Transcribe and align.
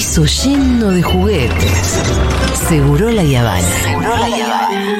piso 0.00 0.24
lleno 0.24 0.92
de 0.92 1.02
juguetes. 1.02 2.00
Seguro 2.70 3.10
la 3.10 3.22
Yavana. 3.22 3.60
Seguro 3.60 4.16
la 4.16 4.28
Yavana. 4.30 4.90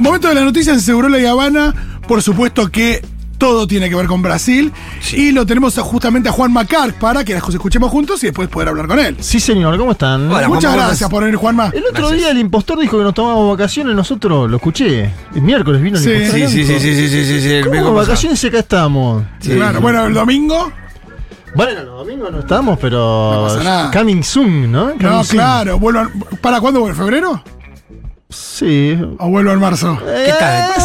Momento 0.00 0.28
de 0.28 0.34
la 0.34 0.40
noticia 0.40 0.72
en 0.72 0.80
Seguro 0.80 1.08
La 1.08 1.30
Habana. 1.30 2.00
Por 2.08 2.22
supuesto 2.22 2.72
que 2.72 3.13
todo 3.38 3.66
tiene 3.66 3.88
que 3.88 3.94
ver 3.94 4.06
con 4.06 4.22
Brasil. 4.22 4.72
Y 5.12 5.32
lo 5.32 5.44
tenemos 5.46 5.76
justamente 5.78 6.28
a 6.28 6.32
Juan 6.32 6.52
Macar 6.52 6.94
para 6.94 7.24
que 7.24 7.34
las 7.34 7.48
escuchemos 7.48 7.90
juntos 7.90 8.22
y 8.22 8.26
después 8.26 8.48
poder 8.48 8.68
hablar 8.68 8.86
con 8.86 8.98
él. 8.98 9.16
Sí, 9.20 9.40
señor, 9.40 9.76
¿cómo 9.78 9.92
están? 9.92 10.30
Hola, 10.32 10.48
Muchas 10.48 10.74
gracias 10.74 11.08
por 11.10 11.22
venir, 11.24 11.36
Juanma. 11.38 11.70
El 11.74 11.84
otro 11.86 12.10
día 12.10 12.30
el 12.30 12.38
impostor 12.38 12.78
dijo 12.78 12.98
que 12.98 13.04
nos 13.04 13.14
tomábamos 13.14 13.56
vacaciones, 13.56 13.94
nosotros 13.94 14.50
lo 14.50 14.56
escuché. 14.56 15.10
El 15.34 15.42
miércoles 15.42 15.80
vino 15.82 15.98
el 15.98 16.02
Sí. 16.04 16.10
impostor. 16.10 16.38
Sí, 16.38 16.46
sí, 16.48 16.64
sí, 16.64 16.78
sí, 16.80 16.94
sí, 16.94 17.08
sí, 17.08 17.24
sí, 17.24 17.40
sí, 17.40 17.52
el 17.54 17.68
¿Cómo 17.68 17.94
vacaciones 17.94 18.42
y 18.42 18.46
acá 18.46 18.58
estamos? 18.60 19.22
Sí. 19.40 19.50
Claro, 19.52 19.80
bueno, 19.80 20.06
el 20.06 20.14
domingo. 20.14 20.72
Bueno, 21.56 21.82
los 21.84 21.98
domingos 21.98 22.32
no 22.32 22.40
estamos, 22.40 22.78
pero. 22.80 22.98
No 23.32 23.42
pasa 23.48 23.62
nada. 23.62 23.90
Coming 23.92 24.22
soon, 24.24 24.72
¿no? 24.72 24.86
Coming 24.86 25.02
No, 25.02 25.22
soon. 25.24 25.36
claro. 25.36 25.78
vuelvan- 25.78 26.10
¿Para 26.40 26.60
cuándo 26.60 26.80
vuelve? 26.80 26.96
¿Febrero? 26.98 27.42
Sí. 28.28 28.98
¿O 29.18 29.28
vuelvo 29.28 29.52
en 29.52 29.60
marzo? 29.60 29.96
¿Qué 30.04 30.32
tal? 30.38 30.74
Que, 30.74 30.80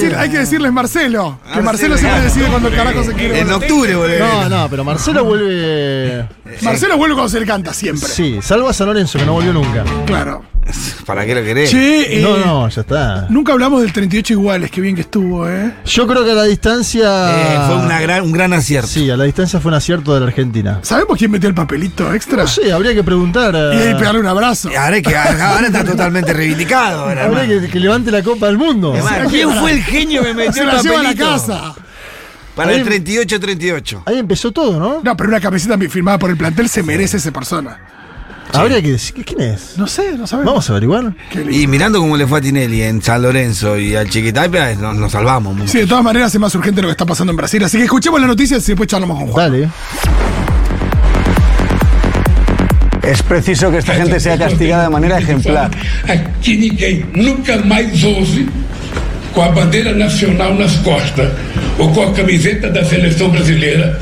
decir, 0.00 0.14
hay 0.16 0.30
que 0.30 0.38
decirles 0.38 0.72
Marcelo. 0.72 1.38
Que 1.52 1.58
Ah, 1.58 1.62
Marcelo 1.62 1.96
siempre 1.96 2.20
decide 2.22 2.46
cuando 2.48 2.68
el 2.68 2.76
carajo 2.76 3.02
se 3.04 3.12
quiere. 3.12 3.40
En 3.40 3.50
octubre, 3.52 3.94
boludo. 3.94 4.18
No, 4.18 4.48
no, 4.48 4.68
pero 4.68 4.84
Marcelo 4.84 5.24
vuelve. 5.24 6.28
Marcelo 6.62 6.96
vuelve 6.96 7.14
cuando 7.14 7.28
se 7.30 7.40
le 7.40 7.46
canta 7.46 7.72
siempre. 7.72 8.08
Sí, 8.08 8.38
salvo 8.42 8.68
a 8.68 8.72
San 8.72 8.86
Lorenzo, 8.86 9.18
que 9.18 9.26
no 9.26 9.32
volvió 9.32 9.52
nunca. 9.52 9.84
Claro. 10.06 10.42
¿Para 11.04 11.26
qué 11.26 11.34
lo 11.34 11.42
querés? 11.44 11.70
Che, 11.70 12.20
eh, 12.20 12.22
No, 12.22 12.38
no, 12.38 12.68
ya 12.70 12.80
está. 12.80 13.26
nunca 13.28 13.52
hablamos 13.52 13.82
del 13.82 13.92
38 13.92 14.32
iguales. 14.32 14.70
Qué 14.70 14.80
bien 14.80 14.94
que 14.94 15.02
estuvo, 15.02 15.46
¿eh? 15.46 15.74
Yo 15.84 16.06
creo 16.06 16.24
que 16.24 16.30
a 16.30 16.34
la 16.34 16.44
distancia. 16.44 17.32
Eh, 17.54 17.58
fue 17.66 17.76
una 17.84 18.00
gran, 18.00 18.22
un 18.22 18.32
gran 18.32 18.50
acierto. 18.54 18.88
Sí, 18.88 19.10
a 19.10 19.16
la 19.18 19.24
distancia 19.24 19.60
fue 19.60 19.68
un 19.70 19.74
acierto 19.74 20.14
de 20.14 20.20
la 20.20 20.26
Argentina. 20.26 20.78
¿Sabemos 20.80 21.18
quién 21.18 21.30
metió 21.30 21.50
el 21.50 21.54
papelito 21.54 22.12
extra? 22.14 22.38
No 22.44 22.48
sé, 22.48 22.72
habría 22.72 22.94
que 22.94 23.04
preguntar. 23.04 23.54
a- 23.54 23.74
Y 23.74 23.78
ahí 23.88 23.94
pegarle 23.94 24.20
un 24.20 24.26
abrazo. 24.26 24.70
Y 24.70 24.74
Ahora, 24.74 24.96
es 24.96 25.02
que, 25.02 25.14
ahora 25.14 25.66
está 25.66 25.84
totalmente 25.84 26.32
reivindicado. 26.32 27.00
ahora, 27.00 27.24
Habría 27.26 27.42
hermano. 27.42 27.60
que, 27.66 27.68
que 27.70 27.80
levante 27.80 28.10
la 28.10 28.22
copa 28.22 28.46
del 28.46 28.56
mundo. 28.56 28.92
Además, 28.94 29.28
¿Quién 29.30 29.50
fue 29.50 29.70
el 29.70 29.83
genio 29.84 30.22
que 30.22 30.34
metió 30.34 30.52
Se 30.52 30.64
la 30.64 30.82
lleva 30.82 31.00
a 31.00 31.02
la 31.02 31.14
casa. 31.14 31.74
Para 32.54 32.72
el 32.72 32.86
38-38. 32.86 34.02
Ahí 34.06 34.18
empezó 34.18 34.52
todo, 34.52 34.78
¿no? 34.78 35.00
No, 35.02 35.16
pero 35.16 35.28
una 35.28 35.40
camiseta 35.40 35.76
firmada 35.88 36.18
por 36.18 36.30
el 36.30 36.36
plantel 36.36 36.68
se 36.68 36.82
merece 36.82 37.16
esa 37.16 37.32
persona. 37.32 37.78
Habría 38.52 38.80
que 38.80 38.92
decir. 38.92 39.24
¿Quién 39.24 39.40
es? 39.40 39.76
No 39.76 39.88
sé, 39.88 40.16
no 40.16 40.26
sabemos. 40.28 40.52
Vamos 40.52 40.70
a 40.70 40.72
averiguar. 40.74 41.12
Y 41.50 41.66
mirando 41.66 41.98
cómo 41.98 42.16
le 42.16 42.26
fue 42.26 42.38
a 42.38 42.42
Tinelli 42.42 42.82
en 42.82 43.02
San 43.02 43.22
Lorenzo 43.22 43.76
y 43.76 43.96
al 43.96 44.08
Chiquitapia, 44.08 44.74
nos, 44.76 44.94
nos 44.94 45.10
salvamos. 45.10 45.56
mucho. 45.56 45.72
Sí, 45.72 45.78
de 45.78 45.86
todas 45.86 46.04
maneras 46.04 46.32
es 46.32 46.40
más 46.40 46.54
urgente 46.54 46.80
lo 46.80 46.86
que 46.88 46.92
está 46.92 47.04
pasando 47.04 47.32
en 47.32 47.36
Brasil. 47.36 47.64
Así 47.64 47.78
que 47.78 47.84
escuchemos 47.84 48.20
las 48.20 48.28
noticias 48.28 48.62
y 48.68 48.72
después 48.72 48.88
charlamos 48.88 49.18
con 49.18 49.28
Juan. 49.28 49.50
Dale. 49.50 49.68
Es 53.02 53.22
preciso 53.22 53.70
que 53.70 53.78
esta 53.78 53.94
gente 53.94 54.18
sea 54.18 54.38
castigada 54.38 54.84
de 54.84 54.90
manera 54.90 55.18
ejemplar. 55.18 55.70
Aqui 56.08 56.56
ninguém 56.56 57.04
nunca 57.14 57.58
mais 57.66 58.02
ouse 58.02 58.46
com 59.34 59.42
a 59.42 59.48
bandeira 59.48 59.92
nacional 59.92 60.54
nas 60.54 60.76
costas 60.76 61.28
ou 61.78 61.92
com 61.92 62.02
a 62.02 62.12
camiseta 62.12 62.70
da 62.70 62.84
seleção 62.84 63.28
brasileira 63.30 63.98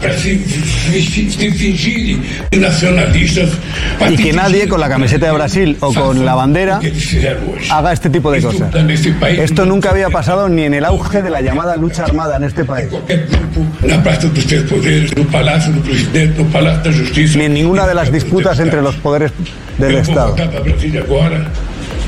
para 0.00 0.12
se, 0.18 0.38
se, 0.38 1.30
se 1.30 1.50
fingirem 1.52 2.20
nacionalistas. 2.56 3.50
Y 4.00 4.10
que 4.10 4.16
fingir 4.16 4.34
nadie 4.34 4.68
con 4.68 4.80
la 4.80 4.88
camiseta 4.88 5.26
de 5.26 5.32
Brasil 5.32 5.76
o 5.80 5.94
con 5.94 6.24
la 6.24 6.34
bandera 6.34 6.80
haga 7.70 7.92
este 7.92 8.10
tipo 8.10 8.32
de 8.32 8.42
cosas. 8.42 8.68
Esto 9.38 9.64
nunca 9.64 9.90
había 9.90 10.10
pasado 10.10 10.48
ni 10.48 10.64
en 10.64 10.74
el 10.74 10.84
auge 10.84 11.22
de 11.22 11.30
la 11.30 11.40
llamada 11.40 11.76
lucha 11.76 12.04
armada 12.04 12.36
en 12.36 12.44
este 12.44 12.64
país. 12.64 12.88
Ni 17.36 17.44
en 17.44 17.54
ninguna 17.54 17.86
de 17.86 17.94
las 17.94 18.10
disputas 18.10 18.58
entre 18.58 18.82
los 18.82 18.96
poderes 18.96 19.30
del 19.78 19.96
Estado. 19.96 20.34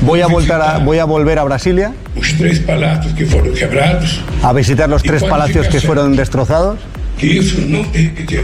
Voy 0.01 0.21
a, 0.21 0.27
voltar 0.27 0.61
a- 0.61 0.77
voy 0.79 0.99
a 0.99 1.05
volver 1.05 1.39
a 1.39 1.43
Brasilia 1.43 1.93
Os 2.15 2.33
três 2.33 2.59
palácios 2.59 3.13
que 3.13 3.25
foram 3.25 3.51
quebrados. 3.53 4.21
a 4.43 4.53
visitar 4.53 4.87
los 4.89 5.01
tres 5.01 5.23
palacios 5.23 5.67
que 5.67 5.79
fueron 5.79 6.15
destrozados. 6.15 6.79
que 7.17 7.27
isso 7.27 7.61
não 7.67 7.83
tem 7.85 8.09
que 8.09 8.41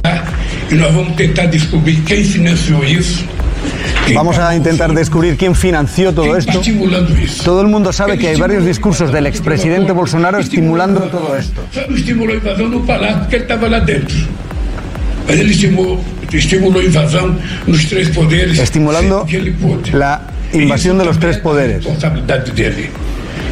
e 0.71 0.75
nós 0.75 0.93
vamos 0.93 1.15
tentar 1.17 1.47
descobrir 1.47 1.97
quem 2.05 2.23
financiou 2.23 2.83
isso. 2.85 3.25
quem 4.05 4.15
Vamos 4.15 4.39
a 4.39 4.55
intentar 4.55 4.89
descubrir 4.93 5.35
quién 5.37 5.53
financió 5.53 6.13
todo 6.13 6.35
esto. 6.37 6.59
Todo 7.43 7.61
el 7.61 7.67
mundo 7.67 7.91
sabe 7.91 8.17
que 8.17 8.29
hay 8.29 8.37
varios 8.37 8.63
discursos 8.65 9.11
del 9.11 9.27
expresidente 9.27 9.91
Bolsonaro 9.91 10.39
estimulando 10.39 11.01
todo 11.11 11.35
esto. 11.35 11.61
A 11.75 12.33
invasão 12.33 12.69
no 12.69 12.79
palácio 12.85 13.19
porque 13.19 13.35
ele 13.35 13.43
estava 13.43 13.67
lá 13.67 13.79
dentro. 13.79 14.15
Mas 15.27 15.39
ele 15.39 15.51
estimulou, 15.51 16.03
estimulou 16.31 16.81
a 16.81 16.85
invasão 16.85 17.35
nos 17.67 17.85
três 17.85 18.09
poderes. 18.09 18.57
Estimulando 18.57 19.25
que 19.25 19.53
la 19.93 20.21
invasión 20.53 20.97
de 20.97 21.05
los 21.05 21.19
tres 21.19 21.37
poderes. 21.37 21.85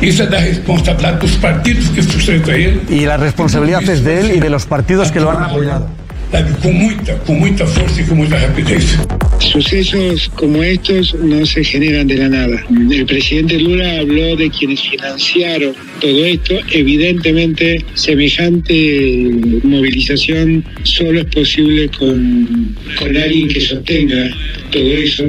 Isso 0.01 0.23
é 0.23 0.27
da 0.27 0.39
responsabilidade 0.39 1.19
dos 1.19 1.35
partidos 1.35 1.89
que 1.89 2.51
ele. 2.51 2.81
Y 2.89 3.05
la 3.05 3.17
responsabilidad 3.17 3.83
es 3.83 4.03
de 4.03 4.19
él 4.21 4.31
y 4.35 4.39
de 4.39 4.49
los 4.49 4.65
partidos 4.65 5.11
que 5.11 5.19
lo 5.19 5.29
han 5.29 5.43
apoyado. 5.43 5.89
Sabe, 6.31 6.53
com 6.61 6.71
muita, 6.71 7.15
com 7.25 7.33
muita 7.33 7.65
força 7.65 8.01
e 8.01 8.03
com 8.05 8.15
muita 8.15 8.37
rapidez. 8.37 8.97
Sucesos 9.39 10.29
como 10.35 10.61
estos 10.61 11.15
no 11.15 11.43
se 11.45 11.63
generan 11.63 12.05
de 12.07 12.17
la 12.17 12.29
nada. 12.29 12.63
El 12.69 13.05
presidente 13.05 13.57
Lula 13.57 13.99
habló 13.99 14.35
de 14.35 14.49
quienes 14.51 14.79
financiaron 14.81 15.73
todo 15.99 16.25
esto. 16.25 16.55
Evidentemente, 16.71 17.83
semejante 17.95 19.31
movilización 19.63 20.63
solo 20.83 21.21
es 21.21 21.25
posible 21.25 21.89
con, 21.97 22.75
con 22.99 23.17
alguien 23.17 23.47
que 23.47 23.61
sostenga 23.61 24.29
todo 24.71 24.83
eso. 24.83 25.25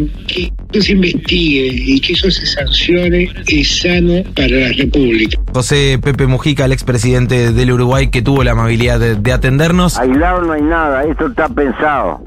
Que 0.73 0.81
se 0.81 0.93
investigue 0.93 1.73
y 1.75 2.01
que 2.01 2.13
eso 2.13 2.31
se 2.31 2.47
sancione 2.47 3.29
es 3.47 3.81
sano 3.81 4.23
para 4.35 4.49
la 4.49 4.73
República. 4.77 5.39
José 5.53 5.99
Pepe 6.03 6.27
Mujica, 6.27 6.65
el 6.65 6.73
expresidente 6.73 7.53
del 7.53 7.73
Uruguay, 7.73 8.11
que 8.11 8.23
tuvo 8.23 8.45
la 8.45 8.53
amabilidad 8.53 9.01
de, 9.01 9.17
de 9.17 9.33
atendernos. 9.33 9.99
Aislado 9.99 10.43
no 10.43 10.53
hay 10.53 10.63
nada, 10.63 11.05
esto 11.05 11.27
está 11.27 11.49
pensado. 11.49 12.23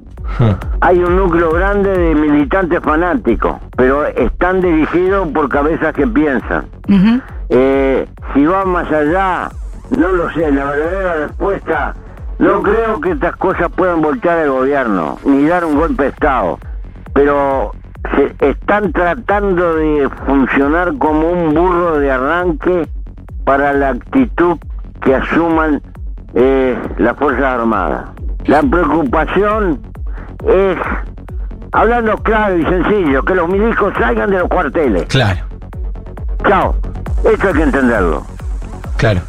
Hay 0.81 0.97
un 0.97 1.15
núcleo 1.15 1.51
grande 1.51 1.95
de 1.95 2.15
militantes 2.15 2.79
fanáticos, 2.81 3.57
pero 3.77 4.07
están 4.07 4.61
dirigidos 4.61 5.27
por 5.29 5.47
cabezas 5.49 5.93
que 5.93 6.07
piensan. 6.07 6.65
Eh, 7.49 8.07
si 8.33 8.45
va 8.45 8.65
más 8.65 8.91
allá, 8.91 9.51
no 9.95 10.07
lo 10.09 10.33
sé, 10.33 10.51
la 10.51 10.65
verdadera 10.65 11.27
respuesta, 11.27 11.95
no 12.39 12.63
creo 12.63 12.99
que 12.99 13.11
estas 13.11 13.35
cosas 13.35 13.69
puedan 13.75 14.01
voltear 14.01 14.39
el 14.39 14.49
gobierno, 14.49 15.19
ni 15.23 15.45
dar 15.45 15.65
un 15.65 15.75
golpe 15.75 16.03
de 16.03 16.09
Estado, 16.09 16.57
pero 17.13 17.73
se 18.15 18.49
están 18.49 18.91
tratando 18.91 19.75
de 19.75 20.09
funcionar 20.25 20.93
como 20.97 21.29
un 21.31 21.53
burro 21.53 21.97
de 21.99 22.11
arranque 22.11 22.87
para 23.45 23.73
la 23.73 23.89
actitud 23.89 24.57
que 25.01 25.15
asuman 25.15 25.81
eh, 26.33 26.77
las 26.97 27.15
Fuerzas 27.17 27.43
Armadas. 27.45 28.05
La 28.45 28.61
preocupación 28.61 29.79
es, 30.47 30.77
hablando 31.71 32.17
claro 32.17 32.57
y 32.57 32.63
sencillo, 32.65 33.23
que 33.23 33.35
los 33.35 33.47
milicos 33.49 33.93
salgan 33.97 34.29
de 34.31 34.39
los 34.39 34.47
cuarteles. 34.49 35.05
Claro, 35.05 35.41
Chao. 36.47 36.75
Esto 37.23 37.47
hay 37.47 37.53
que 37.53 37.63
entenderlo. 37.63 38.23
claro. 38.97 39.21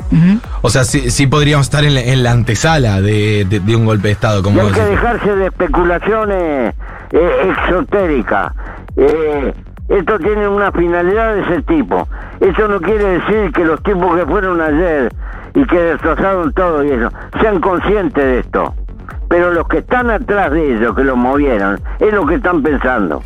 O 0.62 0.70
sea, 0.70 0.82
sí, 0.84 1.10
sí 1.10 1.26
podríamos 1.28 1.66
estar 1.66 1.84
en 1.84 1.94
la, 1.94 2.00
en 2.00 2.22
la 2.24 2.32
antesala 2.32 3.00
de, 3.00 3.44
de- 3.48 3.60
de 3.60 3.76
un 3.76 3.84
golpe 3.86 4.08
de 4.08 4.12
Estado, 4.12 4.40
Y 4.40 4.42
como 4.42 4.60
hay 4.60 4.66
vos 4.66 4.72
que 4.74 4.80
decís. 4.80 5.00
dejarse 5.00 5.36
de 5.36 5.46
especulaciones 5.46 6.74
eh, 7.12 7.50
exotéricas. 7.50 8.52
Eh, 8.96 9.54
esto 9.88 10.18
tiene 10.18 10.48
una 10.48 10.72
finalidad 10.72 11.34
de 11.34 11.42
ese 11.42 11.62
tipo. 11.62 12.08
Eso 12.40 12.68
no 12.68 12.80
quiere 12.80 13.20
decir 13.20 13.52
que 13.52 13.64
los 13.64 13.82
tipos 13.82 14.16
que 14.16 14.24
fueron 14.26 14.60
ayer 14.60 15.12
y 15.54 15.64
que 15.66 15.78
destrozaron 15.78 16.52
todo 16.52 16.84
y 16.84 16.90
eso, 16.90 17.10
sean 17.40 17.60
conscientes 17.60 18.24
de 18.24 18.38
esto. 18.40 18.74
Pero 19.28 19.52
los 19.52 19.68
que 19.68 19.78
están 19.78 20.10
atrás 20.10 20.50
de 20.52 20.74
ellos, 20.74 20.94
que 20.94 21.04
los 21.04 21.16
movieron, 21.16 21.80
es 21.98 22.12
lo 22.12 22.26
que 22.26 22.36
están 22.36 22.62
pensando. 22.62 23.22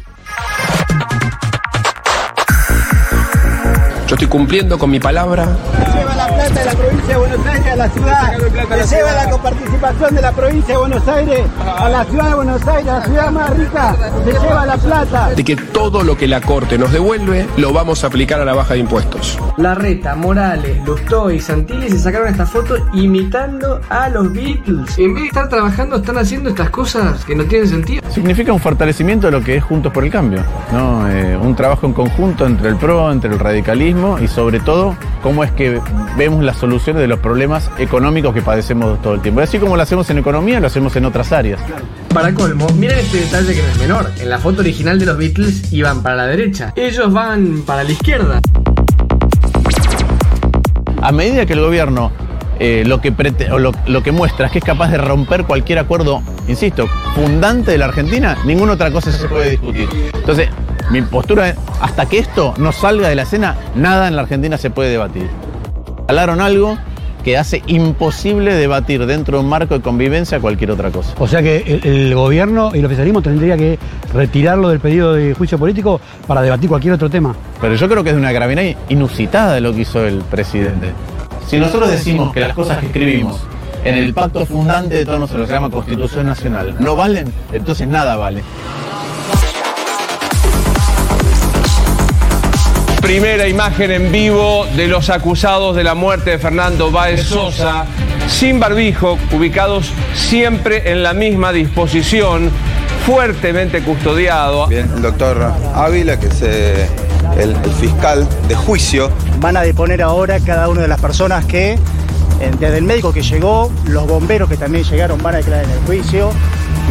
Yo 4.06 4.14
estoy 4.14 4.28
cumpliendo 4.28 4.78
con 4.78 4.90
mi 4.90 5.00
palabra 5.00 5.46
plata 6.48 6.60
de 6.60 6.66
la 6.66 6.72
provincia 6.72 7.08
de 7.08 7.16
Buenos 7.16 7.46
Aires 7.46 7.66
a 7.66 7.76
la 7.76 7.88
ciudad. 7.88 8.84
Se 8.84 8.96
lleva 8.96 9.12
la 9.12 9.30
coparticipación 9.30 10.14
de 10.14 10.22
la 10.22 10.32
provincia 10.32 10.74
de 10.74 10.78
Buenos 10.78 11.08
Aires 11.08 11.40
a 11.78 11.88
la 11.88 12.04
ciudad 12.04 12.28
de 12.28 12.34
Buenos 12.34 12.66
Aires, 12.66 12.88
a 12.88 12.98
la 12.98 13.04
ciudad 13.04 13.30
más 13.30 13.56
rica. 13.56 13.96
Se 14.24 14.32
lleva 14.32 14.66
la 14.66 14.76
plata. 14.76 15.30
De 15.30 15.44
que 15.44 15.56
todo 15.56 16.02
lo 16.02 16.16
que 16.16 16.26
la 16.26 16.40
Corte 16.40 16.78
nos 16.78 16.92
devuelve 16.92 17.46
lo 17.56 17.72
vamos 17.72 18.04
a 18.04 18.06
aplicar 18.06 18.40
a 18.40 18.44
la 18.44 18.54
baja 18.54 18.74
de 18.74 18.80
impuestos. 18.80 19.38
Larreta, 19.58 20.14
Morales, 20.14 20.78
Lustó 20.86 21.30
y 21.30 21.40
Santilli 21.40 21.90
se 21.90 21.98
sacaron 21.98 22.28
esta 22.28 22.46
foto 22.46 22.76
imitando 22.94 23.80
a 23.88 24.08
los 24.08 24.32
Beatles. 24.32 24.98
En 24.98 25.14
vez 25.14 25.22
de 25.24 25.28
estar 25.28 25.48
trabajando, 25.48 25.96
están 25.96 26.16
haciendo 26.18 26.50
estas 26.50 26.70
cosas 26.70 27.24
que 27.24 27.34
no 27.34 27.44
tienen 27.44 27.68
sentido. 27.68 28.02
Significa 28.10 28.52
un 28.52 28.60
fortalecimiento 28.60 29.26
de 29.26 29.32
lo 29.32 29.42
que 29.42 29.56
es 29.56 29.64
Juntos 29.64 29.92
por 29.92 30.04
el 30.04 30.10
Cambio, 30.10 30.42
¿no? 30.72 31.08
Eh, 31.10 31.36
un 31.36 31.56
trabajo 31.56 31.86
en 31.86 31.92
conjunto 31.92 32.46
entre 32.46 32.68
el 32.68 32.76
PRO, 32.76 33.10
entre 33.10 33.32
el 33.32 33.38
radicalismo 33.38 34.18
y 34.18 34.28
sobre 34.28 34.60
todo 34.60 34.96
cómo 35.22 35.42
es 35.42 35.50
que 35.52 35.80
vemos 36.16 36.44
las 36.44 36.56
soluciones 36.56 37.02
de 37.02 37.08
los 37.08 37.18
problemas 37.18 37.70
económicos 37.78 38.32
que 38.32 38.42
padecemos 38.42 39.02
todo 39.02 39.14
el 39.14 39.20
tiempo. 39.20 39.40
Así 39.40 39.58
como 39.58 39.76
lo 39.76 39.82
hacemos 39.82 40.08
en 40.10 40.18
economía, 40.18 40.60
lo 40.60 40.68
hacemos 40.68 40.94
en 40.96 41.04
otras 41.04 41.32
áreas. 41.32 41.60
Para 42.14 42.32
colmo, 42.32 42.66
miren 42.76 42.98
este 42.98 43.18
detalle 43.18 43.54
que 43.54 43.62
no 43.62 43.68
es 43.68 43.78
menor. 43.78 44.10
En 44.18 44.30
la 44.30 44.38
foto 44.38 44.60
original 44.60 44.98
de 44.98 45.06
los 45.06 45.18
Beatles 45.18 45.72
iban 45.72 46.02
para 46.02 46.16
la 46.16 46.26
derecha. 46.26 46.72
Ellos 46.76 47.12
van 47.12 47.62
para 47.66 47.84
la 47.84 47.92
izquierda. 47.92 48.40
A 51.00 51.12
medida 51.12 51.46
que 51.46 51.52
el 51.52 51.60
gobierno 51.60 52.10
eh, 52.60 52.84
lo, 52.84 53.00
que 53.00 54.12
muestra 54.12 54.46
es 54.46 54.52
que 54.52 54.58
es 54.58 54.64
capaz 54.64 54.90
de 54.90 54.98
romper 54.98 55.44
cualquier 55.44 55.78
acuerdo, 55.78 56.22
insisto, 56.48 56.88
fundante 57.14 57.70
de 57.70 57.78
la 57.78 57.86
Argentina, 57.86 58.36
ninguna 58.44 58.72
otra 58.72 58.90
cosa 58.90 59.12
se 59.12 59.28
puede 59.28 59.50
discutir. 59.50 59.88
Entonces, 60.12 60.48
mi 60.90 61.02
postura 61.02 61.50
es, 61.50 61.56
hasta 61.80 62.06
que 62.06 62.18
esto 62.18 62.54
no 62.58 62.72
salga 62.72 63.08
de 63.08 63.14
la 63.14 63.22
escena, 63.22 63.56
nada 63.76 64.08
en 64.08 64.16
la 64.16 64.22
Argentina 64.22 64.58
se 64.58 64.70
puede 64.70 64.90
debatir. 64.90 65.28
Hablaron 66.08 66.40
algo 66.40 66.78
que 67.24 67.36
hace 67.36 67.62
imposible 67.66 68.54
debatir 68.54 69.06
dentro 69.06 69.38
de 69.38 69.44
un 69.44 69.48
marco 69.48 69.74
de 69.74 69.80
convivencia 69.80 70.40
cualquier 70.40 70.70
otra 70.70 70.90
cosa. 70.90 71.14
O 71.18 71.28
sea 71.28 71.42
que 71.42 71.58
el, 71.58 71.86
el 71.86 72.14
gobierno 72.14 72.70
y 72.74 72.78
el 72.78 72.86
oficialismo 72.86 73.22
tendría 73.22 73.56
que 73.56 73.78
retirarlo 74.12 74.68
del 74.68 74.80
pedido 74.80 75.14
de 75.14 75.34
juicio 75.34 75.58
político 75.58 76.00
para 76.26 76.42
debatir 76.42 76.68
cualquier 76.68 76.94
otro 76.94 77.10
tema. 77.10 77.34
Pero 77.60 77.74
yo 77.74 77.88
creo 77.88 78.02
que 78.02 78.10
es 78.10 78.14
de 78.16 78.20
una 78.20 78.32
gravedad 78.32 78.62
inusitada 78.88 79.60
lo 79.60 79.72
que 79.72 79.82
hizo 79.82 80.04
el 80.06 80.18
presidente. 80.22 80.92
Si 81.46 81.58
nosotros 81.58 81.90
decimos 81.90 82.32
que 82.32 82.40
las 82.40 82.54
cosas 82.54 82.78
que 82.78 82.86
escribimos 82.86 83.40
en 83.84 83.94
el 83.94 84.12
pacto 84.12 84.44
fundante 84.44 84.96
de 84.96 85.04
todos 85.04 85.20
nosotros, 85.20 85.46
que 85.46 85.48
se 85.48 85.54
llama 85.54 85.70
Constitución 85.70 86.26
Nacional, 86.26 86.76
no 86.78 86.96
valen, 86.96 87.32
entonces 87.52 87.88
nada 87.88 88.16
vale. 88.16 88.42
Primera 93.08 93.48
imagen 93.48 93.90
en 93.90 94.12
vivo 94.12 94.66
de 94.76 94.86
los 94.86 95.08
acusados 95.08 95.74
de 95.74 95.82
la 95.82 95.94
muerte 95.94 96.32
de 96.32 96.38
Fernando 96.38 96.90
Báez 96.90 97.22
Sosa, 97.22 97.86
sin 98.28 98.60
barbijo, 98.60 99.16
ubicados 99.32 99.90
siempre 100.14 100.92
en 100.92 101.02
la 101.02 101.14
misma 101.14 101.50
disposición, 101.50 102.50
fuertemente 103.06 103.80
custodiado. 103.80 104.66
Bien, 104.66 104.90
el 104.94 105.00
doctor 105.00 105.54
Ávila, 105.74 106.20
que 106.20 106.26
es 106.26 106.42
eh, 106.42 106.86
el, 107.38 107.52
el 107.52 107.72
fiscal 107.80 108.28
de 108.46 108.54
juicio. 108.54 109.10
Van 109.40 109.56
a 109.56 109.62
deponer 109.62 110.02
ahora 110.02 110.38
cada 110.40 110.68
una 110.68 110.82
de 110.82 110.88
las 110.88 111.00
personas 111.00 111.46
que, 111.46 111.78
desde 112.60 112.76
el 112.76 112.84
médico 112.84 113.14
que 113.14 113.22
llegó, 113.22 113.72
los 113.86 114.06
bomberos 114.06 114.50
que 114.50 114.58
también 114.58 114.84
llegaron 114.84 115.22
van 115.22 115.36
a 115.36 115.38
declarar 115.38 115.64
en 115.64 115.70
el 115.70 115.80
juicio 115.86 116.30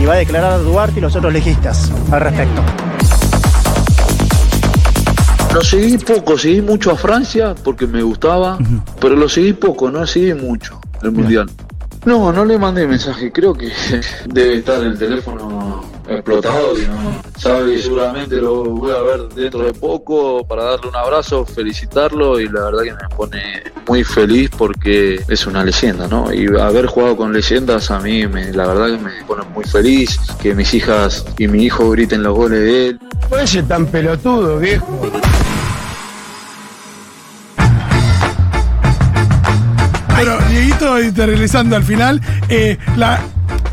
y 0.02 0.06
va 0.06 0.16
a 0.16 0.18
declarar 0.18 0.54
a 0.54 0.58
Duarte 0.58 0.98
y 0.98 1.02
los 1.02 1.16
otros 1.16 1.32
legistas 1.32 1.92
al 2.10 2.22
respecto. 2.22 2.64
Lo 5.54 5.62
seguí 5.64 5.98
poco, 5.98 6.38
seguí 6.38 6.62
mucho 6.62 6.92
a 6.92 6.96
Francia 6.96 7.56
porque 7.64 7.88
me 7.88 8.02
gustaba, 8.04 8.58
pero 9.00 9.16
lo 9.16 9.28
seguí 9.28 9.54
poco, 9.54 9.90
no 9.90 10.06
seguí 10.06 10.34
mucho 10.34 10.80
el 11.02 11.12
mundial. 11.12 11.50
No, 12.06 12.32
no 12.32 12.46
le 12.46 12.58
mandé 12.58 12.88
mensaje, 12.88 13.32
creo 13.32 13.54
que 13.54 13.72
debe 14.28 14.58
estar 14.58 14.82
el 14.84 14.98
teléfono 14.98 15.84
explotado 16.08 16.74
no 16.88 17.22
sabe 17.38 17.78
seguramente 17.80 18.38
lo 18.38 18.64
voy 18.64 18.92
a 18.92 19.02
ver 19.02 19.28
dentro 19.36 19.64
de 19.64 19.74
poco 19.74 20.46
para 20.48 20.64
darle 20.64 20.90
un 20.90 20.96
abrazo, 20.96 21.46
felicitarlo 21.46 22.40
y 22.40 22.48
la 22.48 22.66
verdad 22.66 22.84
que 22.84 22.94
me 22.94 23.16
pone 23.16 23.64
muy 23.88 24.04
feliz 24.04 24.50
porque 24.58 25.22
es 25.28 25.46
una 25.48 25.64
leyenda, 25.64 26.08
¿no? 26.08 26.34
Y 26.34 26.48
haber 26.60 26.88
jugado 26.88 27.18
con 27.18 27.34
leyendas 27.34 27.92
a 27.92 28.00
mí 28.00 28.26
me, 28.28 28.52
la 28.54 28.68
verdad 28.68 28.98
que 28.98 29.04
me 29.04 29.24
pone 29.26 29.44
muy 29.54 29.66
feliz, 29.66 30.18
que 30.42 30.56
mis 30.56 30.74
hijas 30.74 31.26
y 31.38 31.48
mi 31.48 31.64
hijo 31.64 31.90
griten 31.92 32.24
los 32.24 32.36
goles 32.36 32.60
de 32.60 32.88
él. 32.88 33.00
Oye, 33.30 33.64
tan 33.64 33.86
pelotudo, 33.86 34.60
viejo. 34.60 35.12
Dieguito, 40.58 41.02
interiorizando 41.02 41.76
al 41.76 41.84
final, 41.84 42.22
eh, 42.50 42.78
la, 42.96 43.20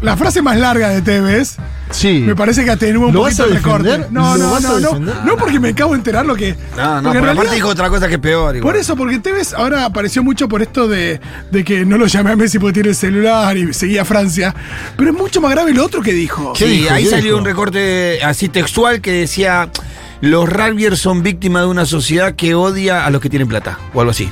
la 0.03 0.17
frase 0.17 0.43
más 0.43 0.59
larga 0.59 0.91
de 0.91 1.01
Tevez. 1.03 1.57
Sí. 1.91 2.25
Me 2.27 2.35
parece 2.35 2.65
que 2.65 2.71
atenúa 2.73 3.07
un 3.07 3.15
¿Lo 3.15 3.23
vas 3.23 3.35
poquito 3.37 3.43
a 3.45 3.47
el 3.47 3.63
recorte. 3.63 4.07
No, 4.11 4.37
¿Lo 4.37 4.45
no, 4.45 4.51
vas 4.51 4.65
a 4.65 4.69
no, 4.69 4.81
no. 4.81 4.89
defender? 4.91 5.15
No, 5.25 5.37
porque 5.37 5.61
me 5.61 5.69
acabo 5.71 5.93
de 5.93 5.99
enterar 5.99 6.27
lo 6.27 6.35
que. 6.35 6.57
No, 6.77 7.01
no, 7.01 7.13
porque 7.13 7.31
aparte 7.31 7.55
dijo 7.55 7.69
otra 7.69 7.89
cosa 7.89 8.09
que 8.09 8.15
es 8.15 8.21
peor. 8.21 8.57
igual. 8.57 8.73
Por 8.73 8.81
eso, 8.81 8.97
porque 8.97 9.19
Tevez 9.19 9.55
ahora 9.55 9.85
apareció 9.85 10.23
mucho 10.23 10.49
por 10.49 10.61
esto 10.61 10.89
de, 10.89 11.21
de 11.51 11.65
que 11.65 11.85
no 11.87 11.97
lo 11.97 12.07
llamé 12.07 12.33
a 12.33 12.37
Messi 12.37 12.59
porque 12.59 12.75
tiene 12.75 12.89
el 12.91 12.97
celular 12.97 13.57
y 13.57 13.73
seguía 13.73 14.03
a 14.03 14.05
Francia. 14.05 14.55
Pero 14.97 15.11
es 15.13 15.17
mucho 15.17 15.41
más 15.41 15.53
grave 15.53 15.73
lo 15.73 15.85
otro 15.85 16.03
que 16.03 16.13
dijo. 16.13 16.53
Sí, 16.57 16.87
ahí 16.89 17.07
salió 17.07 17.39
un 17.39 17.45
recorte 17.45 18.19
así 18.25 18.49
textual 18.49 19.01
que 19.01 19.13
decía: 19.13 19.69
Los 20.21 20.49
rugbyers 20.49 20.99
son 20.99 21.23
víctimas 21.23 21.63
de 21.63 21.69
una 21.69 21.87
sociedad 21.87 22.35
que 22.35 22.55
odia 22.55 23.07
a 23.07 23.11
los 23.11 23.21
que 23.21 23.31
tienen 23.31 23.49
plata, 23.49 23.79
o 23.93 24.01
algo 24.01 24.11
así. 24.11 24.29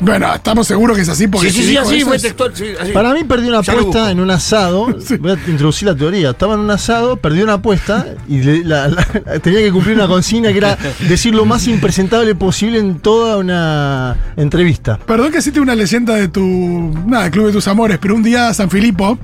Bueno, 0.00 0.34
estamos 0.34 0.66
seguros 0.66 0.96
que 0.96 1.02
es 1.02 1.08
así 1.08 1.26
porque. 1.28 1.50
Sí, 1.50 1.62
sí, 1.62 1.68
sí, 1.70 1.76
así 1.76 2.00
fue 2.02 2.18
textual. 2.18 2.52
sí, 2.54 2.64
así. 2.80 2.92
Para 2.92 3.12
mí 3.14 3.24
perdió 3.24 3.48
una 3.50 3.60
Ya 3.62 3.74
lo 3.74 3.80
apuesta 3.80 3.98
busco. 4.00 4.10
en 4.12 4.20
un 4.20 4.30
asado. 4.30 4.86
Voy 5.20 5.30
a 5.32 5.34
introducir 5.50 5.88
la 5.88 5.94
teoría. 5.94 6.30
Estaba 6.30 6.54
en 6.54 6.60
un 6.60 6.70
asado, 6.70 7.16
perdió 7.16 7.44
una 7.44 7.54
apuesta 7.54 8.06
y 8.28 8.38
le- 8.42 8.64
la- 8.64 8.88
la- 8.88 9.04
tenía 9.42 9.60
que 9.60 9.70
cumplir 9.72 9.96
una 9.96 10.06
consigna 10.08 10.50
que 10.52 10.58
era 10.58 10.78
decir 11.08 11.34
lo 11.34 11.44
más 11.44 11.66
impresentable 11.66 12.34
posible 12.34 12.78
en 12.78 12.98
toda 13.00 13.36
una 13.36 14.16
entrevista. 14.36 14.98
Perdón 15.06 15.32
que 15.32 15.42
cite 15.42 15.60
una 15.60 15.74
leyenda 15.74 16.14
de 16.14 16.28
tu. 16.28 16.94
Nada, 17.06 17.30
Club 17.30 17.46
de 17.46 17.52
tus 17.52 17.68
Amores, 17.68 17.98
pero 18.00 18.14
un 18.14 18.22
día 18.22 18.52
San 18.54 18.70
Filipo, 18.70 19.18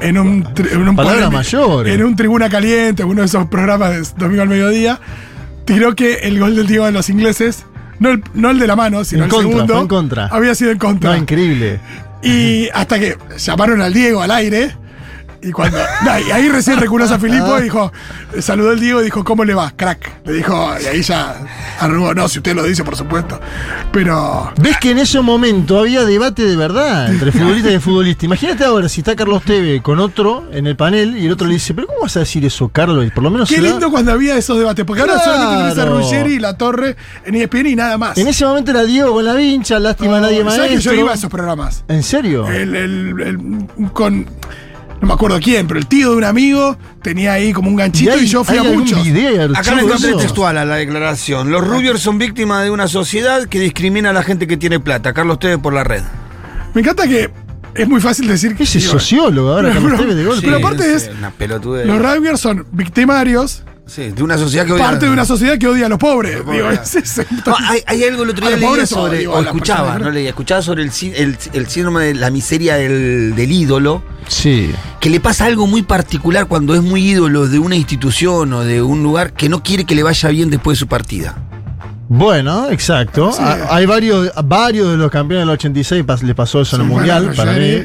en 0.00 0.18
un. 0.18 0.44
tri- 0.44 0.72
En 0.72 0.88
un 0.88 0.96
Palabras 0.96 1.24
polémico- 1.26 1.32
mayores. 1.32 1.94
En 1.94 2.04
un 2.04 2.14
Tribuna 2.16 2.48
Caliente, 2.48 3.02
uno 3.04 3.22
de 3.22 3.26
esos 3.26 3.46
programas 3.48 3.90
de 4.14 4.20
domingo 4.24 4.42
al 4.42 4.48
mediodía, 4.48 5.00
tiró 5.64 5.94
que 5.94 6.14
el 6.22 6.38
gol 6.38 6.54
del 6.56 6.66
Diego 6.66 6.84
de 6.86 6.92
los 6.92 7.08
ingleses, 7.10 7.64
no 8.00 8.10
el, 8.10 8.24
no 8.34 8.50
el 8.50 8.58
de 8.58 8.66
la 8.66 8.74
mano, 8.74 9.04
sino 9.04 9.20
En 9.20 9.24
el 9.26 9.30
contra, 9.30 9.50
segundo, 9.52 9.74
fue 9.74 9.82
en 9.82 9.88
contra. 9.88 10.26
había 10.26 10.54
sido 10.56 10.72
en 10.72 10.78
contra. 10.78 11.10
No, 11.10 11.16
increíble. 11.16 11.78
Y 12.22 12.68
hasta 12.74 12.98
que 12.98 13.16
llamaron 13.38 13.80
al 13.80 13.92
Diego 13.94 14.20
al 14.20 14.30
aire. 14.32 14.76
Y 15.42 15.52
cuando. 15.52 15.78
no, 16.04 16.18
y 16.18 16.30
ahí 16.32 16.48
recién 16.48 16.78
reculó 16.78 17.04
a 17.04 17.18
Filipo 17.18 17.58
y 17.58 17.62
dijo. 17.62 17.90
Saludó 18.40 18.72
el 18.72 18.80
Diego 18.80 19.00
y 19.00 19.04
dijo, 19.04 19.24
¿cómo 19.24 19.44
le 19.44 19.54
va? 19.54 19.72
Crack. 19.74 20.26
Le 20.26 20.34
dijo, 20.34 20.74
y 20.82 20.86
ahí 20.86 21.02
ya 21.02 21.34
arrugó. 21.80 22.14
No, 22.14 22.28
si 22.28 22.38
usted 22.38 22.54
lo 22.54 22.62
dice, 22.64 22.84
por 22.84 22.94
supuesto. 22.96 23.40
Pero. 23.92 24.52
¿Ves 24.60 24.76
que 24.78 24.90
en 24.90 24.98
ese 24.98 25.20
momento 25.20 25.78
había 25.78 26.04
debate 26.04 26.44
de 26.44 26.56
verdad 26.56 27.10
entre 27.10 27.32
futbolista 27.32 27.70
y 27.70 27.78
futbolista? 27.78 28.26
Imagínate 28.26 28.64
ahora 28.64 28.88
si 28.88 29.00
está 29.00 29.16
Carlos 29.16 29.42
Teve 29.42 29.80
con 29.82 29.98
otro 29.98 30.48
en 30.52 30.66
el 30.66 30.76
panel 30.76 31.16
y 31.16 31.26
el 31.26 31.32
otro 31.32 31.46
le 31.46 31.54
dice, 31.54 31.72
¿pero 31.74 31.86
cómo 31.86 32.00
vas 32.02 32.16
a 32.16 32.20
decir 32.20 32.44
eso, 32.44 32.68
Carlos? 32.68 33.06
Y 33.06 33.10
por 33.10 33.22
lo 33.24 33.30
menos 33.30 33.48
Qué 33.48 33.56
da- 33.60 33.68
lindo 33.70 33.90
cuando 33.90 34.12
había 34.12 34.36
esos 34.36 34.58
debates. 34.58 34.84
Porque 34.84 35.00
ahora 35.00 35.18
solamente 35.24 35.56
tenés 35.56 35.72
a 35.72 35.74
Claro. 35.74 35.98
Ruggeri 35.98 36.34
y 36.34 36.38
la 36.38 36.56
Torre 36.58 36.96
en 37.24 37.34
ESPN 37.34 37.66
y 37.66 37.76
nada 37.76 37.96
más. 37.98 38.18
En 38.18 38.28
ese 38.28 38.44
momento 38.44 38.70
era 38.72 38.84
Diego 38.84 39.12
con 39.14 39.24
la 39.24 39.34
vincha, 39.34 39.78
lástima 39.78 40.20
nadie 40.20 40.44
más. 40.44 40.56
¿Sabes 40.56 40.70
que 40.72 40.78
yo 40.80 40.92
iba 40.92 41.12
a 41.12 41.14
esos 41.14 41.30
programas? 41.30 41.84
¿En 41.88 42.02
serio? 42.02 42.46
El, 42.48 42.76
el- 42.76 43.20
el- 43.20 43.90
con. 43.92 44.26
No 45.10 45.16
me 45.16 45.18
acuerdo 45.18 45.40
quién, 45.40 45.66
pero 45.66 45.80
el 45.80 45.86
tío 45.88 46.12
de 46.12 46.16
un 46.18 46.22
amigo 46.24 46.78
tenía 47.02 47.32
ahí 47.32 47.52
como 47.52 47.68
un 47.68 47.74
ganchito 47.74 48.16
y, 48.16 48.20
hay- 48.20 48.26
yo 48.28 48.44
fui 48.44 48.56
a 48.58 48.62
muchos. 48.62 49.02
video, 49.04 49.44
Acá 49.46 49.58
archivo 49.72 49.88
encontré 49.88 50.12
textual 50.14 50.56
a 50.56 50.64
la 50.64 50.76
declaración. 50.76 51.50
Los 51.50 51.66
rubios 51.66 52.00
son 52.00 52.16
víctimas 52.18 52.62
de 52.62 52.70
una 52.70 52.86
sociedad 52.86 53.48
que 53.48 53.58
discrimina 53.58 54.10
a 54.10 54.12
la 54.12 54.22
gente 54.22 54.46
que 54.46 54.56
tiene 54.56 54.78
plata. 54.78 55.12
Carlos 55.12 55.40
Tevez 55.40 55.58
por 55.58 55.72
la 55.74 55.82
red. 55.82 56.02
Me 56.74 56.82
encanta 56.82 57.08
que 57.08 57.28
es 57.74 57.88
muy 57.88 58.00
fácil 58.00 58.28
decir 58.28 58.54
que. 58.54 58.62
Ese 58.62 58.78
es 58.78 58.84
sociólogo 58.84 59.50
ahora, 59.52 59.70
Pero- 59.74 59.80
Carlos 59.82 60.00
Tevez 60.00 60.16
de 60.16 60.24
golpe. 60.24 60.42
Pero 60.46 60.56
aparte 60.58 60.94
es. 60.94 61.10
Una. 61.18 61.32
Los 61.86 61.98
rugbyers 62.00 62.38
son 62.40 62.64
victimarios. 62.70 63.64
Sí, 63.92 64.10
de 64.10 64.22
una 64.22 64.38
sociedad 64.38 64.64
que 64.66 64.72
odia 64.74 64.84
Parte 64.84 65.06
de 65.06 65.12
una 65.12 65.24
sociedad 65.24 65.58
que 65.58 65.66
odia 65.66 65.86
a 65.86 65.88
los 65.88 65.98
pobres. 65.98 66.36
Digo, 66.48 66.68
No, 67.46 67.56
hay, 67.58 67.80
hay 67.86 68.04
algo 68.04 68.22
el 68.22 68.30
otro 68.30 68.46
día 68.46 68.56
leía 68.56 68.86
sobre, 68.86 69.18
digo, 69.18 69.32
o 69.34 69.40
escuchaba, 69.42 69.80
personas, 69.82 70.06
no 70.06 70.10
leía, 70.12 70.28
escuchaba 70.28 70.62
sobre 70.62 70.84
el, 70.84 70.90
el, 71.16 71.36
el 71.52 71.66
síndrome 71.66 72.04
de 72.04 72.14
la 72.14 72.30
miseria 72.30 72.76
del, 72.76 73.34
del 73.34 73.50
ídolo, 73.50 74.02
Sí. 74.28 74.70
que 75.00 75.10
le 75.10 75.18
pasa 75.18 75.46
algo 75.46 75.66
muy 75.66 75.82
particular 75.82 76.46
cuando 76.46 76.74
es 76.76 76.82
muy 76.82 77.04
ídolo 77.04 77.48
de 77.48 77.58
una 77.58 77.74
institución 77.74 78.52
o 78.52 78.62
de 78.62 78.80
un 78.80 79.02
lugar 79.02 79.32
que 79.32 79.48
no 79.48 79.62
quiere 79.64 79.84
que 79.84 79.96
le 79.96 80.04
vaya 80.04 80.28
bien 80.28 80.50
después 80.50 80.78
de 80.78 80.80
su 80.80 80.86
partida. 80.86 81.36
Bueno, 82.08 82.70
exacto. 82.70 83.32
Sí. 83.32 83.42
Hay 83.70 83.86
varios, 83.86 84.30
varios 84.44 84.90
de 84.90 84.96
los 84.98 85.10
campeones 85.10 85.46
del 85.46 85.54
86 85.54 86.04
pas- 86.04 86.22
les 86.22 86.34
pasó 86.34 86.60
eso 86.60 86.76
en 86.76 86.82
el 86.82 86.88
Sí, 86.88 86.94
Mundial, 86.94 87.22
bueno, 87.26 87.36
para 87.36 87.52
mí. 87.52 87.84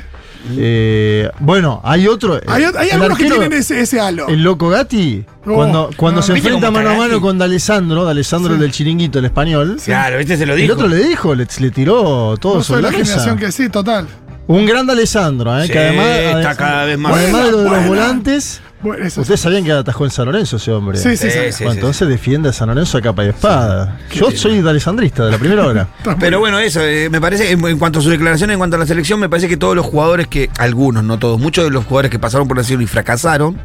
Eh, 0.57 1.29
bueno, 1.39 1.81
hay 1.83 2.07
otro. 2.07 2.39
Hay, 2.47 2.63
hay 2.63 2.87
el 2.89 2.93
algunos 2.95 3.17
que 3.17 3.25
tienen 3.25 3.53
ese, 3.53 3.79
ese 3.81 3.99
halo. 3.99 4.27
El 4.27 4.43
loco 4.43 4.69
Gatti, 4.69 5.23
Oh, 5.47 5.53
cuando, 5.53 5.89
cuando 5.95 6.21
no, 6.21 6.23
se 6.23 6.29
no. 6.29 6.33
¿Viste 6.35 6.49
enfrenta 6.49 6.71
mano 6.71 6.89
a 6.89 6.93
mano 6.95 7.21
con 7.21 7.37
D'Alessandro, 7.37 8.03
D'Alessandro 8.03 8.49
Sí. 8.49 8.55
el 8.55 8.61
del 8.61 8.71
chiringuito, 8.71 9.19
el 9.19 9.25
español. 9.25 9.77
Claro, 9.83 10.19
este 10.19 10.37
se 10.37 10.45
lo 10.45 10.53
El 10.53 10.61
dijo. 10.61 10.73
otro 10.73 10.87
le 10.87 10.97
dijo, 10.97 11.35
le, 11.35 11.47
le 11.59 11.71
tiró 11.71 12.35
todo 12.37 12.55
Vos 12.55 12.65
sobre 12.65 12.81
la 12.81 12.91
la 12.91 12.97
generación 12.97 13.37
que 13.37 13.51
sí, 13.51 13.69
total. 13.69 14.07
Un 14.47 14.65
gran 14.65 14.85
D'Alessandro, 14.87 15.57
¿eh? 15.59 15.65
Sí, 15.67 15.71
que 15.71 15.79
además, 15.79 16.07
está 16.37 16.55
cada 16.55 16.85
vez 16.85 16.97
más- 16.99 17.13
además 17.13 17.45
de 17.45 17.51
lo 17.51 17.57
de 17.57 17.63
Buena, 17.69 17.77
los 17.79 17.87
volantes, 17.87 18.61
Bueno, 18.85 19.03
eso 19.05 19.21
ustedes 19.21 19.39
sabían 19.41 19.63
que 19.63 19.71
atajó 19.71 20.05
en 20.05 20.11
San 20.11 20.25
Lorenzo 20.27 20.57
ese 20.57 20.71
hombre. 20.71 20.97
Sí, 20.97 21.17
sí, 21.17 21.29
sí. 21.29 21.37
Bueno, 21.37 21.51
sí, 21.51 21.63
entonces 21.65 22.07
defiende 22.07 22.49
a 22.49 22.53
San 22.53 22.67
Lorenzo 22.69 22.97
a 22.97 23.01
capa 23.01 23.25
y 23.25 23.29
espada. 23.29 23.97
Yo 24.13 24.31
soy 24.31 24.61
d'Alessandrista 24.61 25.25
de 25.25 25.31
la 25.31 25.37
primera 25.37 25.65
hora. 25.65 25.87
Pero 26.19 26.39
bueno, 26.39 26.59
eso, 26.59 26.81
eh, 26.81 27.09
me 27.09 27.19
parece, 27.19 27.51
en, 27.51 27.65
en 27.65 27.79
cuanto 27.79 27.99
a 27.99 28.01
su 28.01 28.09
declaración, 28.09 28.51
en 28.51 28.57
cuanto 28.57 28.75
a 28.75 28.79
la 28.79 28.85
selección, 28.85 29.19
me 29.19 29.27
parece 29.27 29.47
que 29.49 29.57
todos 29.57 29.75
los 29.75 29.85
jugadores 29.85 30.27
que, 30.27 30.49
algunos, 30.59 31.03
no 31.03 31.17
todos, 31.19 31.39
muchos 31.39 31.63
de 31.63 31.71
los 31.71 31.83
jugadores 31.85 32.11
que 32.11 32.19
pasaron 32.19 32.47
por 32.47 32.57
la 32.57 32.63
selección 32.63 32.83
y 32.83 32.87
fracasaron, 32.87 33.57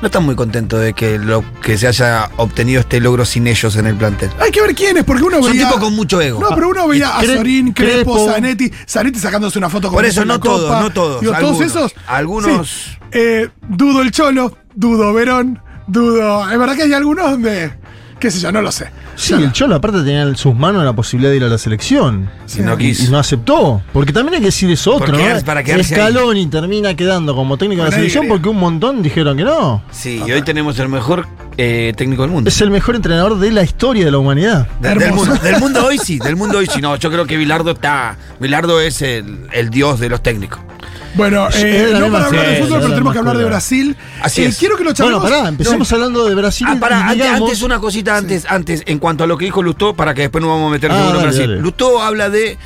no 0.00 0.06
están 0.06 0.24
muy 0.24 0.34
contentos 0.34 0.78
de 0.80 0.92
que 0.92 1.18
lo 1.18 1.42
que 1.62 1.78
se 1.78 1.86
haya 1.86 2.28
obtenido 2.36 2.80
este 2.80 3.00
logro 3.00 3.24
sin 3.24 3.46
ellos 3.46 3.76
en 3.76 3.86
el 3.86 3.94
plantel. 3.96 4.28
Hay 4.40 4.50
que 4.50 4.60
ver 4.60 4.74
quién 4.74 4.96
es, 4.98 5.04
porque 5.04 5.22
uno 5.22 5.40
Son 5.42 5.52
veía. 5.52 5.66
tipos 5.68 5.80
con 5.80 5.94
mucho 5.96 6.20
ego. 6.20 6.38
No, 6.40 6.54
pero 6.54 6.68
uno 6.68 6.86
veía 6.88 7.16
a 7.16 7.24
Sorín, 7.24 7.72
Crespo. 7.72 8.26
Zanetti, 8.30 8.70
Zanetti 8.86 9.18
sacándose 9.18 9.58
una 9.58 9.70
foto 9.70 9.88
con 9.88 9.94
Por 9.96 10.04
eso, 10.04 10.24
no 10.26 10.38
todos, 10.38 10.82
no 10.82 10.90
todos, 10.90 11.20
Digo, 11.22 11.32
todos 11.32 11.44
algunos. 11.60 11.70
esos. 11.70 11.94
Algunos- 12.06 12.68
sí. 12.68 12.90
Eh, 13.18 13.48
dudo 13.66 14.02
el 14.02 14.10
Cholo, 14.10 14.58
dudo 14.74 15.14
Verón, 15.14 15.58
dudo. 15.86 16.50
Es 16.50 16.58
verdad 16.58 16.76
que 16.76 16.82
hay 16.82 16.92
algunos 16.92 17.30
donde. 17.30 17.72
qué 18.20 18.30
sé 18.30 18.40
yo, 18.40 18.52
no 18.52 18.60
lo 18.60 18.70
sé. 18.70 18.90
Sí, 19.16 19.32
el 19.34 19.50
Cholo 19.52 19.74
aparte 19.74 19.98
tenía 19.98 20.22
en 20.22 20.36
sus 20.36 20.54
manos 20.54 20.84
la 20.84 20.92
posibilidad 20.92 21.30
de 21.30 21.36
ir 21.38 21.44
a 21.44 21.48
la 21.48 21.58
selección. 21.58 22.30
No 22.58 22.74
Y- 22.74 22.76
quiso. 22.76 23.04
Y 23.04 23.08
no 23.08 23.18
aceptó. 23.18 23.82
Porque 23.92 24.12
también 24.12 24.34
hay 24.34 24.40
que 24.40 24.46
decir 24.46 24.70
eso 24.70 24.98
Por 24.98 25.10
otro, 25.10 25.16
¿no? 25.18 25.40
para 25.44 25.62
quedarse 25.64 25.94
ahí. 25.94 26.12
Scaloni 26.12 26.46
termina 26.46 26.94
quedando 26.94 27.34
como 27.34 27.56
técnico 27.56 27.82
de 27.84 27.90
la 27.90 27.96
selección 27.96 28.22
alegría. 28.24 28.34
porque 28.38 28.48
un 28.50 28.58
montón 28.60 29.02
dijeron 29.02 29.36
que 29.36 29.44
no. 29.44 29.82
Sí, 29.90 30.22
y 30.26 30.30
hoy 30.32 30.42
tenemos 30.42 30.78
el 30.78 30.88
mejor 30.88 31.26
eh, 31.58 31.94
técnico 31.96 32.22
del 32.22 32.30
mundo. 32.30 32.48
Es 32.48 32.60
el 32.60 32.70
mejor 32.70 32.94
entrenador 32.96 33.38
de 33.38 33.50
la 33.50 33.62
historia 33.62 34.04
de 34.04 34.10
la 34.10 34.18
humanidad. 34.18 34.68
De- 34.80 34.94
del, 34.94 35.12
mundo, 35.12 35.34
del 35.36 35.58
mundo 35.60 35.86
hoy 35.88 35.98
sí, 35.98 36.18
del 36.18 36.36
mundo 36.36 36.58
hoy 36.58 36.66
sí. 36.72 36.80
No, 36.82 36.96
yo 36.96 37.10
creo 37.10 37.26
que 37.26 37.36
Bilardo 37.38 37.70
está. 37.72 38.16
Bilardo 38.38 38.80
es 38.80 39.00
el, 39.02 39.46
el 39.52 39.70
dios 39.70 39.98
de 39.98 40.10
los 40.10 40.22
técnicos. 40.22 40.60
Bueno, 41.14 41.48
Es 41.48 41.56
eh, 41.64 41.88
no 41.98 42.12
para 42.12 42.26
hablar 42.26 42.46
de 42.46 42.56
fútbol, 42.56 42.72
es 42.76 42.84
pero 42.84 42.88
tenemos 42.90 43.12
que 43.14 43.18
hablar 43.20 43.38
de. 43.38 43.44
Brasil. 43.46 43.96
Así 44.20 44.42
Eh, 44.42 44.48
es. 44.48 44.58
Quiero 44.58 44.76
que 44.76 44.84
lo 44.84 44.90
Bueno, 44.92 44.94
charlemos. 45.18 45.30
pará, 45.30 45.48
empecemos 45.48 45.90
hablando 45.94 46.26
de 46.26 46.34
Brasil. 46.34 46.66
Ah, 46.68 46.76
pará, 46.78 46.96
y 46.96 47.00
antes, 47.00 47.14
digamos- 47.16 47.40
antes 47.48 47.62
una 47.62 47.78
cosita, 47.78 48.16
antes, 48.18 48.44
antes, 48.46 48.82
en 48.84 48.98
cuanto 49.06 49.22
a 49.22 49.28
lo 49.28 49.38
que 49.38 49.44
dijo 49.44 49.62
Lustó, 49.62 49.94
para 49.94 50.14
que 50.14 50.22
después 50.22 50.42
nos 50.42 50.50
vamos 50.50 50.66
a 50.68 50.72
meter 50.72 50.90
Ah, 50.90 51.12
en 51.14 51.22
Brasil. 51.22 51.46
dale. 51.48 51.60
Lustó 51.60 52.02
habla 52.02 52.28
de 52.28 52.58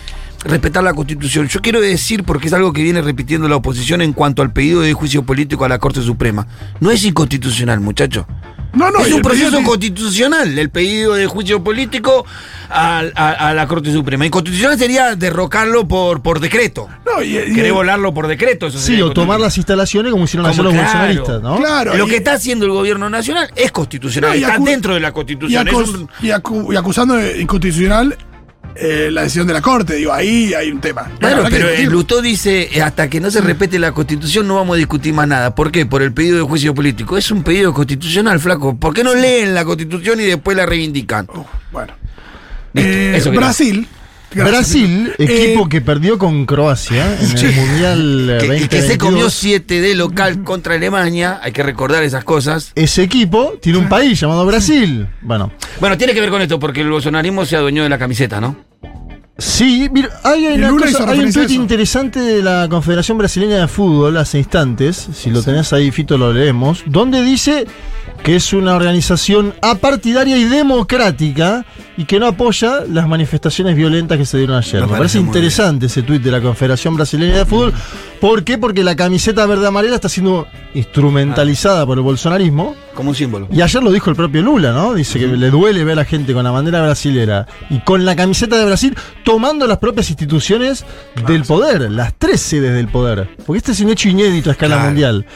respetar 0.45 0.83
la 0.83 0.95
constitución. 0.95 1.49
Yo 1.49 1.61
quiero 1.61 1.81
decir, 1.81 2.25
porque 2.25 2.47
es 2.49 2.53
algo 2.53 2.73
que 2.73 2.83
viene 2.83 3.03
repitiendo 3.03 3.49
la 3.49 3.57
oposición 3.57 4.01
en 4.03 4.13
cuanto 4.13 4.43
al 4.43 4.53
pedido 4.53 4.81
de 4.81 4.93
juicio 4.93 5.23
político 5.23 5.65
a 5.65 5.69
la 5.69 5.79
Corte 5.79 6.01
Suprema. 6.03 6.47
No 6.81 6.91
es 6.91 7.05
inconstitucional, 7.05 7.81
muchacho. 7.81 8.27
No, 8.73 8.89
no, 8.93 9.01
es 9.01 9.13
un 9.13 9.21
proceso 9.21 9.61
constitucional, 9.65 10.57
el 10.57 10.71
pedido 10.71 11.15
de 11.15 11.27
juicio 11.27 11.63
político 11.65 12.25
a, 12.69 13.03
a- 13.17 13.49
a 13.49 13.53
la 13.53 13.67
Corte 13.67 13.93
Suprema. 13.93 14.25
Inconstitucional 14.25 14.79
sería 14.79 15.17
derrocarlo 15.17 15.89
por, 15.89 16.23
por 16.23 16.39
decreto. 16.39 16.87
No, 17.05 17.21
y- 17.21 17.37
y- 17.37 17.53
Querer 17.53 17.73
volarlo 17.73 18.15
por 18.15 18.29
decreto. 18.29 18.69
Eso 18.69 18.79
Sí, 18.79 19.03
o 19.03 19.11
tomar 19.13 19.41
las 19.41 19.57
instalaciones 19.57 20.13
como 20.13 20.23
hicieron 20.25 20.49
Como 20.49 20.63
los 20.63 20.73
claro, 20.73 20.85
bolsonaristas, 20.89 21.43
¿no? 21.43 21.57
Claro. 21.57 21.97
Lo 21.97 22.07
y- 22.07 22.11
que 22.11 22.17
está 22.19 22.35
haciendo 22.35 22.65
el 22.65 22.71
gobierno 22.71 23.11
nacional 23.11 23.51
es 23.57 23.73
constitucional, 23.73 24.31
No, 24.31 24.37
y 24.37 24.45
está 24.45 24.59
dentro 24.59 24.95
de 24.95 25.01
la 25.01 25.09
y, 25.09 25.13
constitución. 25.13 25.67
es 25.67 25.75
acus- 25.75 25.89
un- 25.95 26.09
y 26.23 26.29
acu- 26.29 26.73
y 26.73 26.77
acusando 26.77 27.15
de 27.15 27.41
inconstitucional 27.43 28.17
eh, 28.75 29.09
la 29.11 29.23
decisión 29.23 29.47
de 29.47 29.53
la 29.53 29.61
Corte. 29.61 29.95
Digo, 29.95 30.13
ahí 30.13 30.55
hay 30.55 30.71
un 30.71 30.81
tema. 30.81 31.11
Claro, 31.19 31.45
pero 31.51 31.69
el. 31.69 31.87
Lutó 31.87 32.23
dice, 32.23 32.69
eh, 32.73 32.83
hasta 32.83 33.09
que 33.11 33.21
no 33.21 33.31
se 33.31 33.41
respete 33.41 33.79
la 33.79 33.93
constitución 33.93 34.47
no 34.47 34.57
vamos 34.57 34.75
a 34.75 34.79
discutir 34.79 35.13
más 35.13 35.29
nada. 35.29 35.55
¿Por 35.55 35.71
qué? 35.71 35.87
Por 35.87 36.03
el 36.03 36.13
pedido 36.13 36.37
de 36.37 36.43
juicio 36.43 36.75
político. 36.75 37.17
Es 37.19 37.31
un 37.31 37.43
pedido 37.43 37.75
constitucional, 37.75 38.41
flaco. 38.41 38.77
¿Por 38.77 38.95
qué 38.95 39.05
no 39.05 39.15
leen 39.15 39.55
la 39.55 39.65
constitución 39.65 40.21
y 40.21 40.25
después 40.25 40.57
la 40.57 40.67
reivindican? 40.67 41.27
Uh, 41.35 41.45
bueno. 41.73 41.93
Listo, 42.73 42.91
Eh, 42.91 43.17
eso 43.17 43.31
quería. 43.31 43.49
Brasil. 44.33 44.45
Gracias, 44.45 44.51
Brasil, 44.51 45.13
Felipe. 45.17 45.45
equipo 45.45 45.65
Eh, 45.65 45.69
que 45.69 45.81
perdió 45.81 46.19
con 46.19 46.47
Croacia 46.47 47.17
en 47.21 47.37
el 47.39 47.55
Mundial 47.55 48.31
eh, 48.31 48.39
Que, 48.41 48.47
2022. 48.47 48.69
que 48.69 48.83
se 48.83 48.99
comió 48.99 49.31
7 49.31 49.81
de 49.81 49.95
local 49.95 50.43
contra 50.45 50.75
Alemania, 50.75 51.41
hay 51.43 51.53
que 51.53 51.63
recordar 51.63 52.03
esas 52.03 52.25
cosas. 52.25 52.73
Ese 52.75 53.03
equipo 53.03 53.55
tiene 53.61 53.79
un 53.79 53.89
país 53.89 54.19
llamado 54.21 54.47
Brasil. 54.47 55.07
Bueno, 55.23 55.53
Bueno, 55.81 55.97
tiene 55.99 56.15
que 56.15 56.21
ver 56.21 56.31
con 56.31 56.43
esto, 56.43 56.59
porque 56.59 56.81
el 56.83 56.91
bolsonarismo 56.91 57.45
se 57.45 57.57
adueñó 57.57 57.83
de 57.83 57.89
la 57.89 57.99
camiseta, 57.99 58.41
¿no? 58.41 58.57
sí, 59.39 59.89
mira, 59.91 60.11
hay, 60.23 60.47
una 60.49 60.69
cosa- 60.69 61.05
un 61.13 61.21
eso. 61.27 61.41
interesante 61.49 62.21
de 62.21 62.43
la 62.43 62.67
Confederación 62.69 63.17
Brasileña 63.17 63.57
de 63.57 63.69
Fútbol 63.69 64.19
hace 64.19 64.37
instantes, 64.37 65.09
si 65.15 65.31
lo 65.31 65.43
tenés 65.43 65.73
ahí, 65.73 65.91
Fito, 65.91 66.19
lo 66.19 66.31
leemos, 66.33 66.83
donde 66.87 67.23
dice 67.23 67.67
que 68.23 68.37
es 68.37 68.53
una 68.53 68.75
organización 68.75 69.55
apartidaria 69.63 70.37
y 70.37 70.45
democrática 70.45 71.65
y 71.97 72.05
que 72.05 72.19
no 72.21 72.27
apoya 72.27 72.81
las 72.89 73.09
manifestaciones 73.09 73.77
violentas 73.77 74.19
que 74.19 74.27
se 74.27 74.39
dieron 74.39 74.57
ayer. 74.57 74.83
Me 74.83 74.87
Me, 74.89 74.97
parece 74.99 75.19
interesante 75.19 75.87
ese 75.87 76.03
tuit 76.03 76.23
de 76.23 76.31
la 76.31 76.41
Confederación 76.41 76.97
Brasileña 76.97 77.39
de 77.39 77.47
Fútbol. 77.47 77.73
¿Por 78.21 78.45
qué? 78.45 78.59
Porque 78.59 78.85
la 78.85 78.95
camiseta 78.97 79.45
verde-amarela 79.47 79.95
está 79.95 80.09
siendo 80.09 80.47
instrumentalizada 80.75 81.87
por 81.87 81.99
el 81.99 82.05
bolsonarismo. 82.05 82.75
Como 82.95 83.11
un 83.11 83.15
símbolo. 83.17 83.49
Y 83.51 83.63
ayer 83.63 83.83
lo 83.83 83.91
dijo 83.91 84.11
el 84.11 84.17
propio 84.17 84.43
Lula, 84.43 84.73
¿no? 84.73 84.93
Dice 84.95 85.19
que 85.19 85.27
le 85.27 85.51
duele 85.51 85.85
ver 85.85 85.93
a 85.95 85.97
la 85.97 86.05
gente 86.05 86.33
con 86.35 86.45
la 86.45 86.51
bandera 86.51 86.83
brasilera 86.83 87.47
y 87.71 87.79
con 87.81 88.05
la 88.05 88.15
camiseta 88.17 88.57
de 88.59 88.67
Brasil 88.67 88.95
tomando 89.25 89.67
las 89.67 89.79
propias 89.79 90.11
instituciones 90.11 90.85
del 91.27 91.45
poder, 91.45 91.91
las 91.91 92.13
tres 92.19 92.41
sedes 92.41 92.75
del 92.75 92.89
poder. 92.89 93.29
Porque 93.47 93.59
este 93.59 93.73
es 93.73 93.81
un 93.81 93.91
hecho 93.91 94.09
inédito 94.09 94.51
a 94.51 94.53
escala 94.53 94.75
Claro. 94.77 94.89
mundial. 94.91 95.27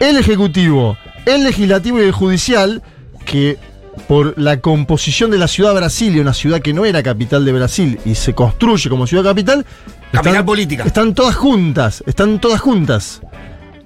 El 0.00 0.16
Ejecutivo, 0.16 0.96
el 1.26 1.44
Legislativo 1.44 1.98
y 2.00 2.04
el 2.04 2.12
Judicial, 2.12 2.82
que 3.24 3.58
por 4.06 4.38
la 4.38 4.60
composición 4.60 5.30
de 5.30 5.38
la 5.38 5.48
ciudad 5.48 5.70
de 5.70 5.80
Brasilia, 5.80 6.22
una 6.22 6.32
ciudad 6.34 6.60
que 6.60 6.72
no 6.72 6.84
era 6.84 7.02
capital 7.02 7.44
de 7.44 7.52
Brasil 7.52 7.98
y 8.04 8.14
se 8.14 8.32
construye 8.34 8.88
como 8.88 9.06
ciudad 9.06 9.24
capital, 9.24 9.66
Capital 10.12 10.44
política. 10.44 10.84
están 10.84 11.14
todas 11.14 11.34
juntas, 11.34 12.02
están 12.06 12.40
todas 12.40 12.60
juntas. 12.60 13.20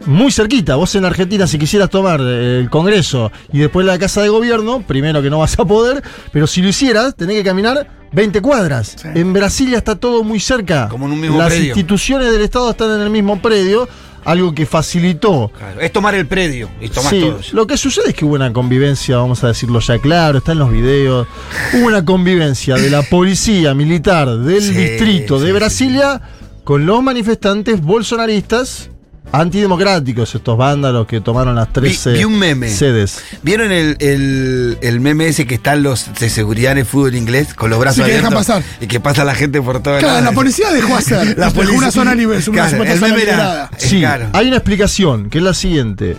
Muy 0.04 0.32
cerquita, 0.32 0.74
vos 0.76 0.94
en 0.96 1.04
Argentina 1.04 1.46
si 1.46 1.58
quisieras 1.58 1.88
tomar 1.88 2.20
eh, 2.20 2.58
el 2.60 2.68
Congreso 2.70 3.30
y 3.52 3.60
después 3.60 3.86
la 3.86 3.98
Casa 3.98 4.20
de 4.20 4.28
Gobierno, 4.28 4.82
primero 4.86 5.22
que 5.22 5.30
no 5.30 5.38
vas 5.38 5.58
a 5.58 5.64
poder, 5.64 6.02
pero 6.32 6.46
si 6.46 6.60
lo 6.60 6.68
hicieras, 6.68 7.14
tenés 7.14 7.36
que 7.36 7.44
caminar 7.44 7.86
20 8.12 8.42
cuadras. 8.42 8.96
En 9.04 9.32
Brasilia 9.32 9.78
está 9.78 9.94
todo 9.96 10.24
muy 10.24 10.40
cerca. 10.40 10.88
Como 10.88 11.06
en 11.06 11.12
un 11.12 11.20
mismo 11.20 11.38
Las 11.38 11.48
predio. 11.48 11.66
instituciones 11.68 12.30
del 12.32 12.42
Estado 12.42 12.70
están 12.70 12.90
en 12.96 13.00
el 13.00 13.10
mismo 13.10 13.40
predio, 13.40 13.88
algo 14.24 14.54
que 14.54 14.66
facilitó. 14.66 15.50
Claro, 15.56 15.80
Es 15.80 15.92
tomar 15.92 16.14
el 16.14 16.26
predio 16.26 16.68
y 16.80 16.88
tomás 16.88 17.10
Sí, 17.10 17.20
todo. 17.20 17.40
lo 17.52 17.66
que 17.66 17.76
sucede 17.76 18.10
es 18.10 18.14
que 18.14 18.24
hubo 18.24 18.34
una 18.34 18.52
convivencia, 18.52 19.16
vamos 19.16 19.42
a 19.44 19.48
decirlo 19.48 19.80
ya 19.80 19.98
claro, 19.98 20.38
está 20.38 20.52
en 20.52 20.58
los 20.60 20.70
videos, 20.70 21.26
hubo 21.74 21.86
una 21.86 22.04
convivencia 22.04 22.76
de 22.76 22.90
la 22.90 23.02
policía 23.02 23.74
militar 23.74 24.28
del 24.38 24.62
Sí, 24.62 24.72
distrito 24.74 25.40
de 25.40 25.52
Brasilia 25.52 26.20
con 26.64 26.86
los 26.86 27.02
manifestantes 27.02 27.80
bolsonaristas 27.80 28.90
antidemocráticos, 29.32 30.34
estos 30.34 30.56
vándalos 30.56 31.06
que 31.06 31.20
tomaron 31.20 31.54
las 31.54 31.72
13 31.72 32.12
vi 32.12 32.24
un 32.24 32.38
meme. 32.38 32.68
sedes. 32.70 33.18
¿Vieron 33.42 33.72
el, 33.72 33.96
el, 34.00 34.78
el 34.82 35.00
meme 35.00 35.26
ese 35.28 35.46
que 35.46 35.54
están 35.56 35.82
los 35.82 36.06
de 36.18 36.28
seguridad 36.30 36.72
en 36.72 36.78
el 36.78 36.86
fútbol 36.86 37.14
inglés 37.14 37.54
con 37.54 37.70
los 37.70 37.78
brazos 37.78 38.04
Sí, 38.04 38.10
que 38.10 38.16
dejan 38.16 38.32
pasar. 38.32 38.62
Y 38.80 38.86
que 38.86 39.00
pasa 39.00 39.24
la 39.24 39.34
gente 39.34 39.60
por 39.60 39.82
todas 39.82 40.00
Claro, 40.00 40.24
la 40.24 40.32
policía 40.32 40.70
dejó 40.70 40.96
hacer. 40.96 41.36
La 41.38 41.50
policía- 41.50 41.78
una 41.78 41.90
zona 41.90 42.14
libre, 42.14 42.36
una 42.46 42.68
Claro, 42.68 42.82
el 42.84 42.98
zona 42.98 43.08
meme 43.08 43.22
era- 43.22 43.32
liberada. 43.32 43.70
Es 43.76 43.84
Sí, 43.84 43.98
claro. 44.00 44.28
hay 44.32 44.46
una 44.48 44.56
explicación, 44.56 45.30
que 45.30 45.38
es 45.38 45.44
la 45.44 45.54
siguiente. 45.54 46.16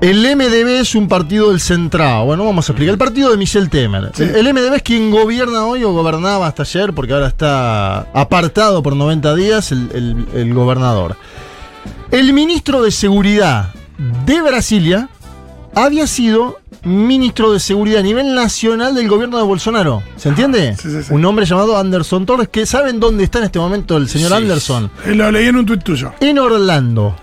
El 0.00 0.22
MDB 0.34 0.80
es 0.80 0.94
un 0.94 1.08
partido 1.08 1.50
del 1.50 1.60
centrado. 1.60 2.24
Bueno, 2.24 2.44
vamos 2.46 2.66
a 2.68 2.72
explicar. 2.72 2.92
El 2.94 2.98
partido 2.98 3.30
de 3.30 3.36
Michel 3.36 3.68
Temer. 3.68 4.10
El, 4.18 4.46
el 4.46 4.54
MDB 4.54 4.74
es 4.76 4.82
quien 4.82 5.10
gobierna 5.10 5.66
hoy 5.66 5.84
o 5.84 5.92
gobernaba 5.92 6.46
hasta 6.46 6.62
ayer, 6.62 6.94
porque 6.94 7.12
ahora 7.12 7.26
está 7.28 8.00
apartado 8.14 8.82
por 8.82 8.96
90 8.96 9.34
días 9.34 9.72
el, 9.72 9.90
el- 9.92 10.26
el 10.40 10.54
gobernador. 10.54 11.16
El 12.10 12.32
ministro 12.32 12.82
de 12.82 12.90
Seguridad 12.92 13.74
de 14.24 14.40
Brasilia 14.40 15.10
había 15.74 16.06
sido 16.06 16.58
ministro 16.82 17.52
de 17.52 17.60
Seguridad 17.60 18.00
a 18.00 18.02
nivel 18.02 18.34
nacional 18.34 18.94
del 18.94 19.06
gobierno 19.06 19.36
de 19.36 19.42
Bolsonaro. 19.44 20.02
¿Se 20.16 20.30
entiende? 20.30 20.76
Sí, 20.80 20.90
sí, 20.90 21.02
sí. 21.02 21.12
Un 21.12 21.22
hombre 21.26 21.44
llamado 21.44 21.76
Anderson 21.76 22.24
Torres, 22.24 22.48
que 22.48 22.64
saben 22.64 23.00
dónde 23.00 23.24
está 23.24 23.38
en 23.38 23.44
este 23.44 23.58
momento 23.58 23.98
el 23.98 24.08
señor. 24.08 24.32
Anderson 24.32 24.90
Eh, 25.04 25.14
Lo 25.14 25.30
leí 25.30 25.46
en 25.48 25.56
un 25.56 25.66
tuit 25.66 25.82
tuyo. 25.84 26.12
en 26.20 26.38
Orlando. 26.38 27.14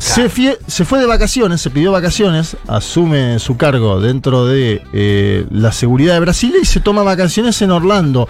Se, 0.00 0.30
fie- 0.30 0.56
se 0.66 0.86
fue 0.86 0.98
de 0.98 1.04
vacaciones, 1.06 1.60
se 1.60 1.68
pidió 1.68 1.92
vacaciones, 1.92 2.56
asume 2.66 3.38
su 3.38 3.58
cargo 3.58 4.00
dentro 4.00 4.46
de 4.46 4.82
eh, 4.94 5.46
la 5.50 5.72
seguridad 5.72 6.14
de 6.14 6.20
Brasil 6.20 6.54
y 6.60 6.64
se 6.64 6.80
toma 6.80 7.02
vacaciones 7.02 7.60
en 7.60 7.70
Orlando. 7.70 8.26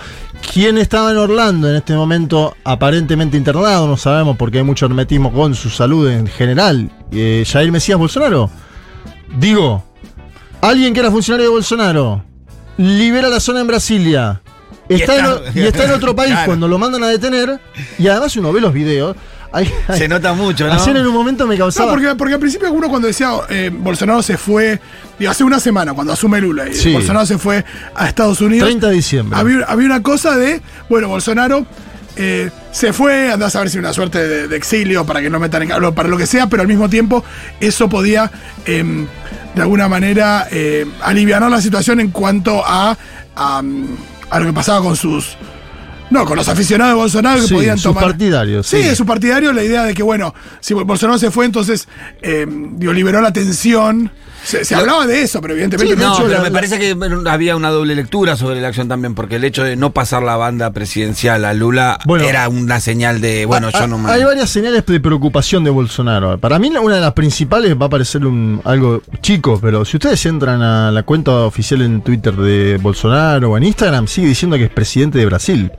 ¿Quién 0.53 0.79
estaba 0.79 1.13
en 1.13 1.17
Orlando 1.19 1.71
en 1.71 1.77
este 1.77 1.95
momento 1.95 2.57
aparentemente 2.65 3.37
internado? 3.37 3.87
No 3.87 3.97
sabemos 3.97 4.37
porque 4.37 4.59
hay 4.59 4.65
mucho 4.65 4.87
hermetismo 4.87 5.33
con 5.33 5.55
su 5.55 5.71
salud 5.71 6.09
en 6.11 6.27
general. 6.27 6.91
Eh, 7.13 7.45
Jair 7.49 7.71
Mesías 7.71 7.99
Bolsonaro. 7.99 8.51
Digo, 9.39 9.85
alguien 10.61 10.93
que 10.93 10.99
era 11.01 11.11
funcionario 11.13 11.47
de 11.47 11.53
Bolsonaro 11.55 12.25
libera 12.79 13.29
la 13.29 13.39
zona 13.39 13.61
en 13.61 13.69
Brasilia. 13.69 14.43
Y 14.89 14.95
Está, 14.95 15.19
en, 15.19 15.27
y 15.55 15.61
está 15.67 15.85
en 15.85 15.93
otro 15.93 16.17
país 16.17 16.33
Claro. 16.33 16.47
cuando 16.47 16.67
lo 16.67 16.79
mandan 16.79 17.05
a 17.05 17.09
detener. 17.09 17.61
Y 17.97 18.09
además 18.09 18.35
uno 18.37 18.53
ve 18.53 18.61
los 18.61 18.73
videos. 18.73 19.15
Se 19.97 20.07
nota 20.09 20.33
mucho, 20.33 20.67
¿no? 20.67 20.75
Ayer 20.75 20.97
en 20.97 21.07
un 21.07 21.13
momento 21.15 21.47
me 21.47 21.57
No, 21.57 21.65
causaba. 21.65 21.91
porque, 21.91 22.15
porque 22.15 22.35
al 22.35 22.41
principio 22.41 22.71
uno 22.73 22.89
cuando 22.89 23.09
decía 23.09 23.31
eh, 23.49 23.71
Bolsonaro 23.73 24.23
se 24.23 24.37
fue, 24.39 24.81
digo, 25.19 25.31
hace 25.31 25.43
una 25.45 25.59
semana 25.61 25.93
cuando 25.93 26.13
asume 26.13 26.41
Lula 26.41 26.69
y 26.69 26.75
Sí. 26.75 26.93
Bolsonaro 26.93 27.27
se 27.27 27.39
fue 27.39 27.65
a 27.95 28.07
Estados 28.09 28.41
Unidos. 28.41 28.69
30 28.69 28.89
de 28.89 28.95
diciembre. 28.95 29.39
Había, 29.39 29.65
había 29.67 29.87
una 29.87 30.03
cosa 30.03 30.37
de, 30.37 30.61
bueno, 30.89 31.09
Bolsonaro 31.09 31.67
eh, 32.17 32.51
se 32.73 32.93
fue, 32.93 33.33
andás 33.33 33.57
a 33.57 33.61
ver 33.61 33.71
si 33.71 33.79
una 33.79 33.93
suerte 33.93 34.27
de, 34.27 34.49
de 34.49 34.57
exilio 34.57 35.05
para 35.07 35.21
que 35.21 35.31
no 35.31 35.41
metan 35.41 35.63
en 35.63 35.69
calor, 35.71 35.95
para 35.95 36.09
lo 36.09 36.17
que 36.17 36.27
sea, 36.27 36.47
pero 36.49 36.63
al 36.63 36.69
mismo 36.69 36.89
tiempo 36.89 37.25
eso 37.61 37.89
podía 37.89 38.31
em, 38.67 39.07
de 39.55 39.63
alguna 39.63 39.89
manera 39.89 40.47
eh, 40.51 40.87
aliviar 41.03 41.43
la 41.51 41.61
situación 41.61 41.99
en 42.01 42.11
cuanto 42.11 42.63
a, 42.65 42.97
a, 43.37 43.63
a 44.31 44.41
lo 44.41 44.47
que 44.47 44.53
pasaba 44.53 44.81
con 44.85 44.97
sus. 44.97 45.37
No, 46.11 46.25
con 46.25 46.37
los 46.37 46.49
aficionados 46.49 46.93
de 46.95 46.97
Bolsonaro 47.01 47.41
que 47.41 47.47
Sí, 47.47 47.55
podían 47.55 47.77
sus 47.79 47.85
tomar. 47.85 48.05
partidarios, 48.05 48.67
Sí, 48.67 48.83
sí. 48.83 48.89
de 48.89 48.97
su 48.97 49.07
partidario 49.07 49.53
la 49.53 49.63
idea 49.63 49.85
de 49.85 49.95
que, 49.95 50.03
bueno, 50.03 50.35
si 50.61 50.75
Bolsonaro 50.75 51.19
se 51.19 51.31
fue, 51.31 51.45
entonces 51.47 51.89
eh, 52.23 52.47
digo, 52.49 52.93
liberó 52.93 53.21
la 53.21 53.33
tensión. 53.33 54.11
Se, 54.43 54.65
se 54.65 54.75
hablaba 54.75 55.07
de 55.07 55.21
eso, 55.21 55.43
pero 55.43 55.53
evidentemente 55.53 55.97
no, 55.97 56.09
mucho 56.13 56.23
pero 56.23 56.39
la- 56.39 56.43
me 56.45 56.51
parece 56.51 56.79
que 56.79 56.97
había 57.29 57.57
una 57.57 57.69
doble 57.69 57.95
lectura 57.95 58.37
sobre 58.37 58.59
la 58.63 58.69
acción 58.69 58.89
también, 58.89 59.15
porque 59.15 59.37
el 59.37 59.45
hecho 59.45 59.63
de 59.65 59.77
no 59.77 59.93
pasar 59.93 60.23
la 60.23 60.35
banda 60.37 60.71
presidencial 60.71 61.45
a 61.45 61.53
Lula 61.53 61.99
Bueno. 62.07 62.25
era 62.25 62.49
una 62.49 62.81
señal 62.81 63.21
de, 63.21 63.45
bueno, 63.45 63.69
Ah, 63.75 63.81
yo 63.81 63.87
no 63.87 63.99
me... 63.99 64.11
Hay 64.11 64.25
varias 64.25 64.49
señales 64.49 64.87
de 64.87 64.99
preocupación 64.99 65.63
de 65.63 65.69
Bolsonaro. 65.69 66.39
Para 66.39 66.59
mí, 66.59 66.71
una 66.83 66.95
de 66.95 67.01
las 67.03 67.13
principales 67.13 67.77
va 67.79 67.85
a 67.87 67.91
parecer 67.91 68.25
un, 68.25 68.63
algo 68.65 69.03
chico, 69.21 69.59
pero 69.61 69.85
si 69.85 69.99
ustedes 69.99 70.25
entran 70.25 70.63
a 70.63 70.91
la 70.91 71.03
cuenta 71.03 71.33
oficial 71.33 71.83
en 71.83 72.01
Twitter 72.01 72.35
de 72.35 72.79
Bolsonaro 72.79 73.51
o 73.51 73.57
en 73.59 73.65
Instagram, 73.65 74.07
sigue 74.09 74.29
diciendo 74.29 74.57
que 74.57 74.65
es 74.65 74.71
presidente 74.71 75.19
de 75.19 75.27
Brasil. 75.27 75.71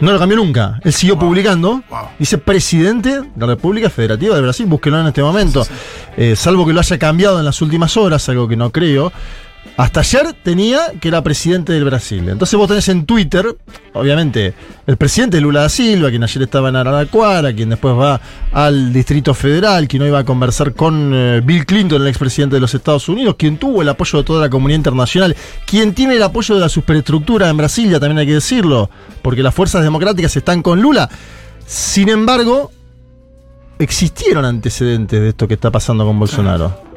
No 0.00 0.12
lo 0.12 0.18
cambió 0.18 0.36
nunca. 0.36 0.80
Él 0.82 0.92
siguió 0.92 1.18
publicando. 1.18 1.82
Dice 2.18 2.38
presidente 2.38 3.20
de 3.20 3.28
la 3.36 3.46
República 3.46 3.90
Federativa 3.90 4.34
de 4.34 4.40
Brasil. 4.40 4.66
Búsquelo 4.66 5.00
en 5.00 5.06
este 5.08 5.22
momento. 5.22 5.66
Eh, 6.16 6.34
salvo 6.36 6.66
que 6.66 6.72
lo 6.72 6.80
haya 6.80 6.98
cambiado 6.98 7.38
en 7.38 7.44
las 7.44 7.60
últimas 7.60 7.96
horas, 7.96 8.28
algo 8.28 8.48
que 8.48 8.56
no 8.56 8.70
creo. 8.70 9.12
Hasta 9.80 10.00
ayer 10.00 10.34
tenía 10.42 10.92
que 11.00 11.08
era 11.08 11.22
presidente 11.22 11.72
del 11.72 11.86
Brasil. 11.86 12.28
Entonces 12.28 12.54
vos 12.58 12.68
tenés 12.68 12.86
en 12.90 13.06
Twitter, 13.06 13.46
obviamente, 13.94 14.52
el 14.86 14.98
presidente 14.98 15.40
Lula 15.40 15.62
da 15.62 15.68
Silva, 15.70 16.10
quien 16.10 16.22
ayer 16.22 16.42
estaba 16.42 16.68
en 16.68 16.76
Araraquara, 16.76 17.50
quien 17.54 17.70
después 17.70 17.94
va 17.96 18.20
al 18.52 18.92
Distrito 18.92 19.32
Federal, 19.32 19.88
quien 19.88 20.02
hoy 20.02 20.10
va 20.10 20.18
a 20.18 20.24
conversar 20.24 20.74
con 20.74 21.12
eh, 21.14 21.40
Bill 21.42 21.64
Clinton, 21.64 22.02
el 22.02 22.08
expresidente 22.08 22.56
de 22.56 22.60
los 22.60 22.74
Estados 22.74 23.08
Unidos, 23.08 23.36
quien 23.38 23.56
tuvo 23.56 23.80
el 23.80 23.88
apoyo 23.88 24.18
de 24.18 24.24
toda 24.24 24.42
la 24.42 24.50
comunidad 24.50 24.76
internacional, 24.76 25.34
quien 25.64 25.94
tiene 25.94 26.16
el 26.16 26.22
apoyo 26.24 26.56
de 26.56 26.60
la 26.60 26.68
superestructura 26.68 27.48
en 27.48 27.56
Brasilia, 27.56 27.98
también 27.98 28.18
hay 28.18 28.26
que 28.26 28.34
decirlo, 28.34 28.90
porque 29.22 29.42
las 29.42 29.54
fuerzas 29.54 29.82
democráticas 29.82 30.36
están 30.36 30.60
con 30.60 30.82
Lula. 30.82 31.08
Sin 31.64 32.10
embargo, 32.10 32.70
existieron 33.78 34.44
antecedentes 34.44 35.22
de 35.22 35.30
esto 35.30 35.48
que 35.48 35.54
está 35.54 35.70
pasando 35.70 36.04
con 36.04 36.18
Bolsonaro. 36.18 36.89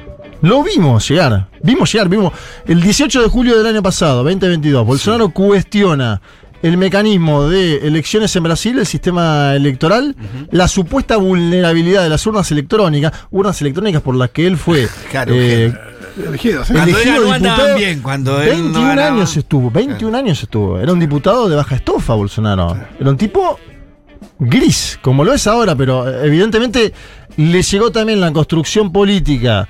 Lo 0.44 0.62
vimos 0.62 1.08
llegar, 1.08 1.48
vimos 1.62 1.90
llegar, 1.94 2.10
vimos. 2.10 2.34
El 2.66 2.82
18 2.82 3.22
de 3.22 3.30
julio 3.30 3.58
del 3.58 3.66
año 3.66 3.82
pasado, 3.82 4.26
2022, 4.26 4.86
Bolsonaro 4.86 5.30
cuestiona 5.30 6.20
el 6.62 6.76
mecanismo 6.76 7.48
de 7.48 7.88
elecciones 7.88 8.36
en 8.36 8.44
Brasil, 8.44 8.78
el 8.78 8.86
sistema 8.86 9.56
electoral, 9.56 10.14
la 10.52 10.68
supuesta 10.68 11.16
vulnerabilidad 11.16 12.04
de 12.04 12.10
las 12.10 12.28
urnas 12.28 12.52
electrónicas, 12.52 13.14
urnas 13.32 13.62
electrónicas 13.62 14.02
por 14.02 14.16
las 14.16 14.32
que 14.32 14.46
él 14.46 14.58
fue 14.58 14.90
Claro, 15.12 15.34
eh, 15.34 15.74
elegido, 16.28 16.66
¿sí? 16.66 16.74
Cuando 16.74 16.92
elegido 16.92 17.24
diputado. 17.24 17.76
bien, 17.78 18.02
cuando 18.02 18.42
él 18.42 18.50
no 18.50 18.64
21 18.64 18.88
ganaba. 18.90 19.08
años 19.16 19.38
estuvo, 19.38 19.72
21 19.72 20.18
años 20.18 20.44
estuvo. 20.44 20.78
Era 20.78 20.92
un 20.92 21.00
diputado 21.00 21.48
de 21.48 21.56
baja 21.56 21.76
estofa, 21.76 22.16
Bolsonaro. 22.16 22.78
Era 23.00 23.10
un 23.10 23.18
tipo 23.18 23.58
gris, 24.40 25.00
como 25.02 25.24
lo 25.24 25.34
es 25.34 25.48
ahora, 25.48 25.74
pero 25.74 26.06
eh, 26.06 26.28
evidentemente 26.28 26.92
le 27.38 27.62
llegó 27.62 27.94
también 27.94 28.20
la 28.20 28.30
construcción 28.34 28.92
política 28.92 29.70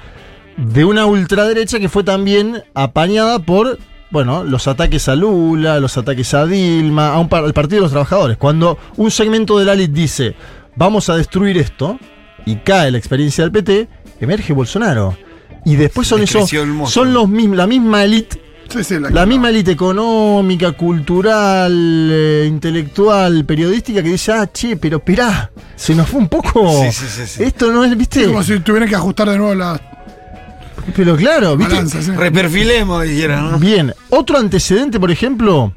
de 0.58 0.86
una 0.86 1.06
ultraderecha 1.06 1.80
que 1.80 1.90
fue 1.90 2.04
también 2.04 2.64
apañada 2.74 3.40
por, 3.40 3.80
bueno, 4.12 4.44
los 4.44 4.68
ataques 4.68 5.08
a 5.10 5.16
Lula, 5.16 5.80
los 5.80 5.98
ataques 5.98 6.34
a 6.34 6.46
Dilma, 6.46 7.14
a 7.14 7.20
un 7.20 7.30
par- 7.30 7.44
al 7.44 7.54
Partido 7.54 7.78
de 7.78 7.82
los 7.84 7.92
Trabajadores. 7.92 8.38
Cuando 8.38 8.78
un 8.98 9.10
segmento 9.12 9.58
de 9.60 9.66
la 9.66 9.74
élite 9.74 9.94
dice, 9.94 10.36
vamos 10.76 11.10
a 11.10 11.16
destruir 11.16 11.58
esto, 11.58 11.98
y 12.46 12.58
cae 12.58 12.92
la 12.92 12.98
experiencia 12.98 13.44
del 13.46 13.52
PT, 13.52 13.88
emerge 14.20 14.54
Bolsonaro. 14.54 15.18
Y 15.66 15.76
después 15.78 16.08
son 16.08 16.22
esos, 16.22 16.50
son 16.88 17.14
los 17.14 17.30
mismos, 17.30 17.58
la 17.58 17.68
misma 17.68 18.04
élite 18.04 18.42
Sí, 18.70 18.84
sí, 18.84 19.00
la- 19.00 19.10
la 19.10 19.26
misma 19.26 19.50
élite 19.50 19.72
económica, 19.72 20.72
cultural, 20.72 22.10
eh, 22.12 22.46
intelectual, 22.48 23.46
periodística 23.46 24.02
que 24.02 24.10
dice, 24.10 24.32
ah, 24.32 24.50
che, 24.52 24.78
pero 24.78 24.98
esperá, 24.98 25.52
se 25.76 25.94
nos 25.96 26.10
fue 26.10 26.20
un 26.22 26.28
poco. 26.30 26.70
Sí, 26.86 26.92
sí, 26.92 27.06
sí, 27.08 27.28
sí. 27.28 27.44
Esto 27.44 27.72
no 27.72 27.84
es, 27.84 27.96
viste. 27.96 28.22
Es 28.22 28.28
como 28.28 28.42
si 28.44 28.60
tuvieran 28.62 28.90
que 28.90 28.96
ajustar 28.96 29.30
de 29.30 29.38
nuevo 29.38 29.54
la 29.54 29.80
Pero 30.96 31.16
claro, 31.16 31.56
viste. 31.58 31.74
balanza. 31.74 32.02
¿sí? 32.02 32.12
Reperfilemos, 32.12 33.04
dijeron, 33.04 33.52
¿no? 33.52 33.60
Bien, 33.60 33.94
otro 34.10 34.38
antecedente, 34.38 35.00
por 35.00 35.12
ejemplo, 35.12 35.74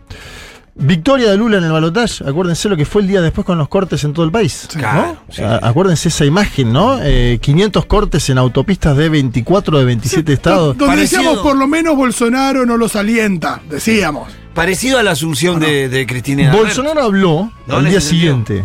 victoria 0.74 1.30
de 1.30 1.36
Lula 1.36 1.58
en 1.58 1.64
el 1.64 1.72
balotaje. 1.72 2.24
Acuérdense 2.28 2.68
lo 2.68 2.76
que 2.76 2.84
fue 2.84 3.02
el 3.02 3.08
día 3.08 3.20
después 3.20 3.44
con 3.46 3.56
los 3.58 3.68
cortes 3.68 4.02
en 4.04 4.12
todo 4.12 4.24
el 4.24 4.30
país. 4.32 4.68
¿no? 4.74 4.80
Claro, 4.80 5.16
sí, 5.30 5.42
A- 5.42 5.60
Acuérdense 5.62 6.08
esa 6.08 6.24
imagen, 6.24 6.72
¿no? 6.72 6.98
Eh, 7.02 7.38
500 7.40 7.86
cortes 7.86 8.28
en 8.30 8.38
autopistas 8.38 8.96
de 8.96 9.08
24 9.08 9.78
de 9.78 9.84
27 9.84 10.32
estados. 10.32 10.76
Donde 10.76 10.94
Parecido. 10.96 11.22
decíamos, 11.22 11.42
por 11.42 11.56
lo 11.56 11.66
menos 11.66 11.96
Bolsonaro 11.96 12.66
no 12.66 12.76
los 12.76 12.96
alienta, 12.96 13.60
decíamos. 13.70 14.28
Parecido 14.54 14.98
a 14.98 15.02
la 15.02 15.10
asunción 15.12 15.60
de, 15.60 15.88
de 15.88 16.06
Cristina. 16.06 16.50
Bolsonaro 16.52 17.02
habló 17.02 17.50
No, 17.66 17.76
al 17.76 17.88
día 17.88 18.00
siguiente. 18.00 18.64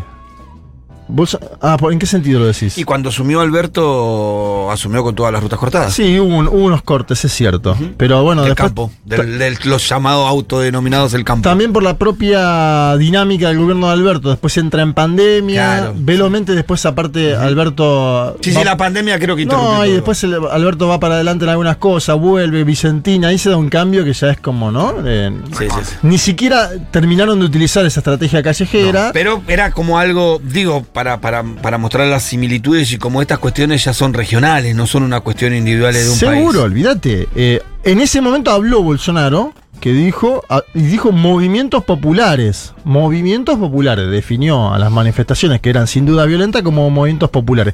Bolsa- 1.11 1.39
ah, 1.61 1.77
¿por- 1.77 1.91
¿en 1.93 1.99
qué 1.99 2.05
sentido 2.05 2.39
lo 2.39 2.45
decís? 2.47 2.77
Y 2.77 2.83
cuando 2.83 3.09
asumió 3.09 3.41
Alberto, 3.41 4.69
asumió 4.71 5.03
con 5.03 5.15
todas 5.15 5.31
las 5.33 5.41
rutas 5.43 5.59
cortadas. 5.59 5.93
Sí, 5.93 6.19
hubo, 6.19 6.35
un- 6.37 6.47
hubo 6.47 6.65
unos 6.65 6.81
cortes, 6.83 7.23
es 7.25 7.31
cierto. 7.33 7.75
Pero 7.97 8.23
bueno, 8.23 8.41
del 8.43 8.51
después. 8.51 8.69
campo, 8.69 8.91
del, 9.05 9.37
del- 9.37 9.57
los 9.65 9.87
llamados 9.87 10.27
autodenominados 10.29 11.13
el 11.13 11.23
campo. 11.23 11.47
También 11.47 11.73
por 11.73 11.83
la 11.83 11.97
propia 11.97 12.95
dinámica 12.97 13.49
del 13.49 13.59
gobierno 13.59 13.87
de 13.87 13.93
Alberto. 13.93 14.29
Después 14.29 14.55
entra 14.57 14.81
en 14.81 14.93
pandemia. 14.93 15.51
Claro. 15.61 15.93
velozmente 15.97 16.53
después, 16.53 16.85
aparte, 16.85 17.35
Alberto. 17.35 18.37
Sí, 18.41 18.51
va- 18.51 18.59
sí, 18.59 18.65
la 18.65 18.77
pandemia 18.77 19.19
creo 19.19 19.35
que 19.35 19.45
No, 19.45 19.85
y 19.85 19.91
después 19.91 20.23
el- 20.23 20.35
Alberto 20.51 20.87
va 20.87 20.99
para 20.99 21.15
adelante 21.15 21.45
en 21.45 21.49
algunas 21.49 21.77
cosas, 21.77 22.17
vuelve, 22.17 22.63
Vicentina, 22.63 23.29
ahí 23.29 23.37
se 23.37 23.49
da 23.49 23.57
un 23.57 23.69
cambio 23.69 24.03
que 24.03 24.13
ya 24.13 24.31
es 24.31 24.39
como, 24.39 24.71
¿no? 24.71 24.93
Eh, 25.05 25.31
Sí, 25.57 25.65
sí, 25.69 25.75
sí. 25.83 25.95
Ni 26.03 26.17
siquiera 26.17 26.69
terminaron 26.91 27.39
de 27.39 27.45
utilizar 27.45 27.85
esa 27.85 27.99
estrategia 27.99 28.41
callejera. 28.43 29.11
Pero 29.13 29.41
era 29.47 29.71
como 29.71 29.97
algo, 29.99 30.39
digo, 30.43 30.83
para, 30.93 31.00
para, 31.19 31.43
para 31.43 31.77
mostrar 31.77 32.07
las 32.07 32.23
similitudes 32.23 32.91
y 32.91 32.97
como 32.97 33.21
estas 33.21 33.39
cuestiones 33.39 33.83
ya 33.83 33.93
son 33.93 34.13
regionales, 34.13 34.75
no 34.75 34.87
son 34.87 35.03
una 35.03 35.21
cuestión 35.21 35.53
individual 35.53 35.93
de 35.93 36.09
un 36.09 36.15
Seguro, 36.15 36.51
país. 36.51 36.63
olvídate. 36.63 37.27
Eh, 37.35 37.61
en 37.83 37.99
ese 37.99 38.21
momento 38.21 38.51
habló 38.51 38.83
Bolsonaro 38.83 39.53
que 39.79 39.91
dijo 39.93 40.43
ah, 40.49 40.61
y 40.73 40.83
dijo 40.83 41.11
movimientos 41.11 41.83
populares. 41.83 42.73
Movimientos 42.83 43.57
populares. 43.57 44.09
Definió 44.09 44.73
a 44.73 44.79
las 44.79 44.91
manifestaciones 44.91 45.59
que 45.59 45.71
eran 45.71 45.87
sin 45.87 46.05
duda 46.05 46.25
violentas 46.25 46.61
como 46.61 46.89
movimientos 46.89 47.29
populares. 47.31 47.73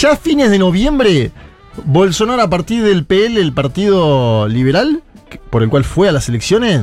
Ya 0.00 0.12
a 0.12 0.16
fines 0.16 0.50
de 0.50 0.58
noviembre, 0.58 1.32
Bolsonaro 1.84 2.42
a 2.42 2.48
partir 2.48 2.84
del 2.84 3.04
PL, 3.04 3.40
el 3.40 3.52
Partido 3.52 4.46
Liberal, 4.48 5.02
por 5.50 5.62
el 5.62 5.68
cual 5.68 5.84
fue 5.84 6.08
a 6.08 6.12
las 6.12 6.28
elecciones, 6.28 6.82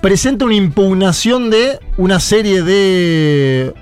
presenta 0.00 0.44
una 0.44 0.54
impugnación 0.54 1.50
de 1.50 1.78
una 1.96 2.18
serie 2.18 2.62
de 2.62 3.74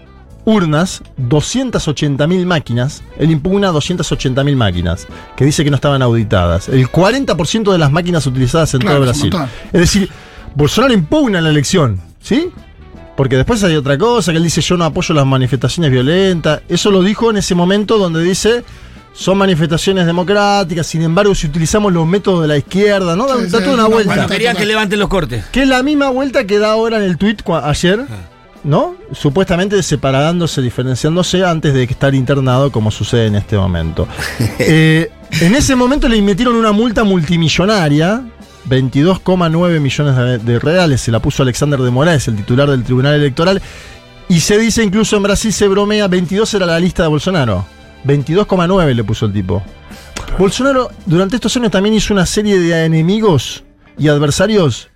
urnas, 0.45 1.03
280.000 1.29 2.47
máquinas. 2.47 3.03
Él 3.19 3.31
impugna 3.31 3.71
280.000 3.73 4.57
máquinas, 4.57 5.07
que 5.37 5.45
dice 5.45 5.65
que 5.65 5.71
no 5.71 5.77
estaban 5.77 6.03
auditadas. 6.03 6.69
El 6.69 6.89
40% 6.91 7.71
de 7.73 7.79
las 7.79 7.91
máquinas 7.93 8.27
utilizadas 8.27 8.75
en 8.75 8.81
Claro, 8.81 8.97
todo 8.97 9.05
Brasil. 9.07 9.33
Es 9.73 9.81
decir, 9.81 10.09
Bolsonaro 10.55 10.93
impugna 10.95 11.41
la 11.41 11.51
elección, 11.51 12.01
¿sí? 12.21 12.51
Porque 13.17 13.37
después 13.37 13.63
hay 13.65 13.75
otra 13.77 13.99
cosa, 13.99 14.31
que 14.33 14.39
él 14.39 14.45
dice 14.45 14.61
yo 14.61 14.77
no 14.77 14.85
apoyo 14.85 15.15
las 15.15 15.27
manifestaciones 15.27 15.91
violentas. 15.91 16.63
Eso 16.69 16.91
lo 16.91 17.03
dijo 17.03 17.31
en 17.31 17.39
ese 17.39 17.55
momento 17.55 17.99
donde 17.99 18.23
dice 18.23 18.65
son 19.13 19.37
manifestaciones 19.39 20.07
democráticas, 20.07 20.87
sin 20.87 21.03
embargo 21.03 21.35
si 21.35 21.49
utilizamos 21.49 21.93
los 21.93 22.07
métodos 22.07 22.43
de 22.43 22.49
la 22.49 22.57
izquierda, 22.57 23.17
¿no? 23.17 23.27
Da, 23.27 23.35
Sí, 23.35 23.47
da 23.51 23.59
sí, 23.59 23.65
toda 23.65 23.75
una 23.75 23.87
una 23.87 23.95
vuelta. 23.95 24.15
vuelta. 24.15 24.33
Querían 24.33 24.57
que 24.57 24.65
levanten 24.67 25.01
los 25.01 25.09
cortes. 25.09 25.45
Que 25.51 25.63
es 25.63 25.69
la 25.69 25.83
misma 25.83 26.11
vuelta 26.11 26.47
que 26.47 26.61
da 26.61 26.71
ahora 26.71 26.99
en 26.99 27.03
el 27.03 27.19
tweet 27.19 27.39
ayer, 27.65 28.07
¿no? 28.65 28.97
Supuestamente 29.13 29.83
separándose, 29.83 30.63
diferenciándose 30.63 31.45
antes 31.45 31.75
de 31.75 31.85
estar 31.85 32.15
internado, 32.15 32.71
como 32.73 32.91
sucede 32.91 33.27
en 33.27 33.37
este 33.37 33.57
momento. 33.57 34.07
Eh, 34.61 35.11
en 35.41 35.55
ese 35.55 35.77
momento 35.77 36.09
le 36.09 36.21
metieron 36.21 36.57
una 36.57 36.73
multa 36.73 37.05
multimillonaria. 37.05 38.23
22,9 38.69 39.81
millones 39.81 40.17
de, 40.17 40.39
de 40.39 40.59
reales 40.59 41.01
se 41.01 41.11
la 41.11 41.21
puso 41.21 41.43
Alexander 41.43 41.81
de 41.81 41.91
Moraes, 41.91 42.29
el 42.29 42.37
titular 42.37 42.69
del 42.69 42.85
Tribunal 42.85 43.15
Electoral. 43.15 43.63
Y 44.29 44.41
se 44.41 44.59
dice 44.59 44.85
incluso 44.85 45.17
en 45.17 45.23
Brasil, 45.23 45.53
se 45.53 45.69
bromea, 45.69 46.07
22 46.07 46.53
era 46.55 46.67
la 46.67 46.79
lista 46.79 47.05
de 47.05 47.09
Bolsonaro. 47.09 47.65
22,9 48.05 48.95
le 48.95 49.05
puso 49.05 49.27
el 49.27 49.33
tipo. 49.33 49.63
Bolsonaro 50.39 50.91
durante 51.07 51.37
estos 51.37 51.57
años 51.57 51.71
también 51.71 51.95
hizo 51.95 52.13
una 52.13 52.27
serie 52.27 52.59
de 52.59 52.85
enemigos 52.85 53.65
y 53.97 54.09
adversarios 54.09 54.88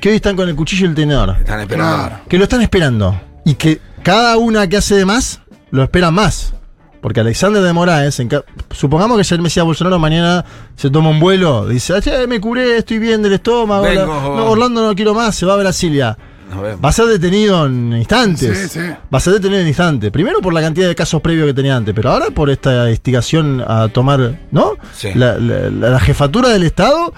que 0.00 0.08
hoy 0.10 0.16
están 0.16 0.36
con 0.36 0.48
el 0.48 0.54
cuchillo 0.56 0.86
y 0.86 0.88
el 0.90 0.94
tenedor. 0.94 1.36
Están 1.38 1.60
esperando. 1.60 1.96
Claro. 1.96 2.20
Que 2.28 2.38
lo 2.38 2.44
están 2.44 2.62
esperando. 2.62 3.20
Y 3.44 3.54
que 3.54 3.80
cada 4.02 4.36
una 4.36 4.66
que 4.68 4.76
hace 4.76 4.94
de 4.96 5.04
más, 5.04 5.40
lo 5.70 5.82
espera 5.82 6.10
más. 6.10 6.52
Porque 7.00 7.20
Alexander 7.20 7.62
de 7.62 7.72
Moraes, 7.72 8.18
en 8.18 8.28
supongamos 8.70 9.16
que 9.16 9.22
Jair 9.24 9.40
Mesías 9.40 9.64
Bolsonaro 9.64 9.98
mañana 9.98 10.44
se 10.74 10.90
toma 10.90 11.10
un 11.10 11.20
vuelo, 11.20 11.66
dice, 11.68 11.94
"Ah, 11.94 12.00
che, 12.00 12.26
me 12.26 12.40
curé, 12.40 12.78
estoy 12.78 12.98
bien 12.98 13.22
del 13.22 13.34
estómago, 13.34 13.84
Vengo. 13.84 14.06
no, 14.06 14.46
Orlando 14.50 14.84
no 14.84 14.94
quiero 14.94 15.14
más, 15.14 15.36
se 15.36 15.46
va 15.46 15.54
a 15.54 15.56
Brasilia. 15.56 16.16
Va 16.82 16.88
a 16.88 16.92
ser 16.92 17.06
detenido 17.06 17.66
en 17.66 17.92
instantes. 17.92 18.70
Sí, 18.72 18.80
sí. 18.80 18.86
Va 19.12 19.18
a 19.18 19.20
ser 19.20 19.34
detenido 19.34 19.60
en 19.60 19.66
instantes. 19.68 20.10
Primero 20.10 20.40
por 20.40 20.52
la 20.52 20.60
cantidad 20.60 20.86
de 20.88 20.94
casos 20.94 21.20
previos 21.20 21.46
que 21.46 21.54
tenía 21.54 21.76
antes, 21.76 21.92
pero 21.94 22.10
ahora 22.10 22.26
por 22.30 22.50
esta 22.50 22.88
instigación 22.90 23.62
a 23.66 23.88
tomar, 23.88 24.38
¿no? 24.52 24.72
Sí. 24.96 25.10
La, 25.14 25.38
la- 25.38 25.70
la- 25.70 25.90
la 25.90 26.00
jefatura 26.00 26.48
del 26.48 26.62
Estado, 26.62 27.12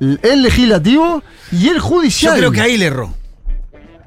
el 0.00 0.42
legislativo 0.42 1.22
y 1.52 1.68
el 1.68 1.76
Yo 1.76 1.80
judicial. 1.82 2.36
creo 2.38 2.52
que 2.52 2.60
ahí 2.60 2.76
le 2.76 2.86
erró. 2.86 3.14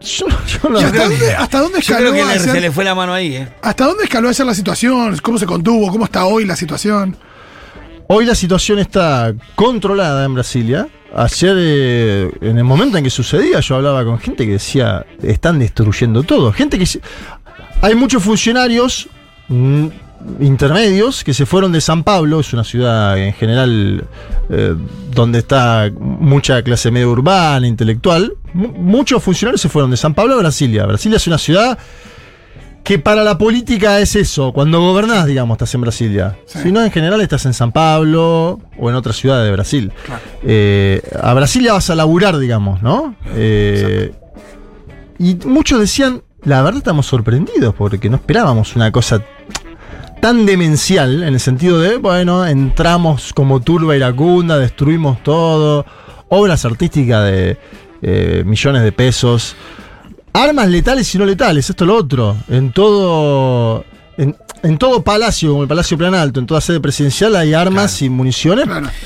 Yo, 0.02 0.28
yo 0.30 0.70
no- 0.70 0.80
¿Y 0.80 0.84
hasta 0.86 1.04
dónde, 1.10 1.36
hasta 1.36 1.60
dónde 1.60 1.74
Yo 1.74 1.80
escaló 1.94 2.12
creo 2.12 2.28
que 2.28 2.34
le- 2.34 2.40
se 2.40 2.62
le 2.62 2.72
fue 2.72 2.86
la 2.86 2.96
mano 2.96 3.14
ahí, 3.14 3.36
¿eh? 3.36 3.50
¿Hasta 3.62 3.86
dónde 3.86 4.04
escaló 4.06 4.30
a 4.30 4.34
ser 4.34 4.46
la 4.46 4.54
situación? 4.54 5.18
¿Cómo 5.22 5.38
se 5.38 5.46
contuvo? 5.46 5.92
¿Cómo 5.92 6.06
está 6.06 6.26
hoy 6.26 6.46
la 6.46 6.56
situación? 6.56 7.18
Hoy 8.08 8.26
la 8.26 8.34
situación 8.34 8.80
está 8.80 9.34
controlada 9.56 10.24
en 10.26 10.34
Brasilia. 10.34 10.88
Ayer, 11.16 11.56
eh, 11.60 12.32
en 12.42 12.58
el 12.58 12.64
momento 12.64 12.98
en 12.98 13.04
que 13.04 13.10
sucedía, 13.10 13.60
yo 13.60 13.76
hablaba 13.76 14.06
con 14.06 14.20
gente 14.20 14.46
que 14.46 14.54
decía, 14.54 15.06
están 15.22 15.60
destruyendo 15.60 16.24
todo. 16.24 16.52
Gente 16.54 16.80
que... 16.80 16.86
Hay 17.82 17.96
muchos 17.96 18.24
funcionarios 18.24 19.08
mm, 19.48 19.88
intermedios 20.40 21.24
que 21.24 21.34
se 21.34 21.46
fueron 21.46 21.72
de 21.72 21.82
San 21.82 22.04
Pablo, 22.04 22.40
es 22.40 22.54
una 22.54 22.64
ciudad 22.64 23.18
en 23.18 23.34
general 23.34 24.04
eh, 24.50 24.76
donde 25.14 25.40
está 25.40 25.90
mucha 25.98 26.62
clase 26.64 26.92
media 26.92 27.08
urbana, 27.08 27.68
intelectual. 27.68 28.34
Mu- 28.54 28.74
muchos 28.74 29.24
funcionarios 29.24 29.62
se 29.62 29.70
fueron 29.70 29.92
de 29.92 29.98
San 29.98 30.14
Pablo 30.14 30.36
a 30.36 30.38
Brasilia. 30.38 30.86
Brasilia 30.86 31.18
es 31.18 31.28
una 31.28 31.38
ciudad 31.38 31.78
que 32.84 32.98
para 32.98 33.24
la 33.24 33.38
política 33.38 34.00
es 34.00 34.16
eso, 34.16 34.52
cuando 34.52 34.80
gobernás, 34.82 35.26
digamos, 35.26 35.56
estás 35.56 35.74
en 35.76 35.82
Brasilia. 35.82 36.38
Si 36.46 36.72
no, 36.72 36.84
en 36.84 36.90
general 36.92 37.22
estás 37.22 37.46
en 37.46 37.54
San 37.54 37.72
Pablo 37.72 38.60
o 38.78 38.90
en 38.90 38.96
otra 38.96 39.14
ciudad 39.14 39.44
de 39.44 39.52
Brasil. 39.52 39.92
Eh, 40.44 41.02
a 41.22 41.34
Brasilia 41.34 41.74
vas 41.74 41.90
a 41.90 41.96
laburar, 41.96 42.38
digamos, 42.40 42.82
¿no? 42.82 43.16
Eh, 43.36 44.12
y 45.20 45.36
muchos 45.46 45.80
decían, 45.80 46.24
la 46.44 46.62
verdad 46.62 46.78
estamos 46.80 47.06
sorprendidos 47.06 47.76
porque 47.76 48.10
no 48.10 48.16
esperábamos 48.16 48.76
una 48.76 48.92
cosa 48.92 49.24
tan 50.20 50.46
demencial 50.46 51.24
en 51.24 51.34
el 51.34 51.40
sentido 51.40 51.80
de, 51.80 51.98
bueno, 51.98 52.46
entramos 52.46 53.34
como 53.34 53.62
turba 53.62 53.96
iracunda, 53.96 54.58
destruimos 54.58 55.24
todo, 55.24 55.86
obras 56.28 56.66
artísticas 56.66 57.26
de 57.26 57.58
eh, 58.02 58.44
millones 58.46 58.84
de 58.84 58.92
pesos, 58.92 59.56
armas 60.34 60.68
letales 60.68 61.14
y 61.16 61.18
no 61.18 61.26
letales, 61.26 61.70
esto 61.70 61.84
es 61.84 61.88
lo 61.88 61.96
otro, 61.96 62.36
en 62.50 62.72
todo... 62.72 63.86
En, 64.20 64.36
en 64.64 64.78
todo 64.78 65.02
palacio, 65.02 65.52
como 65.52 65.62
el 65.64 65.70
Palacio 65.70 65.98
Plan 65.98 66.14
Alto, 66.14 66.42
en 66.42 66.46
toda 66.46 66.60
sede 66.60 66.82
presidencial 66.82 67.34
hay 67.38 67.54
armas 67.54 68.02
y 68.02 68.10
municiones 68.10 68.66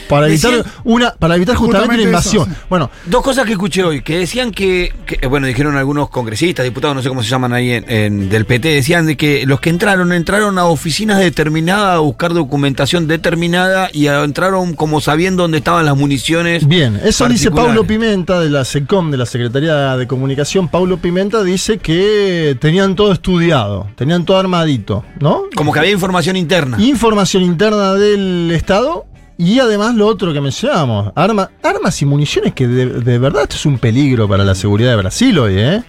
para 0.09 0.27
evitar 0.27 0.51
Decían- 0.51 0.65
una, 0.83 1.11
para 1.13 1.35
evitar 1.35 1.55
justamente, 1.55 1.97
la 1.97 2.03
invasión. 2.03 2.55
Bueno, 2.67 2.89
Dos 3.05 3.21
cosas 3.21 3.45
que 3.45 3.51
escuché 3.51 3.83
hoy, 3.83 4.01
que 4.01 4.17
decían 4.17 4.49
que, 4.49 4.91
que, 5.05 5.19
eh, 5.21 5.27
bueno, 5.27 5.45
dijeron 5.45 5.77
algunos 5.77 6.09
congresistas, 6.09 6.65
diputados, 6.65 6.95
no 6.95 7.03
sé 7.03 7.09
cómo 7.09 7.21
se 7.21 7.29
llaman 7.29 7.53
ahí 7.53 7.71
en, 7.73 7.85
en- 7.87 8.29
del 8.29 8.45
PT, 8.45 8.69
decían 8.69 9.05
de 9.05 9.15
que 9.15 9.45
los 9.45 9.59
que 9.59 9.69
entraron, 9.69 10.11
entraron 10.13 10.57
a 10.57 10.65
oficinas 10.65 11.19
determinadas 11.19 11.95
a 11.95 11.99
buscar 11.99 12.33
documentación 12.33 13.07
determinada 13.07 13.89
y 13.93 14.07
a- 14.07 14.23
entraron 14.23 14.73
como 14.73 14.99
sabiendo 14.99 15.43
dónde 15.43 15.59
estaban 15.59 15.85
las 15.85 15.95
municiones. 15.95 16.67
Bien, 16.67 16.99
eso 17.03 17.27
dice. 17.27 17.51
Paulo 17.51 17.83
Pimenta 17.85 18.39
de 18.39 18.49
la 18.49 18.65
SECOM, 18.65 19.11
de 19.11 19.17
la 19.17 19.27
Secretaría 19.27 19.95
de 19.95 20.07
Comunicación. 20.07 20.67
Paulo 20.69 20.97
Pimenta 20.97 21.43
dice 21.43 21.77
que 21.77 22.57
tenían 22.59 22.95
todo 22.95 23.11
estudiado, 23.11 23.87
tenían 23.95 24.25
todo 24.25 24.39
armadito, 24.39 25.02
¿no? 25.19 25.43
Como 25.55 25.71
que 25.73 25.79
había 25.79 25.91
información 25.91 26.35
interna. 26.35 26.77
Información 26.81 27.43
interna 27.43 27.93
del 27.93 28.51
Estado 28.51 29.05
y 29.37 29.59
además 29.59 29.95
lo 29.95 30.07
otro 30.07 30.31
que 30.33 30.41
mencionábamos, 30.41 31.11
arma- 31.15 31.49
armas 31.63 32.01
y 32.01 32.05
municiones 32.05 32.53
que 32.53 32.67
de, 32.67 32.85
de 32.87 33.17
verdad 33.19 33.43
esto 33.43 33.55
es 33.55 33.65
un 33.65 33.77
peligro 33.79 34.27
para 34.27 34.43
la 34.43 34.55
seguridad 34.55 34.91
de 34.91 34.95
Brasil 34.97 35.37
hoy, 35.39 35.53
¿eh? 35.57 35.83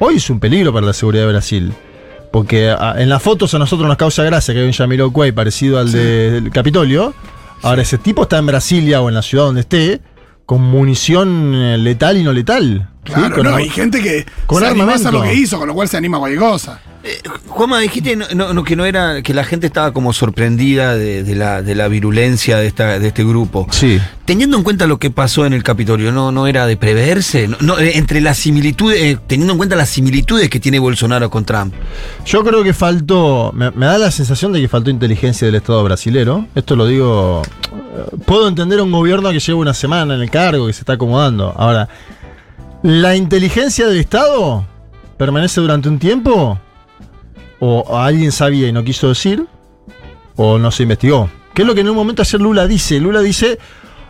Hoy 0.00 0.16
es 0.16 0.30
un 0.30 0.40
peligro 0.40 0.72
para 0.72 0.86
la 0.86 0.92
seguridad 0.92 1.24
de 1.24 1.32
Brasil. 1.32 1.72
Porque 2.32 2.70
a- 2.70 2.94
en 2.98 3.08
las 3.08 3.22
fotos 3.22 3.54
a 3.54 3.58
nosotros 3.58 3.88
nos 3.88 3.96
causa 3.96 4.22
gracia 4.24 4.52
que 4.52 4.60
hay 4.60 4.66
un 4.66 4.72
Jamiroquai 4.72 5.32
parecido 5.32 5.78
al 5.78 5.90
del 5.92 6.50
Capitolio. 6.50 7.14
Ahora, 7.62 7.82
ese 7.82 7.98
tipo 7.98 8.22
está 8.22 8.38
en 8.38 8.46
Brasilia 8.46 9.00
o 9.00 9.08
en 9.08 9.14
la 9.14 9.22
ciudad 9.22 9.44
donde 9.44 9.62
esté, 9.62 10.00
con 10.46 10.60
munición 10.62 11.54
eh, 11.54 11.78
letal 11.78 12.16
y 12.16 12.22
no 12.22 12.32
letal. 12.32 12.88
¿Sí? 13.08 13.14
Claro, 13.14 13.34
Con 13.34 13.44
no, 13.44 13.56
hay 13.56 13.68
gente 13.68 14.00
que 14.02 14.26
con 14.46 14.60
se 14.60 14.68
anima 14.68 14.94
a 14.94 15.10
lo 15.10 15.22
que 15.22 15.34
hizo, 15.34 15.58
con 15.58 15.68
lo 15.68 15.74
cual 15.74 15.88
se 15.88 15.96
anima 15.96 16.18
a 16.18 16.20
cualquier 16.20 16.40
cosa. 16.40 16.80
Juanma, 17.46 17.78
dijiste 17.78 18.16
no, 18.16 18.64
que 18.64 18.76
no 18.76 18.84
era, 18.84 19.22
que 19.22 19.32
la 19.32 19.44
gente 19.44 19.66
estaba 19.66 19.92
como 19.92 20.12
sorprendida 20.12 20.94
de, 20.94 21.22
de 21.22 21.34
la, 21.36 21.62
de 21.62 21.74
la 21.74 21.88
virulencia 21.88 22.58
de, 22.58 22.66
esta, 22.66 22.98
de 22.98 23.08
este 23.08 23.24
grupo. 23.24 23.66
Sí. 23.70 23.98
Teniendo 24.26 24.58
en 24.58 24.62
cuenta 24.62 24.86
lo 24.86 24.98
que 24.98 25.10
pasó 25.10 25.46
en 25.46 25.54
el 25.54 25.62
Capitolio, 25.62 26.12
¿no, 26.12 26.32
no 26.32 26.46
era 26.46 26.66
de 26.66 26.76
preverse? 26.76 27.48
No, 27.48 27.56
no, 27.60 27.78
eh, 27.78 27.92
entre 27.94 28.20
las 28.20 28.36
similitudes, 28.36 29.00
eh, 29.00 29.18
teniendo 29.26 29.54
en 29.54 29.58
cuenta 29.58 29.74
las 29.76 29.88
similitudes 29.88 30.50
que 30.50 30.60
tiene 30.60 30.78
Bolsonaro 30.78 31.30
con 31.30 31.44
Trump. 31.44 31.72
Yo 32.26 32.44
creo 32.44 32.62
que 32.62 32.74
faltó, 32.74 33.52
me, 33.54 33.70
me 33.70 33.86
da 33.86 33.96
la 33.96 34.10
sensación 34.10 34.52
de 34.52 34.60
que 34.60 34.68
faltó 34.68 34.90
inteligencia 34.90 35.46
del 35.46 35.54
Estado 35.54 35.82
brasilero. 35.84 36.46
Esto 36.54 36.76
lo 36.76 36.86
digo, 36.86 37.42
eh, 37.72 38.16
puedo 38.26 38.48
entender 38.48 38.80
a 38.80 38.82
un 38.82 38.92
gobierno 38.92 39.30
que 39.30 39.40
lleva 39.40 39.58
una 39.60 39.74
semana 39.74 40.14
en 40.14 40.20
el 40.20 40.30
cargo, 40.30 40.66
que 40.66 40.72
se 40.74 40.80
está 40.80 40.94
acomodando. 40.94 41.54
Ahora, 41.56 41.88
¿la 42.82 43.16
inteligencia 43.16 43.86
del 43.86 43.98
Estado 43.98 44.66
permanece 45.16 45.60
durante 45.60 45.88
un 45.88 45.98
tiempo? 45.98 46.58
¿O 47.60 47.98
alguien 47.98 48.32
sabía 48.32 48.68
y 48.68 48.72
no 48.72 48.84
quiso 48.84 49.08
decir? 49.08 49.46
¿O 50.36 50.58
no 50.58 50.70
se 50.70 50.84
investigó? 50.84 51.28
¿Qué 51.54 51.62
es 51.62 51.68
lo 51.68 51.74
que 51.74 51.80
en 51.80 51.88
un 51.88 51.96
momento 51.96 52.22
ayer 52.22 52.40
Lula 52.40 52.66
dice? 52.68 53.00
Lula 53.00 53.20
dice, 53.20 53.58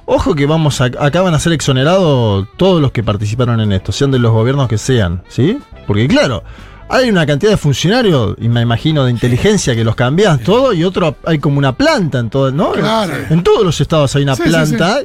ojo 0.05 0.35
que 0.35 0.45
vamos 0.45 0.81
a, 0.83 0.85
acá 0.85 1.23
van 1.23 1.33
a 1.33 1.39
ser 1.39 1.55
exonerados 1.55 2.47
todos 2.59 2.83
los 2.83 2.93
que 2.93 3.03
participaron 3.03 3.61
en 3.61 3.73
esto, 3.73 3.91
sean 3.91 4.11
de 4.11 4.19
los 4.19 4.33
gobiernos 4.33 4.69
que 4.69 4.77
sean, 4.77 5.23
¿sí? 5.29 5.59
Porque 5.87 6.07
claro, 6.07 6.45
hay 6.91 7.09
una 7.09 7.25
cantidad 7.25 7.53
de 7.53 7.57
funcionarios, 7.57 8.37
y 8.39 8.49
me 8.51 8.61
imagino 8.61 9.05
de 9.05 9.11
inteligencia, 9.11 9.75
que 9.75 9.85
los 9.85 9.95
cambias 9.95 10.41
todo, 10.41 10.75
y 10.75 10.85
otro 10.85 11.17
hay 11.25 11.39
como 11.39 11.57
una 11.59 11.75
planta 11.75 12.19
en 12.19 12.29
todo, 12.29 12.51
¿no? 12.51 12.73
Claro. 12.73 13.15
En 13.31 13.43
todos 13.43 13.65
los 13.65 13.81
estados 13.81 14.15
hay 14.17 14.25
una 14.25 14.37
Sí, 14.37 14.43
sí, 14.45 14.49
planta 14.51 15.01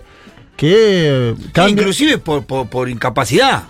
que 0.55 1.35
cambia. 1.51 1.71
inclusive 1.81 2.17
por, 2.17 2.45
por, 2.45 2.67
por 2.69 2.89
incapacidad. 2.89 3.63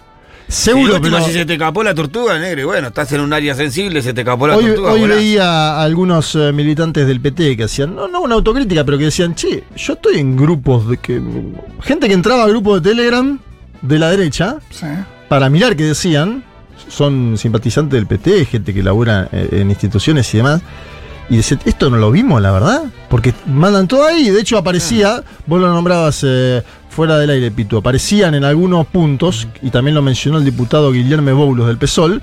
Seguro, 0.47 0.99
pero- 1.01 1.21
si 1.23 1.31
se 1.31 1.45
te 1.45 1.53
escapó 1.53 1.83
la 1.83 1.95
tortuga, 1.95 2.37
negro, 2.37 2.61
y 2.61 2.63
bueno, 2.65 2.89
estás 2.89 3.11
en 3.13 3.21
un 3.21 3.31
área 3.33 3.55
sensible, 3.55 4.01
se 4.01 4.13
te 4.13 4.21
escapó 4.21 4.45
la 4.47 4.57
Hoy, 4.57 4.65
tortuga. 4.65 4.91
hoy 4.91 4.99
volás. 5.01 5.17
veía 5.17 5.45
a 5.77 5.83
algunos 5.83 6.35
eh, 6.35 6.51
militantes 6.51 7.07
del 7.07 7.21
PT 7.21 7.55
que 7.57 7.63
hacían, 7.63 7.95
no, 7.95 8.07
no 8.07 8.21
una 8.21 8.35
autocrítica, 8.35 8.83
pero 8.83 8.97
que 8.97 9.05
decían, 9.05 9.33
che, 9.35 9.63
yo 9.75 9.93
estoy 9.93 10.19
en 10.19 10.35
grupos 10.35 10.87
de 10.89 10.97
que. 10.97 11.21
Gente 11.81 12.07
que 12.07 12.13
entraba 12.13 12.43
a 12.43 12.47
grupos 12.47 12.83
de 12.83 12.89
Telegram 12.89 13.39
de 13.81 13.99
la 13.99 14.11
derecha 14.11 14.57
Sí. 14.69 14.85
para 15.29 15.49
mirar 15.49 15.75
qué 15.75 15.83
decían. 15.85 16.43
Son 16.89 17.37
simpatizantes 17.37 17.97
del 17.97 18.05
PT, 18.05 18.45
gente 18.45 18.73
que 18.73 18.83
labura 18.83 19.29
eh, 19.31 19.47
en 19.53 19.69
instituciones 19.69 20.31
y 20.33 20.37
demás. 20.37 20.61
Y 21.29 21.37
decían, 21.37 21.61
esto 21.65 21.89
no 21.89 21.97
lo 21.97 22.11
vimos, 22.11 22.41
la 22.41 22.51
verdad. 22.51 22.83
Porque 23.09 23.33
mandan 23.45 23.87
todo 23.87 24.05
ahí. 24.05 24.29
De 24.29 24.41
hecho, 24.41 24.57
aparecía, 24.57 25.23
vos 25.47 25.59
lo 25.61 25.71
nombrabas 25.73 26.21
eh, 26.27 26.61
fuera 26.89 27.17
del 27.17 27.29
aire, 27.29 27.49
Pitu, 27.49 27.77
aparecían 27.77 28.35
en 28.35 28.43
algunos 28.43 28.85
puntos, 28.87 29.47
y 29.61 29.69
también 29.69 29.95
lo 29.95 30.01
mencionó 30.01 30.37
el 30.37 30.45
diputado 30.45 30.91
Guillermo 30.91 31.33
Boulos 31.33 31.67
del 31.67 31.77
PSOL, 31.77 32.21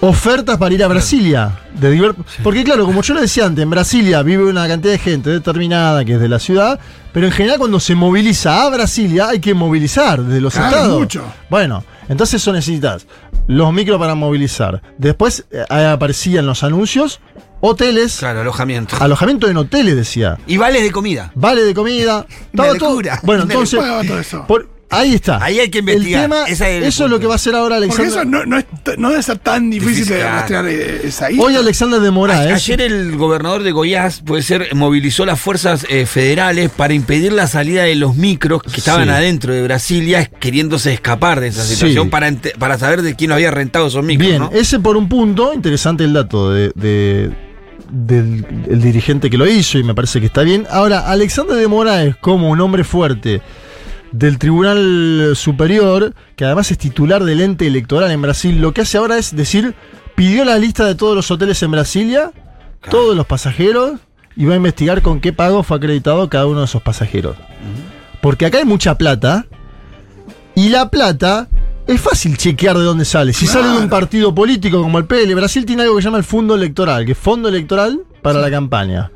ofertas 0.00 0.58
para 0.58 0.74
ir 0.74 0.82
a 0.82 0.88
Brasilia. 0.88 1.58
De 1.74 2.14
Porque 2.42 2.64
claro, 2.64 2.84
como 2.86 3.02
yo 3.02 3.14
le 3.14 3.22
decía 3.22 3.46
antes, 3.46 3.62
en 3.62 3.70
Brasilia 3.70 4.22
vive 4.22 4.44
una 4.44 4.66
cantidad 4.66 4.92
de 4.92 4.98
gente 4.98 5.30
determinada 5.30 6.04
que 6.04 6.14
es 6.14 6.20
de 6.20 6.28
la 6.28 6.38
ciudad, 6.38 6.78
pero 7.12 7.26
en 7.26 7.32
general 7.32 7.58
cuando 7.58 7.78
se 7.78 7.94
moviliza 7.94 8.62
a 8.64 8.70
Brasilia 8.70 9.28
hay 9.28 9.38
que 9.40 9.54
movilizar 9.54 10.22
desde 10.22 10.40
los 10.40 10.54
Claro, 10.54 10.68
estados. 10.76 10.98
mucho. 11.00 11.22
Bueno, 11.48 11.84
entonces 12.08 12.42
eso 12.42 12.52
necesitas 12.52 13.06
los 13.46 13.72
micros 13.72 13.98
para 13.98 14.14
movilizar. 14.14 14.82
Después 14.98 15.44
eh, 15.50 15.64
aparecían 15.70 16.46
los 16.46 16.62
anuncios, 16.64 17.20
hoteles, 17.62 18.16
Claro, 18.18 18.40
alojamiento. 18.42 18.96
alojamiento 19.00 19.48
en 19.48 19.56
hoteles 19.56 19.96
decía. 19.96 20.36
Y 20.46 20.56
vales 20.58 20.82
de 20.82 20.90
comida. 20.90 21.32
Vale 21.34 21.62
de 21.62 21.72
comida. 21.72 22.26
Estaba 22.52 22.74
todo-. 22.74 23.00
Bueno, 23.22 23.44
Una 23.44 23.54
entonces. 23.54 23.80
todo 24.06 24.18
eso. 24.18 24.44
por- 24.46 24.68
ahí 24.90 25.14
está. 25.14 25.42
Ahí 25.42 25.58
hay 25.58 25.70
que 25.70 25.78
investigar. 25.78 26.24
El 26.24 26.30
tema, 26.30 26.44
es 26.48 26.60
el 26.60 26.82
eso 26.82 27.04
es 27.06 27.10
lo 27.10 27.18
que 27.18 27.26
va 27.26 27.32
a 27.32 27.36
hacer 27.36 27.54
ahora 27.54 27.76
Porque 27.78 28.02
Alexander. 28.02 28.10
eso 28.12 28.24
no, 28.26 28.44
no, 28.44 28.58
es 28.58 28.66
no 28.98 29.08
debe 29.08 29.22
ser 29.22 29.38
tan 29.38 29.70
difícil 29.70 30.06
de 30.06 30.22
rastrear 30.22 30.66
eh, 30.68 31.00
esa 31.04 31.30
isla. 31.30 31.42
Hoy 31.44 31.56
Alexander 31.56 31.98
de 31.98 32.10
Moraes. 32.10 32.52
Ayer 32.52 32.82
el 32.82 33.16
gobernador 33.16 33.62
de 33.62 33.72
Goiás, 33.72 34.20
puede 34.20 34.42
ser, 34.42 34.74
movilizó 34.74 35.24
las 35.24 35.40
fuerzas 35.40 35.86
eh, 35.88 36.04
federales 36.04 36.68
para 36.70 36.92
impedir 36.92 37.32
la 37.32 37.46
salida 37.46 37.84
de 37.84 37.94
los 37.94 38.16
micros 38.16 38.62
que 38.62 38.76
estaban 38.76 39.04
Sí. 39.04 39.10
adentro 39.10 39.54
de 39.54 39.62
Brasilia, 39.62 40.26
queriéndose 40.26 40.92
escapar 40.92 41.40
de 41.40 41.46
esa 41.48 41.62
Sí. 41.64 41.72
situación 41.74 42.10
para, 42.10 42.30
para 42.58 42.76
saber 42.78 43.00
de 43.00 43.14
quién 43.16 43.32
había 43.32 43.50
rentado 43.50 43.86
esos 43.86 44.04
micros. 44.04 44.28
Bien, 44.28 44.42
¿no? 44.42 44.50
ese 44.52 44.78
por 44.78 44.98
un 44.98 45.08
punto, 45.08 45.54
interesante 45.54 46.04
el 46.04 46.12
dato 46.12 46.50
de, 46.52 46.70
de- 46.74 47.30
del 47.92 48.44
el 48.68 48.80
dirigente 48.80 49.28
que 49.28 49.38
lo 49.38 49.46
hizo 49.46 49.78
y 49.78 49.84
me 49.84 49.94
parece 49.94 50.18
que 50.18 50.26
está 50.26 50.42
bien. 50.42 50.66
Ahora, 50.70 51.10
Alexander 51.10 51.56
de 51.56 51.68
Moraes, 51.68 52.16
como 52.16 52.48
un 52.50 52.60
hombre 52.60 52.84
fuerte 52.84 53.42
del 54.10 54.38
Tribunal 54.38 55.32
Superior, 55.34 56.14
que 56.36 56.44
además 56.44 56.70
es 56.70 56.78
titular 56.78 57.24
del 57.24 57.40
ente 57.40 57.66
electoral 57.66 58.10
en 58.10 58.22
Brasil, 58.22 58.60
lo 58.60 58.72
que 58.72 58.82
hace 58.82 58.98
ahora 58.98 59.18
es 59.18 59.34
decir, 59.36 59.74
pidió 60.14 60.44
la 60.44 60.58
lista 60.58 60.86
de 60.86 60.94
todos 60.94 61.14
los 61.14 61.30
hoteles 61.30 61.62
en 61.62 61.70
Brasilia, 61.70 62.32
todos 62.90 63.16
los 63.16 63.26
pasajeros 63.26 64.00
y 64.36 64.46
va 64.46 64.54
a 64.54 64.56
investigar 64.56 65.02
con 65.02 65.20
qué 65.20 65.32
pago 65.32 65.62
fue 65.62 65.76
acreditado 65.76 66.28
cada 66.28 66.46
uno 66.46 66.60
de 66.60 66.66
esos 66.66 66.82
pasajeros. 66.82 67.36
Porque 68.20 68.46
acá 68.46 68.58
hay 68.58 68.64
mucha 68.64 68.96
plata 68.96 69.46
y 70.54 70.68
la 70.68 70.90
plata 70.90 71.48
es 71.86 72.00
fácil 72.00 72.36
chequear 72.36 72.78
de 72.78 72.84
dónde 72.84 73.04
sale. 73.04 73.32
Si 73.32 73.46
sale 73.46 73.68
de 73.68 73.78
un 73.78 73.88
partido 73.88 74.34
político 74.34 74.80
como 74.82 74.98
el 74.98 75.04
PL, 75.04 75.34
Brasil 75.34 75.64
tiene 75.66 75.82
algo 75.82 75.96
que 75.96 76.02
se 76.02 76.06
llama 76.06 76.18
el 76.18 76.24
fondo 76.24 76.54
electoral, 76.54 77.04
que 77.04 77.12
es 77.12 77.18
fondo 77.18 77.48
electoral 77.48 78.02
para 78.22 78.40
la 78.40 78.50
campaña. 78.50 79.10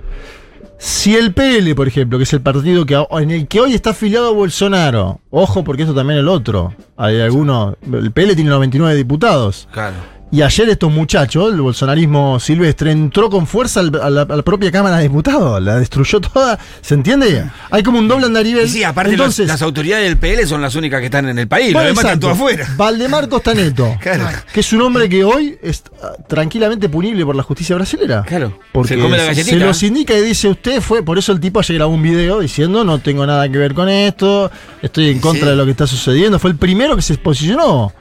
Si 0.78 1.16
el 1.16 1.32
PL, 1.32 1.74
por 1.74 1.88
ejemplo, 1.88 2.18
que 2.18 2.24
es 2.24 2.32
el 2.34 2.42
partido 2.42 2.84
que, 2.84 3.02
en 3.10 3.30
el 3.30 3.48
que 3.48 3.60
hoy 3.60 3.74
está 3.74 3.90
afiliado 3.90 4.34
Bolsonaro, 4.34 5.20
ojo 5.30 5.64
porque 5.64 5.82
esto 5.82 5.94
también 5.94 6.18
es 6.18 6.22
el 6.22 6.28
otro, 6.28 6.74
hay 6.96 7.20
algunos, 7.20 7.76
el 7.90 8.12
PL 8.12 8.34
tiene 8.34 8.50
99 8.50 8.94
diputados. 8.94 9.68
Claro. 9.72 9.96
Y 10.32 10.42
ayer 10.42 10.68
estos 10.68 10.90
muchachos, 10.92 11.52
el 11.54 11.60
bolsonarismo 11.60 12.40
silvestre, 12.40 12.90
entró 12.90 13.30
con 13.30 13.46
fuerza 13.46 13.78
al- 13.78 13.94
a 14.02 14.10
la, 14.10 14.22
a 14.22 14.36
la 14.36 14.42
propia 14.42 14.72
Cámara 14.72 14.96
de 14.96 15.04
Diputados, 15.04 15.62
la 15.62 15.78
destruyó 15.78 16.20
toda, 16.20 16.58
¿se 16.80 16.94
entiende? 16.94 17.44
Hay 17.70 17.84
como 17.84 18.00
un 18.00 18.08
doble 18.08 18.26
andarivel. 18.26 18.68
Sí, 18.68 18.82
aparte 18.82 19.12
los- 19.12 19.20
Entonces, 19.20 19.46
las 19.46 19.62
autoridades 19.62 20.04
del 20.08 20.16
PL 20.18 20.44
son 20.48 20.60
las 20.60 20.74
únicas 20.74 20.98
que 20.98 21.06
están 21.06 21.28
en 21.28 21.38
el 21.38 21.46
país, 21.46 21.72
bueno, 21.72 21.88
los 21.90 21.96
demás 21.96 22.04
están 22.06 22.20
todos 22.20 22.34
afuera. 22.34 22.66
Valdemar 22.76 23.28
Costaneto, 23.28 23.96
Claro. 24.00 24.26
que 24.52 24.60
es 24.60 24.72
un 24.72 24.82
hombre 24.82 25.08
que 25.08 25.22
hoy 25.22 25.56
es 25.62 25.84
ah, 26.02 26.14
tranquilamente 26.26 26.88
punible 26.88 27.24
por 27.24 27.36
la 27.36 27.44
justicia 27.44 27.76
brasilera. 27.76 28.24
Claro. 28.24 28.58
Porque 28.72 28.94
Se 28.94 29.00
come 29.00 29.16
la 29.16 29.22
se, 29.22 29.28
galletita. 29.28 29.64
los 29.64 29.82
indica 29.84 30.12
y 30.14 30.22
dice 30.22 30.48
usted 30.48 30.80
fue, 30.80 31.04
por 31.04 31.18
eso 31.18 31.30
el 31.30 31.38
tipo 31.38 31.60
ayer 31.60 31.76
grabó 31.76 31.94
un 31.94 32.02
video 32.02 32.40
diciendo 32.40 32.82
no 32.82 32.98
tengo 32.98 33.24
nada 33.26 33.48
que 33.48 33.58
ver 33.58 33.74
con 33.74 33.88
esto, 33.88 34.50
estoy 34.82 35.10
en 35.10 35.20
contra 35.20 35.44
Sí. 35.44 35.50
de 35.50 35.56
lo 35.56 35.64
que 35.64 35.70
está 35.70 35.86
sucediendo. 35.86 36.40
Fue 36.40 36.50
el 36.50 36.56
primero 36.56 36.96
que 36.96 37.02
se 37.02 37.16
posicionó, 37.16 37.92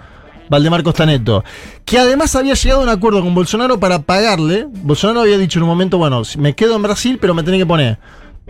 Valdemar 0.50 0.84
Costaneto, 0.84 1.44
que 1.86 1.98
además 2.00 2.36
había 2.36 2.54
llegado 2.54 2.82
a 2.82 2.84
un 2.84 2.90
acuerdo 2.90 3.22
con 3.22 3.34
Bolsonaro 3.36 3.80
para 3.80 4.00
pagarle. 4.00 4.68
Bolsonaro 4.70 5.22
había 5.22 5.38
dicho 5.38 5.60
en 5.60 5.64
un 5.64 5.70
momento, 5.70 5.98
bueno, 5.98 6.22
me 6.38 6.54
quedo 6.54 6.76
en 6.76 6.82
Brasil, 6.84 7.18
pero 7.20 7.34
me 7.34 7.44
tenés 7.44 7.60
que 7.62 7.66
poner 7.66 7.98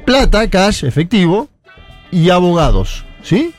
plata, 0.06 0.50
cash, 0.50 0.84
efectivo 0.84 1.50
y 2.12 2.30
abogados, 2.30 3.06
¿sí? 3.24 3.54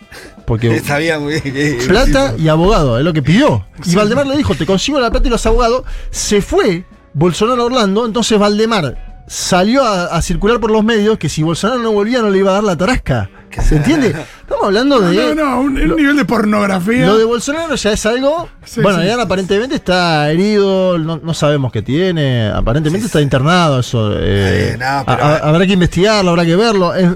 Porque 0.46 0.80
Sabía 0.84 1.18
muy 1.18 1.40
bien 1.40 1.78
que- 1.78 1.84
plata 1.88 2.34
y 2.38 2.48
abogado, 2.48 2.98
es 2.98 3.04
lo 3.04 3.12
que 3.12 3.22
pidió. 3.22 3.66
Y 3.84 3.94
Valdemar 3.94 4.26
le 4.26 4.36
dijo, 4.36 4.54
te 4.54 4.66
consigo 4.66 5.00
la 5.00 5.10
plata 5.10 5.26
y 5.26 5.30
los 5.30 5.44
abogados. 5.46 5.82
Se 6.10 6.40
fue 6.42 6.84
Bolsonaro 7.14 7.62
a 7.62 7.66
Orlando, 7.66 8.06
entonces 8.06 8.38
Valdemar 8.38 9.24
salió 9.26 9.82
a, 9.82 10.04
a 10.04 10.22
circular 10.22 10.60
por 10.60 10.70
los 10.70 10.84
medios 10.84 11.18
que 11.18 11.28
si 11.28 11.42
Bolsonaro 11.42 11.80
no 11.80 11.90
volvía 11.90 12.20
no 12.22 12.30
le 12.30 12.38
iba 12.38 12.50
a 12.50 12.54
dar 12.54 12.64
la 12.64 12.76
tarasca. 12.76 13.28
¿Se 13.62 13.76
entiende? 13.76 14.08
Estamos 14.42 14.64
hablando 14.66 15.00
No, 15.00 15.08
de... 15.10 15.34
no, 15.34 15.34
no, 15.34 15.60
un, 15.60 15.78
un 15.78 15.96
nivel 15.96 16.16
de 16.16 16.24
pornografía. 16.24 17.06
Lo 17.06 17.18
de 17.18 17.24
Bolsonaro 17.24 17.74
ya 17.74 17.92
es 17.92 18.06
algo. 18.06 18.48
Sí, 18.64 18.80
bueno, 18.80 19.00
sí. 19.00 19.06
ya 19.06 19.20
aparentemente 19.20 19.74
está 19.76 20.30
herido, 20.30 20.98
no, 20.98 21.18
no 21.22 21.34
sabemos 21.34 21.72
qué 21.72 21.82
tiene. 21.82 22.48
Aparentemente 22.48 23.06
está 23.06 23.20
internado. 23.20 23.80
Eso. 23.80 24.12
eh, 24.14 24.72
Eh, 24.72 24.76
no, 24.78 24.86
a- 24.86 25.04
pero- 25.06 25.24
a- 25.24 25.36
habrá 25.38 25.66
que 25.66 25.72
investigarlo, 25.72 26.30
habrá 26.30 26.44
que 26.44 26.56
verlo. 26.56 26.94
Es, 26.94 27.10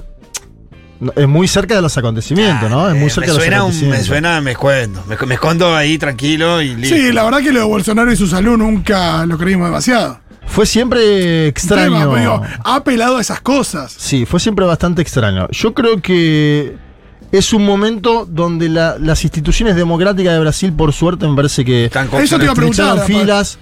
es 1.15 1.27
muy 1.27 1.47
cerca 1.47 1.75
de 1.75 1.81
los 1.81 1.97
acontecimientos, 1.97 2.69
¿no? 2.69 2.87
Es 2.89 2.95
muy 2.95 3.07
Eh, 3.07 3.09
cerca 3.09 3.27
me 3.33 3.33
de 3.33 3.37
los 3.37 3.43
suena, 3.43 3.63
un- 3.63 3.89
me 3.89 4.03
suena, 4.03 4.41
me 4.41 4.51
escondo. 4.51 5.03
Me, 5.07 5.17
me 5.25 5.33
escondo 5.35 5.75
ahí 5.75 5.97
tranquilo 5.97 6.61
y 6.61 6.75
listo. 6.75 6.95
Sí, 6.95 7.11
la 7.11 7.23
verdad 7.23 7.39
que 7.39 7.51
lo 7.51 7.59
de 7.59 7.65
Bolsonaro 7.65 8.11
y 8.11 8.15
su 8.15 8.27
salud 8.27 8.57
nunca 8.57 9.25
lo 9.25 9.37
creímos 9.37 9.67
demasiado. 9.67 10.19
Fue 10.51 10.65
siempre 10.65 11.47
extraño. 11.47 11.99
Tema, 11.99 12.11
pero 12.13 12.15
digo, 12.19 12.41
ha 12.63 12.75
apelado 12.75 13.17
a 13.17 13.21
esas 13.21 13.39
cosas. 13.41 13.93
Sí, 13.97 14.25
fue 14.25 14.39
siempre 14.39 14.65
bastante 14.65 15.01
extraño. 15.01 15.47
Yo 15.51 15.73
creo 15.73 16.01
que 16.01 16.75
es 17.31 17.53
un 17.53 17.65
momento 17.65 18.25
donde 18.29 18.67
la- 18.67 18.97
las 18.99 19.23
instituciones 19.23 19.75
democráticas 19.75 20.33
de 20.33 20.39
Brasil, 20.39 20.73
por 20.73 20.91
suerte, 20.91 21.27
me 21.27 21.35
parece 21.35 21.63
que 21.63 21.85
Eso 21.85 22.37
te 22.37 22.43
iba 22.43 22.51
a 22.51 22.55
preguntar. 22.55 22.97
estrecharon 22.97 23.05
filas. 23.05 23.59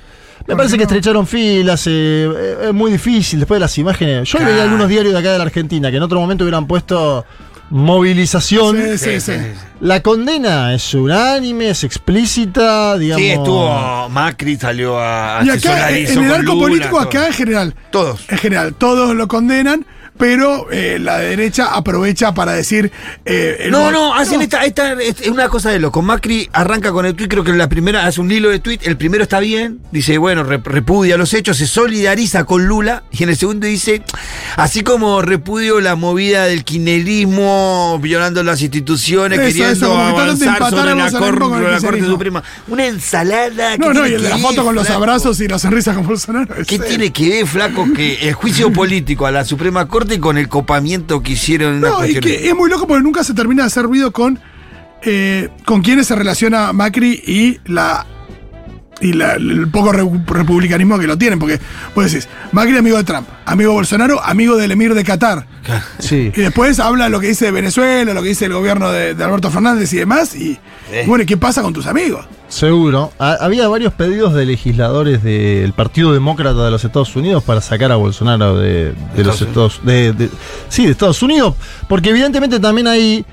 Me 0.47 0.55
parece 0.55 0.77
que 0.77 0.83
estrecharon 0.83 1.27
filas, 1.27 1.85
eh, 1.85 1.91
eh, 1.91 2.57
es 2.69 2.73
muy 2.73 2.91
difícil 2.91 3.39
después 3.39 3.57
de 3.57 3.59
las 3.59 3.77
imágenes. 3.77 4.27
Yo 4.27 4.39
veía 4.39 4.63
algunos 4.63 4.87
diarios 4.87 5.13
de 5.13 5.19
acá 5.19 5.31
de 5.33 5.37
la 5.37 5.43
Argentina 5.43 5.91
que 5.91 5.97
en 5.97 6.03
otro 6.03 6.19
momento 6.19 6.43
hubieran 6.43 6.65
puesto 6.65 7.23
movilización. 7.69 8.77
Sí, 8.97 8.97
sí, 8.97 9.21
sí. 9.21 9.33
La 9.81 10.01
condena 10.01 10.73
es 10.73 10.93
unánime, 10.93 11.69
es 11.69 11.83
explícita, 11.83 12.97
digamos. 12.97 13.23
Sí, 13.23 13.31
estuvo 13.31 14.09
Macri, 14.09 14.57
salió 14.57 14.99
a 14.99 15.41
Y 15.43 15.49
acá, 15.49 15.89
en 15.91 16.23
el 16.23 16.31
arco 16.31 16.53
Lula, 16.53 16.67
político, 16.67 16.89
todo. 16.97 16.99
acá 17.01 17.27
en 17.27 17.33
general. 17.33 17.75
Todos. 17.91 18.25
En 18.29 18.37
general, 18.37 18.73
todos 18.73 19.15
lo 19.15 19.27
condenan, 19.27 19.85
pero 20.19 20.67
eh, 20.69 20.97
la 20.99 21.17
derecha 21.19 21.73
aprovecha 21.73 22.33
para 22.33 22.51
decir. 22.51 22.91
eh, 23.25 23.69
No, 23.71 23.89
no, 23.89 24.13
hacen 24.13 24.41
esta, 24.41 24.65
esta, 24.65 24.93
es 25.01 25.27
una 25.29 25.47
cosa 25.47 25.69
de 25.71 25.79
loco. 25.79 26.01
Macri 26.01 26.49
arranca 26.53 26.91
con 26.91 27.05
el 27.05 27.15
tuit, 27.15 27.29
creo 27.29 27.43
que 27.45 27.53
la 27.53 27.69
primera 27.69 28.05
hace 28.05 28.19
un 28.19 28.29
hilo 28.29 28.49
de 28.49 28.59
tuit, 28.59 28.85
el 28.85 28.97
primero 28.97 29.23
está 29.23 29.39
bien, 29.39 29.79
dice, 29.91 30.17
bueno, 30.17 30.45
rep- 30.45 30.63
repudia 30.65 31.15
los 31.17 31.33
hechos, 31.33 31.55
se 31.57 31.65
solidariza 31.67 32.43
con 32.43 32.65
Lula, 32.67 33.03
y 33.11 33.23
en 33.23 33.29
el 33.29 33.37
segundo 33.37 33.65
dice, 33.65 34.03
así 34.57 34.81
como 34.83 35.21
repudio 35.21 35.79
la 35.79 35.95
movida 35.95 36.45
del 36.45 36.65
kirchnerismo, 36.65 37.97
violando 38.01 38.43
las 38.43 38.61
instituciones, 38.61 39.39
Eso, 39.39 39.47
queriendo 39.47 39.71
eso, 39.87 39.97
avanzar 39.97 40.69
sobre 40.69 40.95
la, 40.95 41.11
cor- 41.11 41.61
la 41.61 41.79
Corte. 41.79 42.05
Suprema. 42.05 42.43
Una 42.67 42.85
ensalada. 42.87 43.77
No, 43.77 43.87
¿qué 43.89 43.93
no, 43.93 44.07
y 44.07 44.13
el 44.15 44.21
de 44.23 44.29
la 44.29 44.35
ver, 44.35 44.43
foto 44.45 44.63
con 44.63 44.75
los 44.75 44.85
flaco? 44.85 45.01
abrazos 45.03 45.39
y 45.39 45.47
las 45.47 45.61
sonrisas 45.61 45.95
con 45.95 46.05
Bolsonaro. 46.05 46.53
¿Qué 46.67 46.77
tiene 46.79 47.11
que 47.11 47.29
ver, 47.29 47.47
flaco, 47.47 47.87
que 47.95 48.27
el 48.27 48.33
juicio 48.33 48.71
político 48.73 49.25
a 49.25 49.31
la 49.31 49.45
Suprema 49.45 49.87
Corte 49.87 50.08
con 50.17 50.37
el 50.37 50.47
copamiento 50.47 51.21
que 51.21 51.33
hicieron 51.33 51.81
No, 51.81 52.05
y 52.05 52.15
que 52.19 52.47
es 52.47 52.55
muy 52.55 52.69
loco 52.69 52.87
porque 52.87 53.03
nunca 53.03 53.23
se 53.23 53.33
termina 53.33 53.63
de 53.63 53.67
hacer 53.67 53.83
ruido 53.83 54.11
con, 54.13 54.39
eh, 55.03 55.49
con 55.65 55.81
quienes 55.81 56.07
se 56.07 56.15
relaciona 56.15 56.71
Macri 56.73 57.21
y 57.27 57.59
la 57.65 58.05
y 59.01 59.13
la- 59.13 59.33
el 59.35 59.69
poco 59.71 59.93
re- 59.93 60.03
republicanismo 60.27 60.99
que 60.99 61.07
lo 61.07 61.17
tienen, 61.17 61.39
porque 61.39 61.57
vos 61.95 62.11
decís, 62.11 62.27
Macri 62.51 62.75
amigo 62.75 62.97
de 62.97 63.05
Trump, 63.05 63.27
amigo 63.45 63.69
de 63.69 63.75
Bolsonaro, 63.75 64.21
amigo 64.21 64.57
del 64.57 64.71
emir 64.71 64.93
de 64.93 65.03
Qatar. 65.05 65.47
Sí. 65.99 66.31
Y 66.35 66.41
después 66.41 66.79
habla 66.81 67.07
lo 67.07 67.19
que 67.21 67.27
dice 67.27 67.45
de 67.45 67.51
Venezuela, 67.51 68.13
lo 68.13 68.21
que 68.21 68.29
dice 68.29 68.45
el 68.45 68.53
gobierno 68.53 68.91
de, 68.91 69.13
de 69.15 69.23
Alberto 69.23 69.51
Fernández 69.51 69.93
y 69.93 69.97
demás, 69.97 70.35
y 70.35 70.59
Eh. 70.91 71.05
bueno, 71.07 71.23
¿y 71.23 71.25
¿qué 71.27 71.37
pasa 71.37 71.61
con 71.61 71.71
tus 71.73 71.85
amigos? 71.87 72.25
Seguro. 72.49 73.11
Ha- 73.19 73.37
había 73.39 73.67
varios 73.67 73.93
pedidos 73.93 74.33
de 74.33 74.45
legisladores 74.45 75.23
del 75.23 75.71
Partido 75.73 76.11
Demócrata 76.13 76.65
de 76.65 76.71
los 76.71 76.83
Estados 76.83 77.15
Unidos 77.15 77.43
para 77.43 77.61
sacar 77.61 77.91
a 77.91 77.95
Bolsonaro 77.95 78.57
de, 78.57 78.93
de 79.15 79.23
los 79.23 79.41
Estados 79.41 79.79
de, 79.83 80.13
de- 80.13 80.29
Sí, 80.67 80.85
de 80.85 80.91
Estados 80.91 81.21
Unidos. 81.21 81.53
Porque 81.87 82.09
evidentemente 82.09 82.59
también 82.59 82.87
ahí 82.87 83.23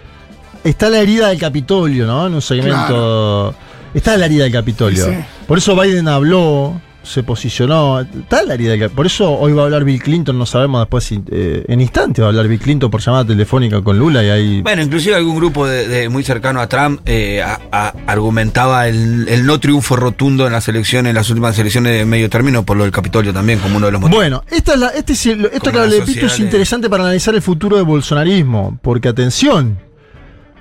está 0.64 0.90
la 0.90 0.98
herida 0.98 1.28
del 1.28 1.38
Capitolio, 1.38 2.06
¿no? 2.06 2.26
En 2.26 2.34
un 2.34 2.42
segmento. 2.42 3.54
Está 3.94 4.16
la 4.18 4.26
herida 4.26 4.44
del 4.44 4.52
Capitolio. 4.52 5.04
Sí, 5.06 5.10
sí. 5.10 5.24
Por 5.46 5.56
eso 5.58 5.74
Biden 5.80 6.08
habló, 6.08 6.78
se 7.06 7.22
posicionó. 7.22 8.04
Del 8.04 8.26
Capitolio. 8.28 8.90
Por 8.90 9.06
eso 9.06 9.30
hoy 9.32 9.52
va 9.52 9.62
a 9.62 9.64
hablar 9.66 9.84
Bill 9.84 10.02
Clinton, 10.02 10.36
no 10.38 10.44
sabemos 10.46 10.80
después 10.82 11.04
si, 11.04 11.20
eh, 11.30 11.64
en 11.68 11.80
instante 11.80 12.20
va 12.20 12.28
a 12.28 12.30
hablar 12.30 12.48
Bill 12.48 12.58
Clinton 12.60 12.90
por 12.90 13.00
llamada 13.00 13.24
telefónica 13.24 13.80
con 13.82 13.98
Lula 13.98 14.22
y 14.24 14.28
ahí. 14.28 14.62
Bueno, 14.62 14.82
inclusive 14.82 15.14
algún 15.16 15.36
grupo 15.36 15.66
de, 15.66 15.86
de 15.88 16.08
muy 16.08 16.22
cercano 16.24 16.60
a 16.60 16.68
Trump 16.68 17.00
eh, 17.06 17.42
a- 17.42 17.60
a- 17.72 17.94
argumentaba 18.06 18.88
el, 18.88 19.26
el 19.28 19.46
no 19.46 19.60
triunfo 19.60 19.96
rotundo 19.96 20.46
en 20.46 20.52
las 20.52 20.68
elecciones, 20.68 21.10
en 21.10 21.16
las 21.16 21.30
últimas 21.30 21.58
elecciones 21.58 21.92
de 21.96 22.04
medio 22.04 22.28
término, 22.28 22.64
por 22.64 22.76
lo 22.76 22.82
del 22.84 22.92
Capitolio 22.92 23.32
también, 23.32 23.58
como 23.60 23.76
uno 23.76 23.86
de 23.86 23.92
los 23.92 24.00
motivos. 24.00 24.20
Bueno, 24.22 24.42
esta 24.50 24.74
es 24.74 24.78
la, 24.80 24.88
este 24.88 25.12
es 25.12 25.26
el- 25.26 25.44
esto 25.46 25.70
que 25.72 25.78
le 25.86 25.98
es 25.98 26.38
interesante 26.40 26.90
para 26.90 27.04
analizar 27.04 27.34
el 27.34 27.42
futuro 27.42 27.76
del 27.76 27.84
bolsonarismo, 27.84 28.78
porque 28.82 29.08
atención, 29.08 29.78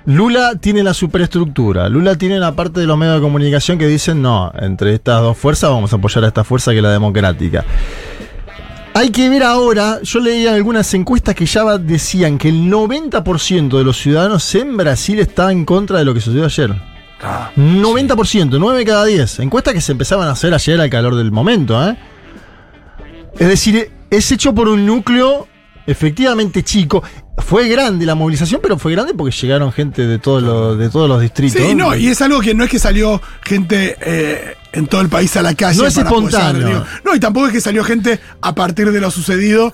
Lula 0.06 0.54
tiene 0.54 0.84
la 0.84 0.94
superestructura, 0.94 1.88
Lula 1.88 2.14
tiene 2.14 2.38
la 2.38 2.54
parte 2.54 2.78
de 2.78 2.86
los 2.86 2.96
medios 2.96 3.16
de 3.16 3.20
comunicación 3.20 3.76
que 3.76 3.88
dicen 3.88 4.22
no, 4.22 4.52
entre 4.56 4.94
estas 4.94 5.20
dos 5.20 5.36
fuerzas 5.36 5.68
vamos 5.70 5.92
a 5.92 5.96
apoyar 5.96 6.22
a 6.22 6.28
esta 6.28 6.44
fuerza 6.44 6.70
que 6.70 6.76
es 6.76 6.82
la 6.82 6.92
democrática. 6.92 7.64
Hay 8.94 9.10
que 9.10 9.28
ver 9.28 9.42
ahora, 9.42 10.00
yo 10.02 10.20
leía 10.20 10.54
algunas 10.54 10.94
encuestas 10.94 11.34
que 11.34 11.44
ya 11.44 11.76
decían 11.76 12.38
que 12.38 12.48
el 12.48 12.70
90% 12.70 13.76
de 13.76 13.84
los 13.84 13.98
ciudadanos 13.98 14.54
en 14.54 14.76
Brasil 14.76 15.18
está 15.18 15.50
en 15.50 15.64
contra 15.64 15.98
de 15.98 16.04
lo 16.04 16.14
que 16.14 16.20
sucedió 16.20 16.44
ayer. 16.44 16.74
90%, 17.56 18.58
9 18.58 18.84
cada 18.84 19.04
10. 19.04 19.40
Encuestas 19.40 19.74
que 19.74 19.80
se 19.80 19.92
empezaban 19.92 20.28
a 20.28 20.32
hacer 20.32 20.54
ayer 20.54 20.80
al 20.80 20.88
calor 20.88 21.16
del 21.16 21.32
momento, 21.32 21.84
¿eh? 21.86 21.96
Es 23.38 23.48
decir, 23.48 23.90
es 24.08 24.32
hecho 24.32 24.54
por 24.54 24.68
un 24.68 24.86
núcleo 24.86 25.48
efectivamente 25.86 26.62
chico. 26.62 27.02
Fue 27.38 27.68
grande 27.68 28.06
la 28.06 28.14
movilización, 28.14 28.60
pero 28.62 28.78
fue 28.78 28.92
grande 28.92 29.12
porque 29.14 29.34
llegaron 29.36 29.70
gente 29.72 30.06
de 30.06 30.18
todos 30.18 30.42
los, 30.42 30.78
de 30.78 30.88
todos 30.88 31.08
los 31.08 31.20
distritos. 31.20 31.60
Sí, 31.60 31.74
no, 31.74 31.94
y 31.94 32.08
es 32.08 32.20
algo 32.22 32.40
que 32.40 32.54
no 32.54 32.64
es 32.64 32.70
que 32.70 32.78
salió 32.78 33.20
gente 33.42 33.96
eh, 34.00 34.56
en 34.72 34.86
todo 34.86 35.00
el 35.02 35.08
país 35.08 35.36
a 35.36 35.42
la 35.42 35.54
calle. 35.54 35.78
No 35.78 35.86
es 35.86 35.94
para 35.94 36.08
espontáneo. 36.08 36.84
no, 37.04 37.14
y 37.14 37.20
tampoco 37.20 37.48
es 37.48 37.52
que 37.52 37.60
salió 37.60 37.84
gente 37.84 38.20
a 38.40 38.54
partir 38.54 38.90
de 38.90 39.00
lo 39.00 39.10
sucedido 39.10 39.72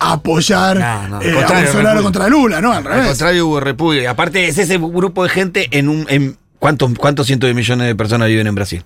a 0.00 0.12
apoyar 0.12 0.78
No, 0.78 1.08
no, 1.08 1.22
eh, 1.22 1.32
al 1.32 1.44
a 1.44 1.60
Bolsonaro 1.60 2.02
contra 2.02 2.28
Lula, 2.28 2.60
¿no? 2.60 2.70
Al 2.70 2.78
Al 2.78 2.84
revés. 2.84 3.06
contrario, 3.08 3.46
hubo 3.46 3.60
repudio. 3.60 4.02
Y 4.02 4.06
aparte, 4.06 4.46
es 4.46 4.58
ese 4.58 4.78
grupo 4.78 5.24
de 5.24 5.30
gente 5.30 5.68
en 5.72 5.88
un. 5.88 6.06
En, 6.08 6.36
¿cuántos, 6.58 6.92
¿Cuántos 6.98 7.26
cientos 7.26 7.48
de 7.48 7.54
millones 7.54 7.86
de 7.86 7.94
personas 7.94 8.28
viven 8.28 8.46
en 8.46 8.54
Brasil? 8.54 8.84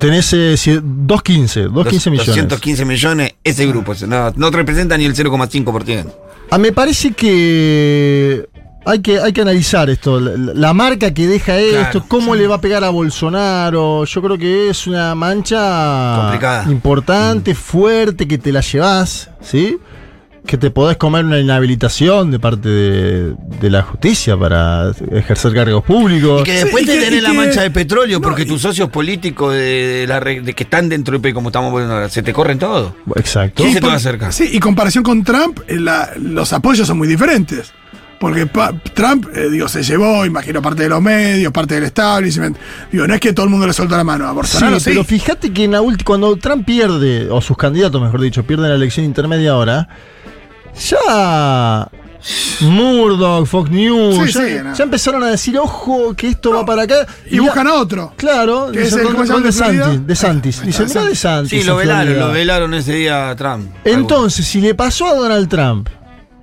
Tenés 0.00 0.32
eh, 0.32 0.54
cie- 0.56 0.80
215, 0.82 1.60
215 1.68 2.10
millones. 2.10 2.26
215 2.36 2.84
millones, 2.86 3.34
ese 3.44 3.66
grupo. 3.66 3.92
ese, 3.92 4.06
No, 4.06 4.32
no 4.34 4.50
representa 4.50 4.96
ni 4.96 5.04
el 5.04 5.14
0,5%. 5.14 6.06
Ah, 6.50 6.58
me 6.58 6.72
parece 6.72 7.12
que 7.12 8.48
hay 8.86 9.00
que, 9.00 9.20
hay 9.20 9.32
que 9.32 9.42
analizar 9.42 9.88
esto, 9.90 10.18
la, 10.18 10.52
la 10.54 10.72
marca 10.72 11.12
que 11.12 11.26
deja 11.28 11.58
esto, 11.58 11.90
Claro, 11.90 12.04
cómo 12.08 12.34
le 12.34 12.46
va 12.46 12.56
a 12.56 12.60
pegar 12.60 12.82
a 12.82 12.88
Bolsonaro. 12.88 14.04
Yo 14.06 14.22
creo 14.22 14.38
que 14.38 14.70
es 14.70 14.86
una 14.86 15.14
mancha 15.14 16.16
Complicada. 16.22 16.64
importante, 16.72 17.54
fuerte, 17.54 18.26
que 18.26 18.38
te 18.38 18.50
la 18.52 18.62
llevas, 18.62 19.28
¿sí? 19.42 19.76
Que 20.46 20.56
te 20.56 20.70
podés 20.70 20.96
comer 20.96 21.24
una 21.24 21.38
inhabilitación 21.38 22.30
de 22.30 22.40
parte 22.40 22.68
de, 22.68 23.34
de 23.60 23.70
la 23.70 23.82
justicia 23.82 24.36
para 24.36 24.90
ejercer 25.12 25.52
cargos 25.54 25.84
públicos. 25.84 26.40
Y 26.40 26.44
que 26.44 26.52
después 26.64 26.82
y 26.82 26.86
te 26.86 26.94
que- 26.98 27.04
tenés 27.04 27.22
la 27.22 27.30
que- 27.30 27.36
mancha 27.36 27.62
de 27.62 27.70
petróleo 27.70 28.20
porque 28.20 28.44
tus 28.46 28.60
socios 28.62 28.88
políticos 28.88 29.52
de, 29.54 29.60
de 30.00 30.06
la 30.08 30.18
de 30.18 30.52
que 30.54 30.64
están 30.64 30.88
dentro 30.88 31.12
del 31.12 31.20
país, 31.20 31.34
como 31.34 31.50
estamos 31.50 31.70
poniendo 31.70 31.94
ahora, 31.94 32.08
se 32.08 32.22
te 32.22 32.32
corren 32.32 32.58
todo. 32.58 32.96
Exacto. 33.14 33.62
¿Quién 33.62 33.74
se 33.74 33.80
te 33.80 33.86
va 33.86 33.92
a 33.92 33.96
acercar? 33.96 34.32
Sí, 34.32 34.48
y 34.52 34.58
comparación 34.58 35.04
con 35.04 35.22
Trump, 35.22 35.60
eh, 35.68 35.78
la- 35.78 36.10
los 36.20 36.52
apoyos 36.52 36.86
son 36.86 36.98
muy 36.98 37.06
diferentes. 37.06 37.72
Porque 38.18 38.44
pa- 38.46 38.74
Trump, 38.92 39.28
eh, 39.34 39.48
digo, 39.50 39.66
se 39.68 39.82
llevó, 39.82 40.26
imagino, 40.26 40.60
parte 40.60 40.82
de 40.82 40.88
los 40.90 41.00
medios, 41.00 41.52
parte 41.54 41.76
del 41.76 41.84
establishment. 41.84 42.54
Digo, 42.92 43.06
no 43.06 43.14
es 43.14 43.20
que 43.20 43.32
todo 43.32 43.44
el 43.44 43.50
mundo 43.50 43.66
le 43.66 43.72
soltó 43.72 43.96
la 43.96 44.04
mano 44.04 44.26
a 44.28 44.32
Bolsonaro, 44.32 44.78
Sí, 44.78 44.84
sí. 44.84 44.90
pero 44.90 45.04
fíjate 45.04 45.52
que 45.54 45.64
en 45.64 45.70
la 45.72 45.80
cuando 46.04 46.36
Trump 46.36 46.66
pierde, 46.66 47.30
o 47.30 47.40
sus 47.40 47.56
candidatos, 47.56 48.02
mejor 48.02 48.20
dicho, 48.20 48.42
pierden 48.42 48.68
la 48.68 48.74
elección 48.74 49.06
intermedia 49.06 49.52
ahora, 49.52 49.88
ya 50.74 51.88
Murdoch, 52.60 53.46
Fox 53.46 53.70
News, 53.70 54.14
Sí, 54.16 54.32
ya, 54.32 54.46
sí, 54.46 54.54
no. 54.64 54.74
ya 54.74 54.84
empezaron 54.84 55.22
a 55.24 55.28
decir, 55.30 55.58
ojo, 55.58 56.14
que 56.14 56.28
esto 56.28 56.52
va 56.52 56.64
para 56.66 56.82
acá. 56.82 57.06
Y 57.30 57.38
buscan 57.38 57.66
a 57.66 57.74
otro. 57.74 58.12
Claro, 58.16 58.70
Que 58.72 58.80
es 58.82 58.84
dicen, 58.86 59.00
el- 59.00 59.06
¿cómo 59.14 59.24
se 59.26 59.32
llama 59.32 59.46
de 59.46 59.52
Florida? 59.52 59.84
Santis, 59.84 60.06
de 60.06 60.12
está, 60.12 60.84
mirá 60.84 61.04
de 61.08 61.14
Santis. 61.14 61.50
Sí, 61.62 61.66
lo 61.66 61.76
velaron, 61.76 62.04
Florida". 62.06 62.26
lo 62.26 62.32
velaron 62.32 62.74
ese 62.74 62.92
día 62.94 63.30
a 63.30 63.36
Trump. 63.36 63.70
Entonces, 63.84 64.46
si 64.46 64.60
le 64.60 64.74
pasó 64.74 65.06
a 65.06 65.14
Donald 65.14 65.48
Trump, 65.48 65.88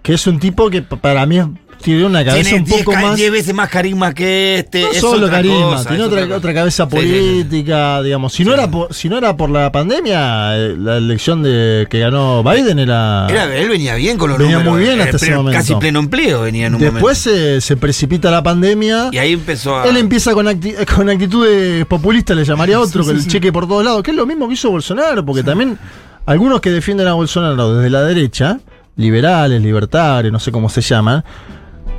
que 0.01 0.13
es 0.15 0.25
un 0.25 0.39
tipo 0.39 0.69
que 0.69 0.81
pa- 0.81 0.95
para 0.97 1.25
mí 1.25 1.39
tiene 1.81 2.05
una 2.05 2.25
cabeza 2.25 2.49
Tiene 2.49 2.59
un 2.59 2.65
poco 2.69 2.91
10 2.91 3.01
más. 3.03 3.17
veces 3.31 3.53
más 3.53 3.69
carisma 3.69 4.13
que 4.13 4.59
este. 4.59 4.81
No 4.81 4.91
es 4.91 4.97
solo 4.99 5.25
otra 5.27 5.37
carisma, 5.37 5.59
cosa, 5.77 5.89
tiene 5.89 6.03
otra, 6.03 6.35
otra 6.35 6.53
cabeza 6.53 6.83
sí, 6.85 6.89
sí, 6.89 6.95
política, 6.97 8.01
digamos. 8.01 8.33
Si 8.33 8.43
no, 8.43 8.53
era 8.53 8.69
por, 8.69 8.93
si 8.93 9.09
no 9.09 9.17
era 9.17 9.37
por 9.37 9.49
la 9.49 9.71
pandemia, 9.71 10.57
eh, 10.57 10.75
la 10.77 10.97
elección 10.97 11.43
de 11.43 11.87
que 11.89 11.99
ganó 11.99 12.43
Biden 12.43 12.79
era. 12.79 13.27
Era- 13.29 13.55
él 13.55 13.69
venía 13.69 13.95
bien 13.95 14.17
con 14.17 14.29
los 14.29 14.37
Venía 14.39 14.57
números. 14.57 14.73
muy 14.75 14.83
bien 14.83 14.99
eh, 14.99 15.03
hasta 15.03 15.17
ese 15.17 15.35
momento. 15.35 15.57
Casi 15.59 15.75
pleno 15.75 15.99
empleo 15.99 16.41
venía 16.41 16.67
en 16.67 16.75
un 16.75 16.81
Después 16.81 17.17
se, 17.17 17.61
se 17.61 17.77
precipita 17.77 18.29
la 18.31 18.43
pandemia. 18.43 19.09
Y 19.11 19.17
ahí 19.17 19.33
empezó 19.33 19.77
a. 19.79 19.85
Él 19.87 19.97
empieza 19.97 20.33
con, 20.33 20.47
acti- 20.47 20.85
con 20.95 21.09
actitudes 21.09 21.85
populistas, 21.85 22.35
le 22.35 22.43
llamaría 22.43 22.75
a 22.77 22.79
otro, 22.81 23.05
con 23.05 23.15
el 23.15 23.25
cheque 23.27 23.51
por 23.53 23.67
todos 23.67 23.83
lados, 23.85 24.03
que 24.03 24.11
es 24.11 24.17
lo 24.17 24.25
mismo 24.25 24.47
que 24.47 24.55
hizo 24.55 24.69
Bolsonaro, 24.71 25.25
porque 25.25 25.43
también 25.43 25.77
algunos 26.25 26.59
que 26.59 26.69
defienden 26.71 27.07
a 27.07 27.13
Bolsonaro 27.13 27.75
desde 27.75 27.89
la 27.89 28.01
derecha, 28.03 28.59
liberales, 28.97 29.61
libertarios, 29.61 30.33
no 30.33 30.39
sé 30.39 30.51
cómo 30.51 30.67
se 30.69 30.81
llaman, 30.81 31.23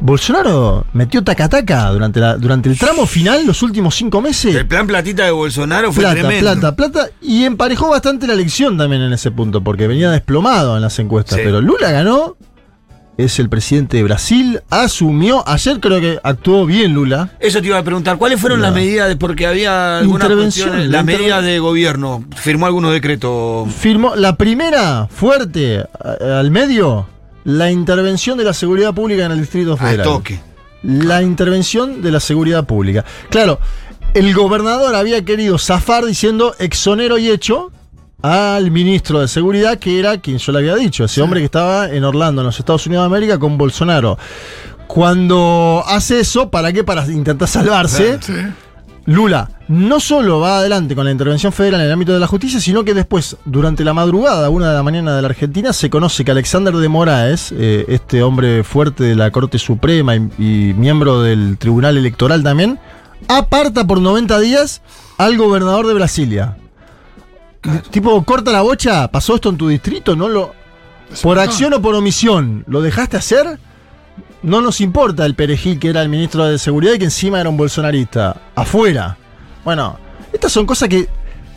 Bolsonaro 0.00 0.86
metió 0.92 1.22
taca-taca 1.24 1.90
durante, 1.90 2.20
la, 2.20 2.36
durante 2.36 2.68
el 2.68 2.78
tramo 2.78 3.04
final, 3.06 3.44
los 3.46 3.62
últimos 3.62 3.94
cinco 3.96 4.20
meses. 4.20 4.54
El 4.54 4.66
plan 4.66 4.86
platita 4.86 5.24
de 5.24 5.30
Bolsonaro 5.32 5.92
fue 5.92 6.02
Plata, 6.04 6.20
tremendo. 6.20 6.40
plata, 6.40 6.76
plata. 6.76 7.08
Y 7.20 7.44
emparejó 7.44 7.88
bastante 7.90 8.26
la 8.26 8.34
elección 8.34 8.78
también 8.78 9.02
en 9.02 9.12
ese 9.12 9.30
punto, 9.30 9.62
porque 9.62 9.86
venía 9.88 10.10
desplomado 10.10 10.76
en 10.76 10.82
las 10.82 10.98
encuestas. 10.98 11.36
Sí. 11.36 11.42
Pero 11.44 11.60
Lula 11.60 11.90
ganó, 11.90 12.36
es 13.16 13.40
el 13.40 13.48
presidente 13.48 13.96
de 13.96 14.04
Brasil, 14.04 14.60
asumió. 14.70 15.42
Ayer 15.48 15.80
creo 15.80 16.00
que 16.00 16.20
actuó 16.22 16.64
bien 16.64 16.94
Lula. 16.94 17.30
Eso 17.40 17.60
te 17.60 17.66
iba 17.66 17.78
a 17.78 17.82
preguntar, 17.82 18.16
¿cuáles 18.18 18.40
fueron 18.40 18.62
las 18.62 18.72
medidas? 18.72 19.08
de- 19.08 19.16
porque 19.16 19.46
había 19.48 19.98
algunas 19.98 20.28
cuestiones, 20.28 20.86
la 20.86 20.98
las 20.98 21.02
interven- 21.02 21.18
medidas 21.18 21.44
de 21.44 21.58
gobierno. 21.58 22.24
Firmó 22.36 22.66
algunos 22.66 22.92
decretos. 22.92 23.68
Firmó 23.74 24.14
la 24.14 24.36
primera 24.36 25.08
fuerte 25.10 25.84
al 26.20 26.52
medio, 26.52 27.08
la 27.48 27.70
intervención 27.70 28.36
de 28.36 28.44
la 28.44 28.52
seguridad 28.52 28.92
pública 28.92 29.24
en 29.24 29.32
el 29.32 29.40
Distrito 29.40 29.72
Al 29.72 29.78
Federal. 29.78 30.04
toque. 30.04 30.38
La 30.82 31.22
intervención 31.22 32.02
de 32.02 32.12
la 32.12 32.20
seguridad 32.20 32.66
pública. 32.66 33.06
Claro, 33.30 33.58
el 34.12 34.34
gobernador 34.34 34.94
había 34.94 35.24
querido 35.24 35.56
zafar 35.56 36.04
diciendo 36.04 36.54
exonero 36.58 37.16
y 37.16 37.30
hecho 37.30 37.72
al 38.20 38.70
ministro 38.70 39.20
de 39.20 39.28
seguridad, 39.28 39.78
que 39.78 39.98
era 39.98 40.20
quien 40.20 40.36
yo 40.36 40.52
le 40.52 40.58
había 40.58 40.76
dicho, 40.76 41.04
ese 41.04 41.22
hombre 41.22 41.40
que 41.40 41.46
estaba 41.46 41.88
en 41.88 42.04
Orlando, 42.04 42.42
en 42.42 42.46
los 42.48 42.58
Estados 42.58 42.86
Unidos 42.86 43.04
de 43.04 43.16
América, 43.16 43.38
con 43.38 43.56
Bolsonaro. 43.56 44.18
Cuando 44.86 45.82
hace 45.86 46.20
eso, 46.20 46.50
¿para 46.50 46.70
qué? 46.70 46.84
Para 46.84 47.06
intentar 47.06 47.48
salvarse. 47.48 48.18
Sí. 48.20 48.34
Lula 49.08 49.48
no 49.68 50.00
solo 50.00 50.38
va 50.38 50.58
adelante 50.58 50.94
con 50.94 51.06
la 51.06 51.10
intervención 51.10 51.50
federal 51.50 51.80
en 51.80 51.86
el 51.86 51.92
ámbito 51.92 52.12
de 52.12 52.20
la 52.20 52.26
justicia, 52.26 52.60
sino 52.60 52.84
que 52.84 52.92
después, 52.92 53.38
durante 53.46 53.82
la 53.82 53.94
madrugada, 53.94 54.50
una 54.50 54.68
de 54.68 54.74
la 54.74 54.82
mañana 54.82 55.16
de 55.16 55.22
la 55.22 55.28
Argentina, 55.28 55.72
se 55.72 55.88
conoce 55.88 56.26
que 56.26 56.30
Alexander 56.30 56.74
de 56.74 56.88
Moraes, 56.90 57.52
eh, 57.52 57.86
este 57.88 58.22
hombre 58.22 58.64
fuerte 58.64 59.04
de 59.04 59.14
la 59.14 59.30
Corte 59.30 59.58
Suprema 59.58 60.14
y, 60.14 60.28
y 60.38 60.74
miembro 60.74 61.22
del 61.22 61.56
Tribunal 61.56 61.96
Electoral 61.96 62.42
también, 62.42 62.78
aparta 63.28 63.86
por 63.86 63.98
90 63.98 64.38
días 64.40 64.82
al 65.16 65.38
gobernador 65.38 65.86
de 65.86 65.94
Brasilia. 65.94 66.58
Tipo, 67.90 68.22
corta 68.24 68.52
la 68.52 68.60
bocha, 68.60 69.08
pasó 69.08 69.36
esto 69.36 69.48
en 69.48 69.56
tu 69.56 69.68
distrito, 69.68 70.16
no 70.16 70.28
lo. 70.28 70.52
Por 71.22 71.38
acción 71.38 71.72
o 71.72 71.80
por 71.80 71.94
omisión, 71.94 72.62
¿lo 72.66 72.82
dejaste 72.82 73.16
hacer? 73.16 73.58
No 74.42 74.60
nos 74.60 74.80
importa 74.80 75.26
el 75.26 75.34
perejil 75.34 75.78
que 75.78 75.88
era 75.88 76.00
el 76.02 76.08
ministro 76.08 76.44
de 76.46 76.58
Seguridad 76.58 76.94
y 76.94 76.98
que 76.98 77.04
encima 77.04 77.40
era 77.40 77.48
un 77.48 77.56
bolsonarista. 77.56 78.36
Afuera. 78.54 79.16
Bueno, 79.64 79.98
estas 80.32 80.52
son 80.52 80.64
cosas 80.66 80.88
que 80.88 81.08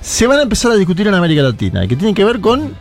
se 0.02 0.26
van 0.28 0.40
a 0.40 0.42
empezar 0.44 0.72
a 0.72 0.76
discutir 0.76 1.08
en 1.08 1.14
América 1.14 1.42
Latina 1.44 1.86
y 1.86 1.88
que 1.88 1.96
tienen 1.96 2.16
que 2.16 2.26
ver 2.26 2.40
con. 2.42 2.76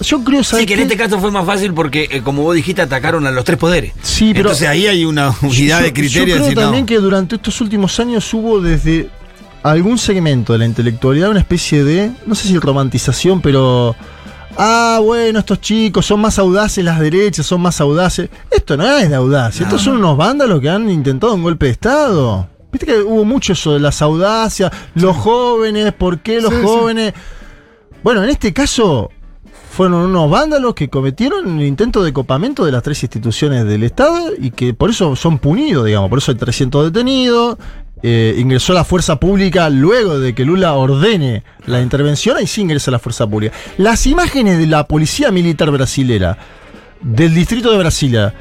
Yo 0.00 0.22
creo 0.22 0.44
Sí, 0.44 0.50
¿sabes 0.50 0.66
que 0.66 0.74
en 0.74 0.80
este 0.80 0.96
caso 0.96 1.18
fue 1.18 1.30
más 1.32 1.44
fácil 1.44 1.72
porque, 1.74 2.08
eh, 2.10 2.20
como 2.22 2.42
vos 2.42 2.54
dijiste, 2.54 2.82
atacaron 2.82 3.26
a 3.26 3.32
los 3.32 3.44
tres 3.44 3.58
poderes. 3.58 3.92
Sí, 4.02 4.28
pero- 4.32 4.50
Entonces 4.50 4.68
ahí 4.68 4.86
hay 4.86 5.04
una 5.04 5.34
unidad 5.42 5.78
Yo- 5.80 5.84
de 5.86 5.92
criterios. 5.92 6.38
Yo 6.38 6.44
creo 6.44 6.54
no. 6.54 6.60
también 6.62 6.86
que 6.86 6.98
durante 6.98 7.34
estos 7.36 7.60
últimos 7.60 7.98
años 7.98 8.32
hubo 8.34 8.60
desde 8.60 9.08
algún 9.64 9.98
segmento 9.98 10.52
de 10.52 10.60
la 10.60 10.66
intelectualidad 10.66 11.30
una 11.30 11.40
especie 11.40 11.82
de, 11.82 12.12
no 12.26 12.34
sé 12.36 12.48
si 12.48 12.58
romantización, 12.58 13.40
pero... 13.40 13.96
Ah, 14.58 15.00
bueno, 15.02 15.40
estos 15.40 15.60
chicos 15.60 16.06
son 16.06 16.20
más 16.20 16.38
audaces, 16.38 16.82
las 16.84 16.98
derechas 16.98 17.44
son 17.46 17.60
más 17.60 17.80
audaces. 17.80 18.30
Esto 18.50 18.76
no 18.76 18.84
es 18.96 19.08
de 19.08 19.14
audacia, 19.14 19.64
estos 19.64 19.82
son 19.82 19.96
unos 19.98 20.16
vándalos 20.16 20.60
que 20.60 20.70
han 20.70 20.88
intentado 20.90 21.34
un 21.34 21.42
golpe 21.42 21.66
de 21.66 21.72
Estado. 21.72 22.48
Viste 22.72 22.86
que 22.86 23.00
hubo 23.00 23.24
mucho 23.24 23.52
eso 23.52 23.74
de 23.74 23.80
las 23.80 24.00
audacias, 24.02 24.70
los 24.94 25.16
jóvenes, 25.16 25.92
¿por 25.92 26.20
qué 26.20 26.40
los 26.40 26.50
Sí, 26.52 26.60
sí. 26.60 26.66
jóvenes? 26.66 27.12
Bueno, 28.02 28.24
en 28.24 28.30
este 28.30 28.52
caso 28.52 29.10
fueron 29.70 30.00
unos 30.00 30.30
vándalos 30.30 30.74
que 30.74 30.88
cometieron 30.88 31.46
un 31.46 31.60
intento 31.60 32.02
de 32.02 32.12
copamiento 32.14 32.64
de 32.64 32.72
las 32.72 32.82
tres 32.82 33.02
instituciones 33.02 33.66
del 33.66 33.82
Estado 33.82 34.30
y 34.38 34.50
que 34.50 34.72
por 34.72 34.88
eso 34.90 35.14
son 35.16 35.38
punidos, 35.38 35.84
digamos, 35.84 36.08
por 36.08 36.18
eso 36.18 36.32
hay 36.32 36.38
300 36.38 36.92
detenidos. 36.92 37.58
Eh, 38.02 38.34
ingresó 38.38 38.72
la 38.72 38.84
fuerza 38.84 39.18
pública 39.18 39.68
luego 39.70 40.18
de 40.18 40.34
que 40.34 40.44
Lula 40.44 40.74
ordene 40.74 41.42
la 41.66 41.80
intervención, 41.80 42.36
ahí 42.36 42.46
sí 42.46 42.60
ingresa 42.60 42.90
la 42.90 42.98
fuerza 42.98 43.26
pública. 43.26 43.54
Las 43.78 44.06
imágenes 44.06 44.58
de 44.58 44.66
la 44.66 44.86
policía 44.86 45.30
militar 45.30 45.70
brasilera 45.70 46.38
del 47.00 47.34
distrito 47.34 47.70
de 47.70 47.78
Brasilia 47.78 48.34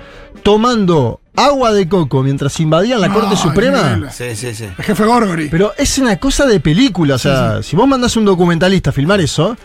tomando 0.43 1.21
agua 1.35 1.73
de 1.73 1.87
coco 1.87 2.21
mientras 2.23 2.59
invadían 2.59 3.01
la 3.01 3.07
No, 3.07 3.15
Corte 3.15 3.35
Suprema. 3.35 4.11
Sí, 4.11 4.35
sí, 4.35 4.53
sí. 4.53 4.65
El 4.77 4.83
jefe 4.83 5.05
Gorgori. 5.05 5.49
Pero 5.49 5.73
es 5.77 5.97
una 5.97 6.17
cosa 6.17 6.45
de 6.45 6.59
película. 6.59 7.15
O 7.15 7.17
sea, 7.17 7.63
si 7.63 7.75
vos 7.75 7.87
mandás 7.87 8.15
a 8.15 8.19
un 8.19 8.25
documentalista 8.25 8.91
a 8.91 8.93
filmar 8.93 9.19
eso, 9.21 9.57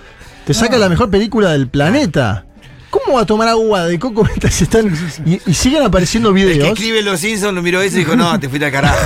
te 0.44 0.54
saca 0.54 0.78
la 0.78 0.88
mejor 0.88 1.10
película 1.10 1.50
del 1.50 1.68
planeta. 1.68 2.46
¿Cómo 2.90 3.16
va 3.16 3.22
a 3.22 3.26
tomar 3.26 3.48
agua 3.48 3.86
de 3.86 3.98
coco 3.98 4.24
mientras 4.24 4.60
están. 4.60 4.92
Y, 5.24 5.40
y 5.46 5.54
siguen 5.54 5.82
apareciendo 5.84 6.30
El 6.30 6.34
que 6.34 6.44
videos. 6.44 6.68
escribe 6.68 7.02
Los 7.02 7.20
Simpsons 7.20 7.54
lo 7.54 7.62
miró 7.62 7.80
eso 7.80 7.96
y 7.96 8.00
dijo, 8.00 8.16
no, 8.16 8.38
te 8.40 8.48
fuiste 8.48 8.66
a 8.66 8.72
carajo. 8.72 8.98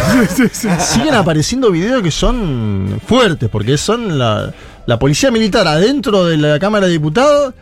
Siguen 0.81 1.15
apareciendo 1.15 1.71
videos 1.71 2.03
que 2.03 2.11
son 2.11 3.01
fuertes, 3.07 3.49
porque 3.51 3.77
son 3.77 4.19
la, 4.19 4.53
la 4.87 4.99
policía 4.99 5.31
militar 5.31 5.69
adentro 5.69 6.25
de 6.25 6.37
la 6.39 6.59
Cámara 6.59 6.87
de 6.87 6.93
Diputados. 6.93 7.55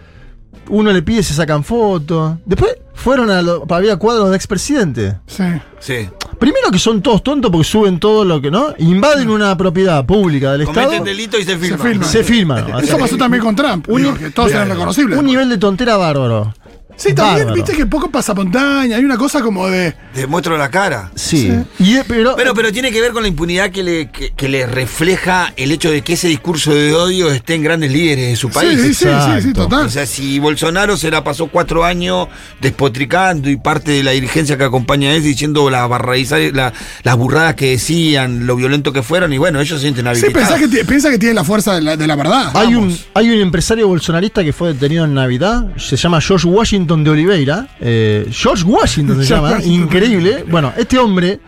Uno 0.68 0.92
le 0.92 1.02
pide, 1.02 1.22
se 1.24 1.34
sacan 1.34 1.64
fotos. 1.64 2.36
Después 2.44 2.76
fueron 2.94 3.28
a. 3.30 3.42
Lo, 3.42 3.64
había 3.68 3.96
cuadros 3.96 4.30
de 4.30 4.36
expresidente. 4.36 5.16
Sí. 5.26 5.42
Sí. 5.80 6.08
Primero 6.42 6.72
que 6.72 6.78
son 6.80 7.00
todos 7.02 7.22
tontos 7.22 7.52
porque 7.52 7.68
suben 7.68 8.00
todo 8.00 8.24
lo 8.24 8.42
que, 8.42 8.50
¿no? 8.50 8.74
Invaden 8.78 9.30
una 9.30 9.56
propiedad 9.56 10.04
pública 10.04 10.50
del 10.50 10.62
Estado. 10.62 10.86
Cometen 10.88 11.04
delito 11.04 11.38
y 11.38 11.44
se 11.44 11.56
filman. 11.56 11.78
filman. 11.78 12.08
Se 12.08 12.24
filman. 12.24 12.68
¿no? 12.68 12.80
Eso 12.80 12.98
pasó 12.98 13.16
también 13.16 13.44
con 13.44 13.54
Trump. 13.54 13.88
Un- 13.88 14.02
digo, 14.02 14.14
que 14.16 14.30
todos 14.30 14.50
eran 14.50 14.68
reconocibles. 14.68 15.16
Un 15.20 15.26
nivel 15.26 15.48
de 15.48 15.58
tontera 15.58 15.96
bárbaro. 15.96 16.52
Sí, 16.96 17.14
también 17.14 17.46
Bárbaro. 17.48 17.54
viste 17.56 17.72
que 17.76 17.86
poco 17.86 18.10
pasa 18.10 18.34
montaña. 18.34 18.96
Hay 18.96 19.04
una 19.04 19.16
cosa 19.16 19.40
como 19.42 19.68
de. 19.68 19.94
Te 20.14 20.26
muestro 20.26 20.56
la 20.56 20.70
cara. 20.70 21.10
Sí. 21.14 21.52
Y, 21.78 21.94
eh, 21.96 22.04
pero, 22.06 22.34
Pero, 22.36 22.54
pero 22.54 22.70
tiene 22.72 22.92
que 22.92 23.00
ver 23.00 23.12
con 23.12 23.22
la 23.22 23.28
impunidad 23.28 23.70
que 23.70 23.82
le, 23.82 24.10
que, 24.10 24.30
que 24.36 24.48
le 24.48 24.66
refleja 24.66 25.52
el 25.56 25.72
hecho 25.72 25.90
de 25.90 26.02
que 26.02 26.12
ese 26.12 26.28
discurso 26.28 26.72
de 26.74 26.92
odio 26.94 27.30
esté 27.32 27.54
en 27.54 27.62
grandes 27.62 27.90
líderes 27.90 28.28
de 28.30 28.36
su 28.36 28.50
país. 28.50 28.78
Sí, 28.80 28.88
sí, 28.88 28.94
sí, 28.94 29.04
sí, 29.04 29.04
sí, 29.04 29.08
Exacto. 29.48 29.62
total. 29.64 29.86
O 29.86 29.90
sea, 29.90 30.06
si 30.06 30.38
Bolsonaro 30.38 30.96
se 30.96 31.10
la 31.10 31.24
pasó 31.24 31.46
cuatro 31.48 31.84
años 31.84 32.28
despotricando 32.60 33.50
y 33.50 33.56
parte 33.56 33.90
de 33.92 34.02
la 34.02 34.12
dirigencia 34.12 34.56
que 34.56 34.64
acompaña 34.64 35.10
a 35.10 35.14
él 35.14 35.22
diciendo 35.22 35.68
las 35.70 35.88
barradiza- 35.88 36.52
la- 36.52 36.72
las 37.02 37.16
burradas 37.16 37.54
que 37.54 37.70
decían, 37.70 38.46
lo 38.46 38.54
violento 38.56 38.92
que 38.92 39.02
fueron, 39.02 39.32
y 39.32 39.38
bueno, 39.38 39.60
ellos 39.60 39.78
se 39.80 39.86
sienten 39.86 40.04
Sí, 40.04 40.08
habilitados. 40.10 40.48
pensás 40.58 40.60
que, 40.70 40.84
piensa 40.84 41.10
que 41.10 41.18
tiene 41.18 41.34
la 41.34 41.44
fuerza 41.44 41.74
de 41.74 41.82
la, 41.82 41.96
de 41.96 42.06
la 42.06 42.16
verdad. 42.16 42.50
hay 42.54 42.74
un, 42.74 42.96
hay 43.14 43.30
un 43.30 43.40
empresario 43.40 43.88
bolsonarista 43.88 44.44
que 44.44 44.52
fue 44.52 44.72
detenido 44.74 45.04
en 45.04 45.14
Navidad. 45.14 45.66
Se 45.76 45.96
llama 45.96 46.20
George 46.20 46.46
Washington 46.46 46.81
Washington 46.82 47.04
de 47.04 47.10
Oliveira. 47.10 47.68
eh, 47.80 48.26
George 48.30 48.64
Washington 48.64 49.22
se 49.22 49.24
llama, 49.34 49.62
increíble. 49.62 50.44
Bueno, 50.48 50.72
este 50.76 50.98
hombre 50.98 51.38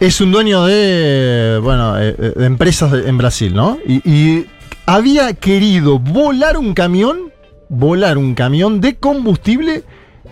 es 0.00 0.20
un 0.20 0.32
dueño 0.32 0.64
de, 0.64 1.58
bueno, 1.62 1.98
eh, 1.98 2.14
eh, 2.18 2.32
de 2.36 2.46
empresas 2.46 2.92
en 2.92 3.18
Brasil, 3.18 3.54
¿no? 3.54 3.78
Y, 3.86 3.96
y 4.10 4.46
había 4.86 5.32
querido 5.34 5.98
volar 5.98 6.56
un 6.56 6.72
camión, 6.74 7.30
volar 7.68 8.16
un 8.18 8.34
camión 8.34 8.80
de 8.80 8.96
combustible 8.96 9.84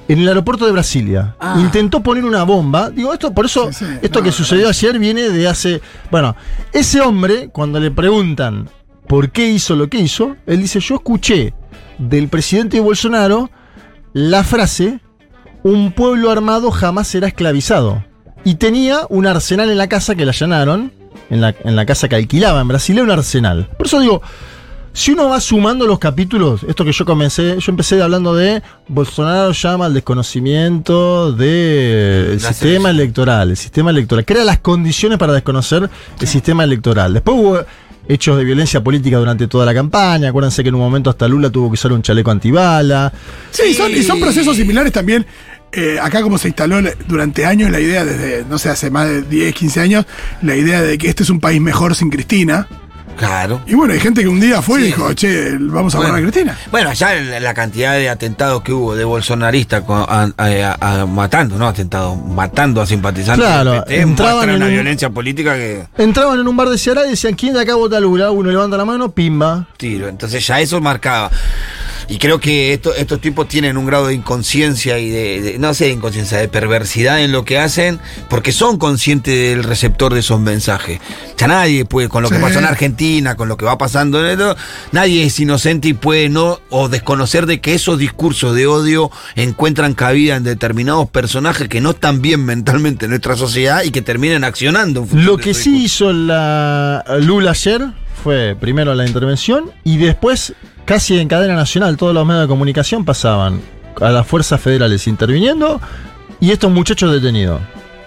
en 0.09 0.18
el 0.20 0.28
aeropuerto 0.28 0.64
de 0.66 0.72
Brasilia. 0.72 1.37
Ah. 1.41 1.57
Intentó 1.61 2.03
poner 2.03 2.24
una 2.24 2.43
bomba. 2.45 2.91
Digo, 2.91 3.12
esto, 3.12 3.32
por 3.35 3.45
eso, 3.47 3.70
esto 4.03 4.22
que 4.22 4.32
sucedió 4.32 4.68
ayer 4.68 4.99
viene 4.99 5.28
de 5.30 5.49
hace. 5.49 5.80
Bueno, 6.11 6.37
ese 6.72 7.01
hombre, 7.01 7.49
cuando 7.53 7.80
le 7.80 7.91
preguntan 7.91 8.68
por 9.07 9.30
qué 9.30 9.49
hizo 9.49 9.76
lo 9.76 9.89
que 9.89 9.99
hizo, 9.99 10.37
él 10.47 10.61
dice: 10.61 10.80
Yo 10.80 10.97
escuché 10.97 11.55
del 11.99 12.28
presidente 12.28 12.80
Bolsonaro 12.80 13.51
la 14.14 14.42
frase: 14.42 15.00
Un 15.62 15.92
pueblo 15.92 16.30
armado 16.30 16.70
jamás 16.70 17.08
será 17.08 17.26
esclavizado. 17.26 18.02
Y 18.44 18.54
tenía 18.54 19.00
un 19.10 19.26
arsenal 19.26 19.70
en 19.70 19.76
la 19.76 19.88
casa 19.88 20.14
que 20.14 20.24
le 20.24 20.30
allanaron, 20.30 20.92
en 21.28 21.40
la, 21.42 21.54
en 21.64 21.76
la 21.76 21.84
casa 21.84 22.08
que 22.08 22.16
alquilaba 22.16 22.60
en 22.60 22.68
Brasilia, 22.68 23.02
un 23.02 23.10
arsenal. 23.10 23.68
Por 23.76 23.86
eso 23.86 24.00
digo, 24.00 24.22
si 24.96 25.10
uno 25.10 25.28
va 25.28 25.40
sumando 25.40 25.88
los 25.88 25.98
capítulos, 25.98 26.62
esto 26.68 26.84
que 26.84 26.92
yo 26.92 27.04
comencé, 27.04 27.56
yo 27.58 27.72
empecé 27.72 28.00
hablando 28.00 28.32
de 28.32 28.62
Bolsonaro 28.86 29.50
llama 29.50 29.86
al 29.86 29.94
desconocimiento 29.94 31.32
del 31.32 32.40
La 32.40 32.52
sistema 32.52 32.90
electoral, 32.90 33.50
el 33.50 33.56
sistema 33.56 33.90
electoral, 33.90 34.24
crea 34.24 34.44
las 34.44 34.60
condiciones 34.60 35.18
para 35.18 35.32
desconocer 35.32 35.90
el 36.20 36.26
sistema 36.28 36.62
electoral. 36.62 37.12
Después 37.12 37.36
hubo 37.36 37.58
hechos 38.09 38.36
de 38.36 38.44
violencia 38.44 38.82
política 38.82 39.18
durante 39.18 39.46
toda 39.48 39.64
la 39.66 39.74
campaña, 39.74 40.28
acuérdense 40.28 40.62
que 40.62 40.68
en 40.68 40.74
un 40.74 40.80
momento 40.82 41.11
hasta 41.11 41.26
Lula 41.28 41.50
tuvo 41.50 41.68
que 41.70 41.74
usar 41.74 41.92
un 41.92 42.02
chaleco 42.02 42.30
antibala. 42.30 43.12
Sí, 43.50 43.72
son- 43.74 43.92
y 43.92 44.02
son 44.02 44.20
procesos 44.20 44.57
similares 44.57 44.92
también. 44.92 45.26
eh, 45.76 45.98
acá 46.00 46.22
como 46.22 46.38
se 46.38 46.46
instaló 46.46 46.76
durante 47.09 47.44
años 47.46 47.68
la 47.68 47.80
idea, 47.80 48.05
desde, 48.05 48.44
no 48.48 48.59
sé, 48.59 48.68
hace 48.68 48.90
más 48.92 49.09
de 49.09 49.22
10, 49.22 49.52
15 49.52 49.80
años, 49.80 50.07
la 50.40 50.55
idea 50.55 50.80
de 50.82 50.96
que 50.98 51.09
este 51.09 51.24
es 51.24 51.30
un 51.30 51.40
país 51.40 51.61
mejor 51.61 51.96
sin 51.96 52.11
Cristina. 52.11 52.68
Claro. 53.16 53.60
Y 53.66 53.74
bueno, 53.74 53.94
hay 53.94 54.00
gente 54.00 54.22
que 54.22 54.28
un 54.28 54.40
día 54.40 54.60
fue 54.62 54.80
y 54.80 54.84
dijo, 54.84 55.12
che, 55.14 55.56
vamos 55.58 55.94
a 55.94 55.98
borrar 55.98 56.16
a 56.16 56.20
Cristina. 56.20 56.58
Bueno, 56.70 56.90
allá 56.90 57.14
la, 57.40 57.54
cantidad 57.54 57.92
de 57.94 58.08
atentados 58.08 58.62
que 58.62 58.72
hubo 58.72 58.94
de 58.96 59.04
bolsonaristas 59.04 59.82
con- 59.82 60.04
a- 60.08 60.28
a- 60.36 60.76
a- 61.02 61.06
matando, 61.06 61.56
no 61.56 61.66
atentados, 61.68 62.16
matando 62.18 62.80
a 62.82 62.86
simpatizantes 62.86 63.44
Claro, 63.46 63.84
PT, 63.84 64.00
entraban 64.00 64.34
muestra 64.34 64.50
en 64.52 64.56
una 64.56 64.66
un- 64.66 64.72
violencia 64.72 65.10
política 65.10 65.54
que 65.54 65.84
Entraban 65.98 66.40
en 66.40 66.48
un 66.48 66.56
bar 66.56 66.68
de 66.68 66.78
Ceará 66.78 67.06
y 67.06 67.10
decían, 67.10 67.34
¿quién 67.34 67.54
de 67.54 67.60
acá 67.60 67.74
vota 67.74 68.00
Lula? 68.00 68.30
Uno 68.30 68.50
levanta 68.50 68.76
la 68.76 68.84
mano, 68.84 69.10
pimba. 69.12 69.66
tiro. 69.76 70.08
Entonces 70.08 70.46
ya 70.46 70.60
eso 70.60 70.80
marcaba. 70.80 71.30
Y 72.09 72.18
creo 72.18 72.38
que 72.40 72.72
esto- 72.74 72.94
estos 72.94 73.20
tipos 73.20 73.48
tienen 73.48 73.76
un 73.76 73.86
grado 73.86 74.09
de 74.09 74.14
inconsciencia 74.14 74.98
y 74.98 75.11
de, 75.11 75.40
de- 75.42 75.59
no 75.59 75.72
sé, 75.74 75.86
de 75.86 75.90
inconsciencia, 75.92 76.38
de 76.38 76.48
perversidad 76.48 77.20
en 77.22 77.32
lo 77.32 77.44
que 77.44 77.59
hacen, 77.59 77.98
porque 78.28 78.52
son 78.52 78.78
conscientes 78.78 79.34
del 79.50 79.64
receptor 79.64 80.12
de 80.14 80.20
esos 80.20 80.40
mensajes. 80.40 81.00
Ya 81.36 81.46
nadie 81.48 81.84
puede, 81.84 82.09
con 82.09 82.22
lo 82.22 82.30
que 82.30 82.38
pasó 82.38 82.59
en 82.59 82.64
Argentina, 82.66 83.36
con 83.36 83.48
lo 83.48 83.57
que 83.57 83.64
va 83.64 83.78
pasando 83.78 84.20
en 84.20 84.32
esto, 84.32 84.57
nadie 84.92 85.24
es 85.24 85.38
inocente 85.40 85.88
y 85.88 85.94
puede 85.94 86.28
no, 86.28 86.61
o 86.70 86.88
desconocer 86.88 87.46
de 87.46 87.61
que 87.61 87.74
esos 87.74 87.98
discursos 87.98 88.55
de 88.55 88.66
odio 88.66 89.11
encuentran 89.34 89.94
cabida 89.94 90.36
en 90.36 90.44
determinados 90.44 91.09
personajes 91.11 91.68
que 91.68 91.80
no 91.80 91.90
están 91.90 92.22
bien 92.22 92.44
mentalmente 92.44 93.07
en 93.07 93.11
nuestra 93.11 93.36
sociedad 93.36 93.82
y 93.82 93.90
que 93.90 94.02
terminen 94.02 94.44
accionando. 94.44 95.00
en 95.00 95.09
función 95.09 95.26
Lo 95.26 95.36
que 95.38 95.55
sí 95.55 95.84
hizo 95.84 96.12
la 96.12 97.05
Lula 97.20 97.50
ayer 97.52 97.82
fue 98.25 98.57
primero 98.59 98.95
la 98.95 99.07
intervención 99.07 99.70
y 99.85 99.99
después, 99.99 100.55
casi 100.87 101.18
en 101.20 101.29
cadena 101.29 101.55
nacional, 101.55 101.99
todos 101.99 102.14
los 102.14 102.25
medios 102.27 102.45
de 102.45 102.49
comunicación 102.49 103.05
pasaban 103.05 103.61
a 104.01 104.09
las 104.09 104.27
fuerzas 104.27 104.59
federales 104.62 105.07
interviniendo 105.07 105.79
y 106.41 106.51
estos 106.51 106.70
muchachos 106.72 107.12
detenidos. 107.12 107.61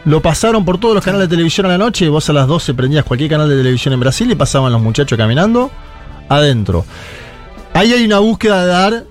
Lo 0.06 0.20
pasaron 0.24 0.66
por 0.66 0.80
todos 0.80 0.96
los 0.96 1.06
canales 1.06 1.30
de 1.30 1.36
televisión 1.36 1.68
a 1.68 1.70
la 1.70 1.78
noche, 1.78 2.10
vos 2.10 2.28
a 2.32 2.34
las 2.34 2.48
12 2.48 2.74
prendías 2.74 3.06
cualquier 3.06 3.30
canal 3.30 3.48
de 3.48 3.58
televisión 3.58 3.94
en 3.94 4.00
Brasil 4.00 4.32
y 4.32 4.34
pasaban 4.34 4.72
los 4.72 4.82
muchachos 4.82 5.16
caminando 5.20 5.70
adentro. 6.30 6.84
Ahí 7.74 7.94
hay 7.94 8.04
una 8.04 8.18
búsqueda 8.18 8.62
de 8.66 8.68
dar 8.72 9.04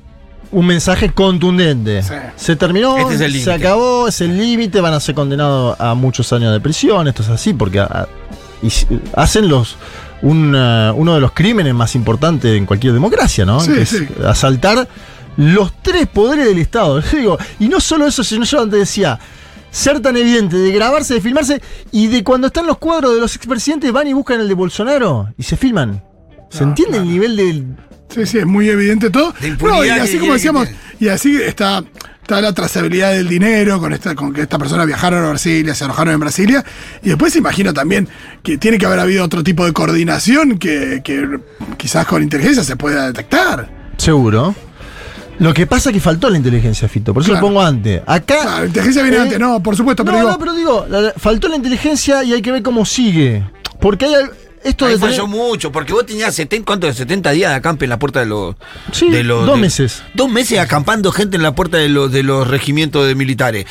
un 0.50 0.66
mensaje 0.66 1.10
contundente. 1.10 2.02
Se 2.34 2.56
terminó, 2.56 2.96
Este 2.98 3.26
es 3.26 3.44
se 3.44 3.52
acabó, 3.52 4.08
es 4.08 4.20
el 4.20 4.36
límite, 4.36 4.80
van 4.80 4.94
a 4.94 4.98
ser 4.98 5.14
condenados 5.14 5.78
a 5.80 5.94
muchos 5.94 6.32
años 6.32 6.52
de 6.52 6.58
prisión, 6.58 7.06
esto 7.06 7.22
es 7.22 7.28
así, 7.28 7.54
porque 7.54 7.78
a- 7.78 8.08
y 8.60 8.68
hacen 9.14 9.48
los 9.48 9.76
un, 10.22 10.54
eh, 10.56 10.92
uno 10.94 11.14
de 11.14 11.20
los 11.20 11.32
crímenes 11.32 11.74
más 11.74 11.94
importantes 11.94 12.56
en 12.56 12.66
cualquier 12.66 12.92
democracia, 12.92 13.44
¿no? 13.44 13.60
Sí, 13.60 13.72
Que 13.72 13.82
es 13.82 13.88
sí. 13.88 14.06
asaltar 14.26 14.88
los 15.36 15.72
tres 15.82 16.06
poderes 16.06 16.46
del 16.46 16.58
Estado. 16.58 17.00
Digo, 17.12 17.38
y 17.58 17.68
no 17.68 17.80
solo 17.80 18.06
eso, 18.06 18.24
sino 18.24 18.44
yo 18.44 18.62
antes 18.62 18.80
decía, 18.80 19.18
ser 19.70 20.00
tan 20.00 20.16
evidente 20.16 20.56
de 20.56 20.72
grabarse, 20.72 21.14
de 21.14 21.20
filmarse, 21.20 21.60
y 21.92 22.06
de 22.06 22.24
cuando 22.24 22.46
están 22.46 22.66
los 22.66 22.78
cuadros 22.78 23.14
de 23.14 23.20
los 23.20 23.36
expresidentes 23.36 23.92
van 23.92 24.08
y 24.08 24.12
buscan 24.12 24.40
el 24.40 24.48
de 24.48 24.54
Bolsonaro 24.54 25.28
y 25.36 25.42
se 25.42 25.56
filman. 25.56 26.02
¿Se 26.48 26.62
entiende 26.62 26.98
el 26.98 27.08
nivel 27.08 27.36
del 27.36 27.76
Sí, 28.08 28.24
sí, 28.24 28.38
es 28.38 28.46
muy 28.46 28.68
evidente 28.68 29.10
todo. 29.10 29.34
No, 29.60 29.84
y 29.84 29.88
así 29.90 30.18
como 30.18 30.34
decíamos, 30.34 30.68
y 31.00 31.08
así 31.08 31.36
está, 31.42 31.84
está 32.26 32.40
la 32.40 32.52
trazabilidad 32.52 33.12
del 33.12 33.28
dinero, 33.28 33.78
con 33.78 33.92
esta, 33.92 34.16
con 34.16 34.32
que 34.32 34.42
esta 34.42 34.58
persona 34.58 34.84
viajaron 34.84 35.24
a 35.24 35.28
Brasilia, 35.28 35.76
se 35.76 35.84
alojaron 35.84 36.14
en 36.14 36.18
Brasilia, 36.20 36.64
y 37.02 37.08
después 37.10 37.36
imagino 37.36 37.72
también 37.72 38.08
que 38.42 38.58
tiene 38.58 38.78
que 38.78 38.86
haber 38.86 38.98
habido 38.98 39.24
otro 39.24 39.44
tipo 39.44 39.64
de 39.64 39.72
coordinación 39.72 40.58
que, 40.58 41.02
que 41.04 41.38
quizás 41.76 42.04
con 42.06 42.22
inteligencia 42.24 42.64
se 42.64 42.74
pueda 42.74 43.06
detectar. 43.06 43.70
Seguro. 43.96 44.56
Lo 45.38 45.54
que 45.54 45.66
pasa 45.68 45.90
es 45.90 45.94
que 45.94 46.00
faltó 46.00 46.28
la 46.28 46.36
inteligencia, 46.38 46.88
Fito. 46.88 47.14
Por 47.14 47.22
eso 47.22 47.30
Claro. 47.30 47.46
lo 47.46 47.48
pongo 47.52 47.62
antes. 47.62 48.02
Acá. 48.06 48.38
Claro, 48.42 48.58
la 48.60 48.66
inteligencia 48.66 49.02
viene 49.02 49.16
eh, 49.18 49.20
antes, 49.20 49.38
no, 49.38 49.62
por 49.62 49.76
supuesto, 49.76 50.02
no, 50.02 50.10
pero 50.10 50.18
digo, 50.18 50.30
no, 50.32 50.38
pero 50.38 50.54
digo, 50.54 50.86
la- 50.88 51.00
la- 51.02 51.12
faltó 51.16 51.46
la 51.48 51.56
inteligencia 51.56 52.24
y 52.24 52.32
hay 52.32 52.42
que 52.42 52.50
ver 52.50 52.62
cómo 52.62 52.84
sigue. 52.84 53.44
Porque 53.80 54.06
hay 54.06 54.14
esto 54.66 54.86
Ahí 54.86 54.92
de 54.94 54.98
tener- 54.98 55.10
falló 55.14 55.26
mucho, 55.26 55.72
porque 55.72 55.92
vos 55.92 56.04
tenías 56.06 56.34
70, 56.34 56.64
¿cuánto? 56.66 56.92
70 56.92 57.30
días 57.30 57.50
de 57.50 57.56
acampe 57.56 57.84
en 57.86 57.90
la 57.90 57.98
puerta 57.98 58.20
de 58.20 58.26
los. 58.26 58.54
Sí, 58.92 59.08
de 59.10 59.22
los 59.24 59.46
dos 59.46 59.56
de- 59.56 59.60
meses. 59.60 60.02
Dos 60.14 60.30
meses 60.30 60.58
acampando 60.58 61.12
gente 61.12 61.36
en 61.36 61.42
la 61.42 61.54
puerta 61.54 61.76
de 61.78 61.88
los, 61.88 62.10
de 62.12 62.22
los 62.22 62.46
regimientos 62.48 63.06
de 63.06 63.14
militares. 63.14 63.66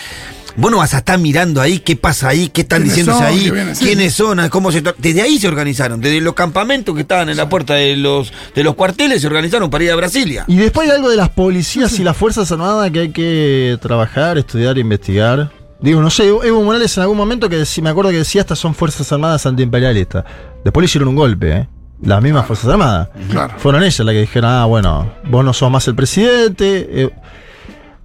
Vos 0.58 0.72
no 0.72 0.78
vas 0.78 0.94
a 0.94 1.00
estar 1.00 1.20
mirando 1.20 1.60
ahí 1.60 1.80
qué 1.80 1.98
pasa 1.98 2.30
ahí, 2.30 2.48
qué 2.48 2.62
están 2.62 2.84
¿Quiénes 2.84 2.96
diciéndose 2.96 3.26
son? 3.52 3.68
ahí, 3.68 3.76
quiénes 3.78 4.14
son, 4.14 4.48
cómo 4.50 4.72
se. 4.72 4.82
Desde 5.00 5.22
ahí 5.22 5.38
se 5.38 5.50
organizaron, 5.50 6.00
desde 6.00 6.22
los 6.22 6.34
campamentos 6.34 6.96
que 6.96 7.02
estaban 7.02 7.28
en 7.28 7.36
la 7.36 7.50
puerta 7.50 7.74
de 7.74 7.98
los, 7.98 8.32
de 8.56 8.64
los 8.64 8.76
cuarteles 8.76 9.20
se 9.20 9.28
organizaron 9.28 9.70
para 9.70 9.84
ir 9.84 9.92
a 9.92 9.98
Brasilia. 9.98 10.46
Y 10.48 10.56
después 10.56 10.88
hay 10.90 10.96
algo 10.96 11.10
de 11.10 11.18
las 11.18 11.28
policías 11.28 12.00
y 12.00 12.04
las 12.06 12.16
fuerzas 12.16 12.50
armadas 12.54 12.90
que 12.92 13.00
hay 13.02 13.10
que 13.10 13.78
trabajar, 13.82 14.38
estudiar, 14.38 14.78
investigar. 14.78 15.52
Digo, 15.86 16.02
no 16.02 16.10
sé, 16.10 16.28
Evo 16.28 16.64
Morales 16.64 16.98
en 16.98 17.04
algún 17.04 17.18
momento 17.18 17.48
que 17.48 17.58
decí- 17.62 17.82
me 17.82 17.90
acuerdo 17.92 18.10
que 18.12 18.18
decía 18.18 18.42
estas 18.42 18.58
son 18.60 18.74
fuerzas 18.74 19.12
armadas 19.12 19.46
antiimperialistas. 19.46 20.26
Después 20.64 20.82
le 20.82 20.86
hicieron 20.86 21.10
un 21.10 21.16
golpe, 21.16 21.52
¿eh? 21.52 21.68
Las 22.02 22.22
mismas 22.22 22.46
fuerzas 22.48 22.70
armadas. 22.72 23.10
Claro. 23.30 23.54
Fueron 23.58 23.84
ellas 23.84 24.00
las 24.00 24.14
que 24.14 24.22
dijeron, 24.22 24.50
ah, 24.50 24.66
bueno, 24.66 25.12
vos 25.30 25.46
no 25.46 25.54
sos 25.54 25.70
más 25.72 25.88
el 25.88 25.96
presidente. 25.96 26.88
eh, 26.90 27.10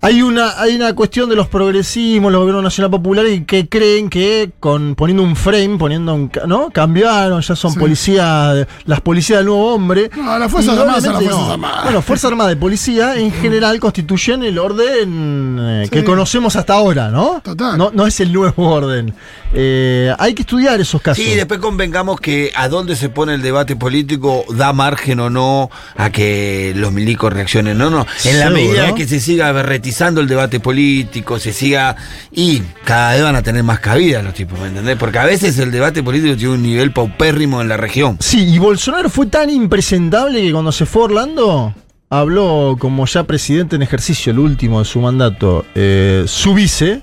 hay 0.03 0.23
una, 0.23 0.59
hay 0.61 0.77
una 0.77 0.95
cuestión 0.95 1.29
de 1.29 1.37
los 1.37 1.49
progresismos, 1.49 2.33
los 2.33 2.41
gobiernos 2.41 2.65
nacional 2.65 2.91
populares 2.91 3.43
que 3.47 3.69
creen 3.69 4.09
que 4.09 4.51
con 4.59 4.95
poniendo 4.95 5.23
un 5.23 5.37
frame, 5.37 5.77
poniendo 5.77 6.15
un 6.15 6.29
ca- 6.29 6.47
¿no? 6.47 6.71
cambiaron, 6.71 7.43
ya 7.43 7.55
son 7.55 7.75
policías, 7.75 8.67
las 8.87 9.01
policías 9.03 9.41
del 9.41 9.47
nuevo 9.47 9.75
hombre. 9.75 10.11
No, 10.17 10.39
las 10.39 10.51
Fuerzas 10.51 10.79
Armadas 10.79 11.05
son 11.05 11.13
las 11.13 11.23
Fuerzas 11.23 11.47
no. 11.47 11.53
Armadas. 11.53 11.85
Bueno, 11.85 12.03
Fuerzas 12.03 12.31
Armadas 12.31 12.53
y 12.55 12.57
Policía 12.57 13.17
en 13.17 13.31
general 13.31 13.79
constituyen 13.79 14.43
el 14.43 14.59
orden 14.59 15.59
eh, 15.61 15.89
que 15.91 16.03
conocemos 16.03 16.57
hasta 16.57 16.75
ahora, 16.75 17.11
¿no? 17.11 17.43
Total. 17.45 17.77
No, 17.77 17.91
no 17.93 18.07
es 18.07 18.21
el 18.21 18.33
nuevo 18.33 18.71
orden. 18.71 19.13
Eh, 19.53 20.15
hay 20.19 20.33
que 20.33 20.43
estudiar 20.43 20.81
esos 20.81 21.03
casos. 21.03 21.23
Sí, 21.23 21.35
después 21.35 21.61
convengamos 21.61 22.21
que 22.21 22.53
a 22.55 22.69
dónde 22.69 22.97
se 22.97 23.11
pone 23.11 23.35
el 23.35 23.43
debate 23.43 23.77
político 23.77 24.45
da 24.49 24.73
margen 24.73 25.21
o 25.21 25.29
no 25.29 25.71
a 25.97 26.09
que 26.11 26.73
los 26.75 26.91
milicos 26.91 27.31
reaccionen. 27.33 27.77
No, 27.77 27.91
no. 27.91 28.07
En 28.25 28.39
la 28.39 28.49
medida 28.49 28.95
que 28.95 29.07
se 29.07 29.21
siga 29.21 29.53
berretizando 29.53 29.90
el 30.21 30.29
debate 30.29 30.61
político, 30.61 31.39
se 31.39 31.53
siga. 31.53 31.97
Y 32.33 32.61
cada 32.85 33.13
vez 33.13 33.23
van 33.23 33.37
a 33.37 33.43
tener 33.43 33.63
más 33.63 33.81
cabida 33.81 34.23
los 34.23 34.35
tipos, 34.35 34.59
¿me 34.59 34.69
entendés? 34.69 34.97
Porque 34.97 35.19
a 35.19 35.25
veces 35.25 35.59
el 35.59 35.71
debate 35.71 36.03
político 36.03 36.37
tiene 36.37 36.55
un 36.55 36.63
nivel 36.63 36.93
paupérrimo 36.93 37.61
en 37.61 37.69
la 37.69 37.77
región. 37.77 38.17
Sí, 38.21 38.47
y 38.47 38.59
Bolsonaro 38.59 39.11
fue 39.11 39.27
tan 39.27 39.51
impresentable 39.51 40.41
que 40.43 40.53
cuando 40.53 40.73
se 40.73 40.87
fue 40.87 41.05
Orlando, 41.05 41.75
habló 42.09 42.77
como 42.79 43.07
ya 43.07 43.25
presidente 43.25 43.77
en 43.77 43.83
ejercicio, 43.83 44.33
el 44.33 44.39
último 44.39 44.81
de 44.81 44.85
su 44.85 45.01
mandato, 45.01 45.65
eh, 45.75 46.25
su 46.27 46.55
vice, 46.55 47.03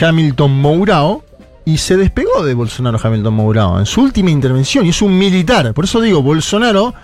Hamilton 0.00 0.60
Mourao, 0.60 1.24
y 1.64 1.78
se 1.78 1.96
despegó 1.96 2.44
de 2.44 2.54
Bolsonaro 2.54 2.98
Hamilton 3.02 3.34
Mourao 3.34 3.78
en 3.80 3.86
su 3.86 4.00
última 4.00 4.30
intervención, 4.30 4.86
y 4.86 4.90
es 4.90 5.02
un 5.02 5.18
militar. 5.18 5.74
Por 5.74 5.84
eso 5.84 6.00
digo, 6.00 6.22
Bolsonaro 6.22 6.94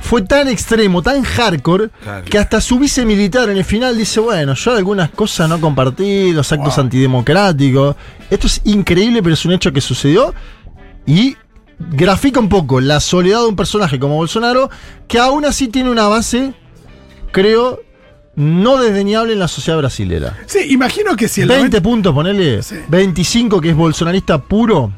fue 0.00 0.22
tan 0.22 0.48
extremo, 0.48 1.02
tan 1.02 1.22
hardcore, 1.22 1.90
Claro. 2.02 2.24
que 2.24 2.38
hasta 2.38 2.60
su 2.60 2.78
vice 2.78 3.04
militar 3.04 3.48
en 3.50 3.56
el 3.58 3.64
final 3.64 3.96
dice, 3.96 4.18
bueno, 4.20 4.54
yo 4.54 4.72
algunas 4.74 5.10
cosas 5.10 5.48
no 5.48 5.60
compartí, 5.60 6.32
los 6.32 6.50
actos 6.52 6.78
antidemocráticos. 6.78 7.96
Esto 8.30 8.46
es 8.46 8.60
increíble, 8.64 9.22
pero 9.22 9.34
es 9.34 9.44
un 9.44 9.52
hecho 9.52 9.72
que 9.72 9.80
sucedió. 9.80 10.34
Y 11.06 11.36
grafica 11.78 12.40
un 12.40 12.48
poco 12.48 12.80
la 12.80 13.00
soledad 13.00 13.40
de 13.40 13.46
un 13.46 13.56
personaje 13.56 13.98
como 13.98 14.16
Bolsonaro, 14.16 14.70
que 15.08 15.18
aún 15.18 15.44
así 15.44 15.68
tiene 15.68 15.90
una 15.90 16.08
base, 16.08 16.54
creo, 17.32 17.80
no 18.36 18.76
desdeñable 18.78 19.32
en 19.32 19.38
la 19.38 19.48
sociedad 19.48 19.78
brasilera. 19.78 20.36
Sí, 20.46 20.58
imagino 20.70 21.16
que 21.16 21.28
si 21.28 21.42
el 21.42 21.48
20 21.48 21.60
90 21.80 21.82
puntos, 21.82 22.14
ponele. 22.14 22.60
25 22.88 23.60
que 23.60 23.70
es 23.70 23.76
bolsonarista 23.76 24.38
puro. 24.42 24.92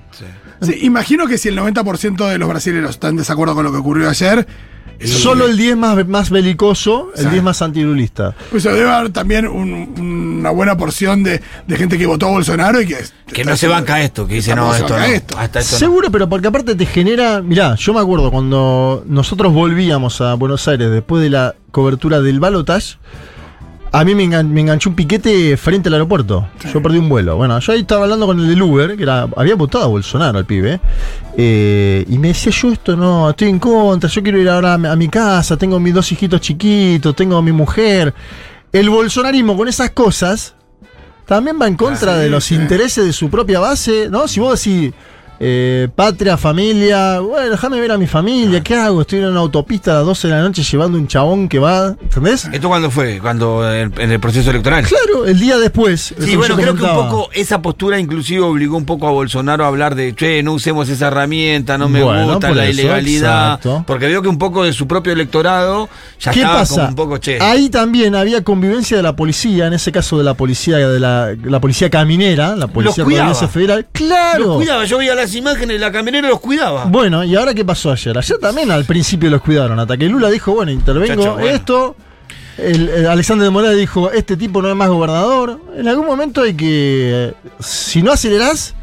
sí, 0.61 0.79
imagino 0.83 1.27
que 1.27 1.39
si 1.39 1.49
el 1.49 1.59
90% 1.59 2.29
de 2.29 2.39
los 2.39 2.49
brasileños 2.49 2.91
están 2.91 3.11
en 3.11 3.17
desacuerdo 3.19 3.55
con 3.55 3.65
lo 3.65 3.73
que 3.73 3.79
ocurrió 3.79 4.09
ayer, 4.09 4.47
Solo 5.05 5.47
el 5.47 5.57
10 5.57 5.77
más, 5.77 6.07
más 6.09 6.31
belicoso, 6.31 7.11
el 7.17 7.25
Sí. 7.25 7.29
10 7.31 7.43
más 7.43 7.63
antirulista. 7.63 8.35
pues 8.51 8.63
debe 8.65 8.89
haber 8.91 9.11
también 9.11 9.47
un- 9.47 9.95
una 10.41 10.51
buena 10.51 10.77
porción 10.77 11.23
de, 11.23 11.41
de 11.67 11.77
gente 11.77 11.99
que 11.99 12.07
votó 12.07 12.27
a 12.27 12.31
Bolsonaro 12.31 12.81
y 12.81 12.87
que. 12.87 12.97
Que 13.33 13.45
no 13.45 13.57
se 13.57 13.67
banca 13.69 14.03
esto, 14.03 14.27
que 14.27 14.35
dice, 14.35 14.55
no, 14.55 14.73
se 14.73 14.81
esto 14.81 14.93
banca 14.95 15.09
no. 15.09 15.13
esto. 15.15 15.39
Hasta 15.39 15.61
esto 15.61 15.75
no. 15.77 15.79
Seguro, 15.79 16.11
pero 16.11 16.29
porque 16.29 16.49
aparte 16.49 16.75
te 16.75 16.87
genera. 16.87 17.41
Mirá, 17.43 17.75
yo 17.77 17.95
me 17.95 18.01
acuerdo 18.01 18.31
cuando 18.31 19.05
nosotros 19.07 19.53
volvíamos 19.53 20.21
a 20.21 20.35
Buenos 20.35 20.67
Aires 20.69 20.91
después 20.91 21.23
de 21.23 21.31
la 21.31 21.55
cobertura 21.71 22.21
del 22.21 22.41
Balotage. 22.41 22.97
A 23.95 24.05
mí 24.05 24.15
me, 24.15 24.25
engan- 24.25 24.49
me 24.49 24.63
enganchó 24.63 24.89
un 24.89 24.97
piquete 24.97 25.55
frente 25.59 25.89
al 25.91 25.95
aeropuerto. 25.95 26.49
Yo 26.73 26.81
perdí 26.83 26.97
un 26.97 27.11
vuelo. 27.11 27.37
Bueno, 27.37 27.59
yo 27.59 27.73
ahí 27.73 27.81
estaba 27.81 28.05
hablando 28.05 28.27
con 28.27 28.41
el 28.41 28.49
del 28.49 28.63
Uber, 28.63 28.97
que 28.97 29.03
era, 29.03 29.29
había 29.37 29.55
votado 29.55 29.85
a 29.85 29.87
Bolsonaro 29.89 30.39
al 30.39 30.47
pibe. 30.47 30.81
eh, 31.37 32.05
y 32.09 32.19
me 32.19 32.29
decía, 32.29 32.51
yo 32.53 32.73
esto 32.73 32.97
no, 32.97 33.29
estoy 33.31 33.49
en 33.51 33.59
contra, 33.59 34.09
yo 34.09 34.23
quiero 34.23 34.39
ir 34.39 34.49
ahora 34.49 34.75
a 34.75 34.79
mi, 34.79 34.89
a 34.89 34.97
mi 34.97 35.09
casa, 35.09 35.57
tengo 35.59 35.79
mis 35.79 35.93
dos 35.93 36.11
hijitos 36.11 36.41
chiquitos, 36.41 37.15
tengo 37.15 37.37
a 37.37 37.43
mi 37.43 37.53
mujer. 37.53 38.15
El 38.73 38.89
bolsonarismo 38.89 39.57
con 39.59 39.69
esas 39.69 39.91
cosas 39.91 40.55
también 41.27 41.59
va 41.61 41.67
en 41.69 41.77
contra 41.77 42.17
de 42.17 42.31
los 42.31 42.51
intereses 42.51 43.05
de 43.05 43.13
su 43.13 43.29
propia 43.29 43.61
base, 43.61 44.09
¿no? 44.11 44.27
Si 44.27 44.41
vos 44.41 44.63
decís 44.65 44.93
eh, 45.45 45.89
patria, 45.97 46.37
familia, 46.37 47.19
bueno, 47.19 47.51
déjame 47.51 47.81
ver 47.81 47.91
a 47.91 47.99
mi 47.99 48.07
familia, 48.07 48.63
¿qué 48.63 48.77
hago? 48.77 49.01
Estoy 49.01 49.19
en 49.19 49.25
una 49.27 49.41
autopista 49.41 49.91
a 49.91 49.95
las 49.95 50.05
12 50.07 50.29
de 50.29 50.35
la 50.35 50.41
noche 50.43 50.63
llevando 50.63 50.97
un 50.99 51.09
chabón 51.09 51.49
que 51.49 51.59
va, 51.59 51.97
¿entendés? 52.01 52.49
¿Esto 52.53 52.69
cuándo 52.69 52.93
fue? 52.93 53.19
Cuando 53.19 53.69
en, 53.75 53.93
en 53.99 54.13
el 54.13 54.21
proceso 54.21 54.51
electoral. 54.51 54.85
Claro, 54.87 55.27
el 55.27 55.41
día 55.41 55.59
después. 55.59 56.15
Sí, 56.17 56.37
bueno, 56.37 56.55
creo 56.55 56.77
que 56.77 56.85
un 56.85 56.91
poco 56.95 57.29
esa 57.33 57.61
postura 57.61 57.99
inclusive 57.99 58.41
obligó 58.41 58.77
un 58.77 58.85
poco 58.85 59.09
a 59.09 59.11
Bolsonaro 59.11 59.65
a 59.65 59.67
hablar 59.67 59.97
de, 59.97 60.15
che, 60.15 60.43
no 60.45 60.53
usemos 60.53 60.89
esa 60.89 61.09
herramienta, 61.09 61.77
no 61.77 61.89
me 61.89 62.03
Bueno, 62.05 62.35
gusta 62.35 62.51
la 62.53 62.67
eso, 62.67 62.81
ilegalidad. 62.81 63.55
exacto. 63.55 63.85
Porque 63.85 64.07
veo 64.07 64.23
que 64.23 64.29
un 64.29 64.39
poco 64.39 64.63
de 64.63 64.73
su 64.73 64.87
propio 64.87 65.13
electorado 65.13 65.89
ya 66.21 66.31
¿Qué 66.31 66.41
estaba 66.41 66.61
pasa? 66.61 66.75
como 66.77 66.89
un 66.91 66.95
poco, 66.95 67.19
che. 67.19 67.39
Ahí 67.41 67.69
también 67.69 68.15
había 68.15 68.45
convivencia 68.45 68.97
de 68.97 69.03
la 69.03 69.17
policía, 69.17 69.67
en 69.67 69.73
ese 69.73 69.91
caso 69.91 70.19
de 70.19 70.23
la 70.25 70.35
policía 70.35 70.77
de 70.79 71.01
la, 71.01 71.35
la 71.43 71.61
policía 71.61 71.91
caminera, 71.91 72.55
la 72.55 72.69
policía 72.69 73.05
federal. 73.49 73.87
Claro. 73.93 74.45
Los 74.47 74.57
cuidaba, 74.59 74.85
yo 74.85 74.99
veía 74.99 75.15
las 75.17 75.32
imágenes, 75.35 75.81
la 75.81 75.91
camionera 75.93 76.29
los 76.29 76.41
cuidaba. 76.41 76.85
Bueno, 76.85 77.25
¿y 77.25 77.35
ahora 77.37 77.55
qué 77.55 77.65
pasó 77.65 77.93
ayer? 77.93 78.17
Ayer 78.17 78.39
también 78.39 78.71
al 78.71 78.85
principio 78.85 79.31
los 79.31 79.43
cuidaron, 79.43 79.79
hasta 79.79 79.97
que 79.97 80.09
Lula 80.09 80.31
dijo, 80.31 80.53
bueno, 80.55 80.71
intervengo 80.73 81.23
Chacho, 81.23 81.35
bueno. 81.35 81.49
esto. 81.49 81.97
El, 82.59 82.89
el 82.91 83.07
Alexander 83.07 83.45
de 83.45 83.51
Morales 83.51 83.79
dijo, 83.79 84.11
este 84.11 84.37
tipo 84.37 84.61
no 84.61 84.69
es 84.69 84.77
más 84.77 84.89
gobernador. 84.89 85.59
En 85.77 85.89
algún 85.89 86.07
momento 86.07 86.43
hay 86.43 86.55
que, 86.55 87.35
si 87.61 88.03
no 88.03 88.13
acelerás, 88.13 88.75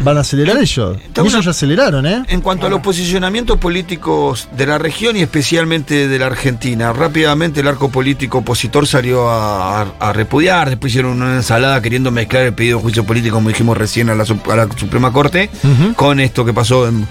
van 0.00 0.16
a 0.18 0.20
acelerar 0.20 0.56
ellos. 0.58 0.98
Y 0.98 1.20
una- 1.20 1.28
ellos 1.30 1.44
ya 1.44 1.50
aceleraron, 1.52 2.06
¿eh? 2.06 2.24
En 2.28 2.40
cuanto 2.40 2.66
a 2.66 2.70
los 2.70 2.80
posicionamientos 2.80 3.58
políticos 3.58 4.48
de 4.56 4.66
la 4.66 4.76
región 4.78 5.16
y 5.16 5.20
especialmente 5.22 6.08
de 6.08 6.18
la 6.18 6.26
Argentina, 6.26 6.92
rápidamente 6.92 7.60
el 7.60 7.68
arco 7.68 7.90
político 7.90 8.38
opositor 8.38 8.86
salió 8.86 9.30
a, 9.30 9.82
a- 9.82 9.86
a 10.00 10.12
repudiar, 10.12 10.68
después 10.68 10.92
hicieron 10.92 11.22
una 11.22 11.36
ensalada 11.36 11.80
queriendo 11.80 12.10
mezclar 12.10 12.42
el 12.44 12.54
pedido 12.54 12.78
de 12.78 12.82
juicio 12.82 13.04
político, 13.04 13.36
como 13.36 13.48
dijimos 13.48 13.76
recién, 13.78 14.10
a 14.10 14.14
la, 14.14 14.24
Sup- 14.24 14.50
a 14.52 14.56
la 14.56 14.68
Suprema 14.76 15.12
Corte, 15.12 15.48
con 15.96 16.20
esto 16.20 16.44
que 16.44 16.52
pasó. 16.52 16.88
en- 16.88 17.06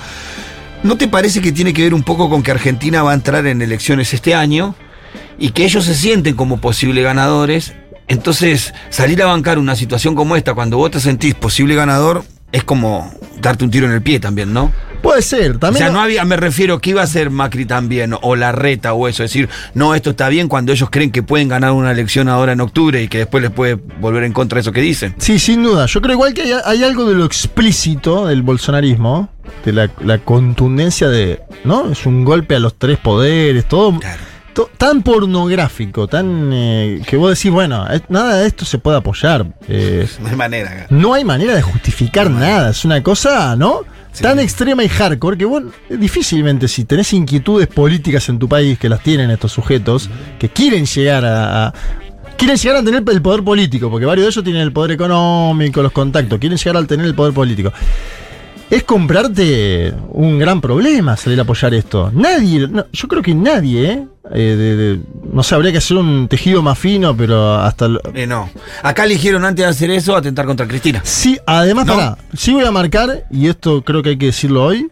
¿No 0.84 0.98
te 0.98 1.08
parece 1.08 1.42
que 1.42 1.54
tiene 1.54 1.74
que 1.74 1.84
ver 1.84 1.94
un 1.94 2.04
poco 2.04 2.30
con 2.30 2.44
que 2.44 2.52
Argentina 2.52 3.02
va 3.04 3.12
a 3.12 3.14
entrar 3.16 3.48
en 3.48 3.62
elecciones 3.62 4.14
este 4.14 4.36
año 4.36 4.76
y 5.40 5.52
que 5.52 5.64
ellos 5.64 5.86
se 5.86 5.96
sienten 5.96 6.36
como 6.36 6.60
posibles 6.60 7.04
ganadores? 7.06 7.74
Entonces, 8.10 8.74
salir 8.90 9.24
a 9.24 9.28
bancar 9.28 9.58
una 9.60 9.78
situación 9.78 10.14
como 10.14 10.36
esta, 10.36 10.54
cuando 10.54 10.76
vos 10.78 10.92
te 10.92 11.00
sentís 11.00 11.36
posible 11.36 11.74
ganador, 11.76 12.26
es 12.54 12.64
como 12.64 13.12
darte 13.42 13.66
un 13.66 13.72
tiro 13.72 13.88
en 13.88 13.92
el 13.92 14.02
pie 14.02 14.22
también, 14.22 14.54
¿no? 14.54 14.72
Puede 15.02 15.22
ser, 15.22 15.58
O 15.58 15.60
también. 15.60 15.84
sea, 15.88 15.92
no 15.94 16.00
había, 16.02 16.24
me 16.24 16.38
refiero 16.38 16.80
que 16.80 16.92
iba 16.92 17.02
a 17.02 17.08
ser 17.08 17.30
Macri 17.30 17.66
también, 17.66 18.16
o 18.22 18.38
la 18.38 18.54
reta, 18.54 18.94
o 18.94 19.10
eso, 19.10 19.22
decir, 19.24 19.50
no, 19.74 19.96
esto 19.96 20.12
está 20.12 20.30
bien 20.30 20.48
cuando 20.48 20.72
ellos 20.72 20.88
creen 20.90 21.12
que 21.12 21.22
pueden 21.22 21.50
ganar 21.50 21.74
una 21.74 21.92
elección 21.92 22.30
ahora 22.30 22.54
en 22.54 22.62
octubre 22.62 23.04
y 23.04 23.10
que 23.10 23.18
después 23.18 23.44
les 23.44 23.52
puede 23.52 23.74
volver 24.00 24.24
en 24.24 24.32
contra 24.32 24.56
de 24.56 24.62
eso 24.62 24.72
que 24.72 24.80
dicen. 24.80 25.14
Sí, 25.18 25.40
sin 25.40 25.62
duda. 25.62 25.88
Yo 25.88 26.00
creo 26.02 26.14
igual 26.14 26.34
que 26.34 26.44
hay, 26.44 26.54
hay 26.64 26.84
algo 26.86 27.04
de 27.04 27.16
lo 27.16 27.26
explícito 27.26 28.28
del 28.28 28.44
bolsonarismo, 28.44 29.28
de 29.66 29.74
la, 29.74 29.90
la 30.02 30.20
contundencia 30.20 31.10
de, 31.10 31.42
¿no? 31.66 31.92
Es 31.92 32.06
un 32.06 32.24
golpe 32.24 32.56
a 32.56 32.60
los 32.60 32.76
tres 32.76 32.98
poderes, 32.98 33.66
todo, 33.68 34.00
to- 34.00 34.00
tan 34.78 35.02
pornográfico, 35.04 36.08
tan 36.08 36.52
eh, 36.54 37.02
que 37.08 37.18
vos 37.18 37.30
decís, 37.38 37.52
bueno, 37.52 37.86
nada 38.10 38.38
de 38.38 38.48
esto 38.48 38.66
se 38.66 38.78
puede 38.78 38.98
apoyar. 38.98 39.46
eh, 39.68 40.08
No 40.22 40.28
hay 40.30 40.36
manera. 40.36 40.88
no 40.90 41.14
hay 41.14 41.24
manera 41.24 41.56
de 41.56 41.62
justificar 41.62 42.30
nada. 42.30 42.70
Es 42.70 42.86
una 42.86 43.02
cosa, 43.04 43.56
¿no? 43.56 43.82
Tan 44.22 44.38
extrema 44.40 44.84
y 44.84 44.90
hardcore 44.90 45.38
que 45.40 45.46
vos 45.46 45.64
difícilmente 45.90 46.68
si 46.68 46.86
tenés 46.86 47.12
inquietudes 47.14 47.68
políticas 47.68 48.30
en 48.30 48.38
tu 48.38 48.48
país 48.48 48.78
que 48.78 48.88
las 48.88 49.02
tienen 49.02 49.32
estos 49.32 49.52
sujetos, 49.52 50.08
que 50.38 50.50
quieren 50.50 50.86
llegar 50.86 51.26
a, 51.26 51.68
a- 51.68 51.74
quieren 52.38 52.58
llegar 52.58 52.78
a 52.78 52.84
tener 52.84 53.04
el 53.08 53.22
poder 53.24 53.44
político, 53.44 53.90
porque 53.90 54.06
varios 54.06 54.26
de 54.26 54.30
ellos 54.32 54.44
tienen 54.44 54.62
el 54.62 54.72
poder 54.72 54.92
económico, 54.92 55.82
los 55.82 55.92
contactos, 55.92 56.38
quieren 56.40 56.58
llegar 56.60 56.78
a 56.78 56.86
tener 56.86 57.06
el 57.08 57.16
poder 57.16 57.34
político. 57.34 57.74
Es 58.74 58.84
comprarte 58.84 59.94
un 60.14 60.40
gran 60.40 60.60
problema 60.60 61.16
salir 61.16 61.38
a 61.40 61.44
apoyar 61.44 61.74
esto. 61.76 62.10
Nadie, 62.14 62.68
no, 62.68 62.86
yo 62.92 63.08
creo 63.08 63.22
que 63.22 63.36
nadie, 63.36 63.92
¿eh? 63.92 64.08
Eh, 64.34 64.40
de- 64.58 64.76
de- 64.76 65.00
no 65.32 65.44
sé, 65.44 65.54
habría 65.54 65.72
que 65.72 65.78
hacer 65.78 65.98
un 65.98 66.28
tejido 66.28 66.64
más 66.64 66.80
fino, 66.80 67.16
pero 67.16 67.56
hasta... 67.56 67.88
lo- 67.88 68.02
Eh, 68.16 68.26
no. 68.26 68.50
Acá 68.82 69.04
eligieron 69.04 69.46
antes 69.46 69.64
de 69.66 69.70
hacer 69.70 69.92
eso 69.92 70.16
atentar 70.16 70.46
contra 70.48 70.68
Cristina. 70.68 71.02
Sí, 71.04 71.38
además, 71.46 71.86
¿No? 71.86 71.94
pará, 71.96 72.18
sí 72.36 72.52
voy 72.54 72.64
a 72.66 72.72
marcar, 72.72 73.26
y 73.30 73.48
esto 73.48 73.84
creo 73.84 74.02
que 74.02 74.10
hay 74.10 74.18
que 74.18 74.28
decirlo 74.28 74.64
hoy. 74.66 74.88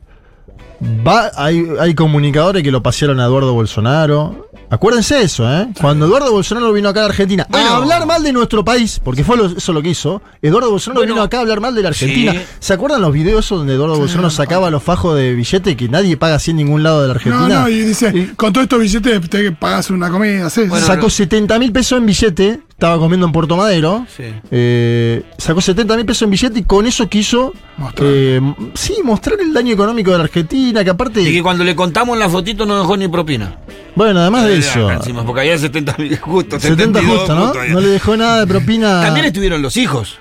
Va, 1.07 1.31
hay, 1.35 1.65
hay 1.79 1.95
comunicadores 1.95 2.61
que 2.63 2.71
lo 2.71 2.83
pasearon 2.83 3.19
a 3.19 3.25
Eduardo 3.25 3.53
Bolsonaro. 3.53 4.47
Acuérdense 4.73 5.21
eso, 5.21 5.43
¿eh? 5.51 5.67
Cuando 5.81 6.05
Eduardo 6.05 6.31
Bolsonaro 6.31 6.71
vino 6.71 6.87
acá 6.87 7.01
a 7.01 7.03
la 7.03 7.09
Argentina 7.09 7.45
a 7.51 7.75
hablar 7.75 8.05
mal 8.05 8.23
de 8.23 8.31
nuestro 8.31 8.63
país, 8.63 9.01
porque 9.03 9.25
fue 9.25 9.35
lo- 9.35 9.47
eso 9.47 9.73
lo 9.73 9.81
que 9.81 9.89
hizo, 9.89 10.21
Eduardo 10.41 10.71
Bolsonaro 10.71 11.05
vino 11.05 11.21
acá 11.21 11.37
a 11.37 11.41
hablar 11.41 11.59
mal 11.59 11.75
de 11.75 11.81
la 11.81 11.89
Argentina. 11.89 12.31
Sí. 12.31 12.39
¿Se 12.61 12.73
acuerdan 12.73 13.01
los 13.01 13.11
videos 13.11 13.49
donde 13.49 13.73
Eduardo 13.73 13.97
Bolsonaro 13.97 14.29
sacaba 14.29 14.69
los 14.71 14.81
fajos 14.81 15.17
de 15.17 15.33
billete 15.33 15.75
que 15.75 15.89
nadie 15.89 16.15
paga 16.15 16.35
así 16.35 16.51
en 16.51 16.57
ningún 16.57 16.83
lado 16.83 17.01
de 17.01 17.09
la 17.09 17.13
No, 17.15 17.17
Argentina? 17.19 17.59
no, 17.63 17.67
y 17.69 17.81
dice, 17.81 18.31
con 18.37 18.53
todos 18.53 18.63
estos 18.63 18.79
billetes 18.79 19.29
te 19.29 19.51
pagas 19.51 19.89
una 19.89 20.09
comida, 20.09 20.49
sí. 20.49 20.61
sacó 20.79 21.09
70 21.09 21.59
mil 21.59 21.73
pesos 21.73 21.97
en 21.97 22.05
billete, 22.05 22.59
estaba 22.69 22.97
comiendo 22.97 23.25
en 23.25 23.33
Puerto 23.33 23.57
Madero. 23.57 24.05
Sí. 24.15 24.23
Eh, 24.51 25.23
sacó 25.37 25.59
70 25.59 25.97
mil 25.97 26.05
pesos 26.05 26.21
en 26.23 26.29
billete 26.31 26.59
y 26.59 26.63
con 26.63 26.87
eso 26.87 27.09
quiso 27.09 27.53
eh, 27.99 28.35
m- 28.37 28.55
sí, 28.73 28.95
mostrar 29.03 29.39
el 29.41 29.53
daño 29.53 29.73
económico 29.73 30.11
de 30.11 30.17
la 30.17 30.23
Argentina, 30.23 30.81
que 30.83 30.89
aparte. 30.89 31.21
Y 31.21 31.33
que 31.33 31.43
cuando 31.43 31.63
le 31.65 31.75
contamos 31.75 32.17
la 32.17 32.29
fotito 32.29 32.65
no 32.65 32.79
dejó 32.79 32.95
ni 32.95 33.07
propina. 33.09 33.57
Bueno, 33.93 34.21
además 34.21 34.45
de 34.45 34.60
Eh, 34.61 34.93
encima, 34.93 35.25
porque 35.25 35.41
había 35.41 35.57
70 35.57 35.95
mil 35.97 36.17
justo. 36.17 36.59
70 36.59 36.99
72 36.99 37.17
justo, 37.17 37.35
¿no? 37.35 37.47
justo, 37.47 37.59
No 37.69 37.81
le 37.81 37.89
dejó 37.89 38.17
nada 38.17 38.39
de 38.41 38.47
propina. 38.47 39.01
También 39.01 39.25
estuvieron 39.25 39.61
los 39.61 39.77
hijos, 39.77 40.19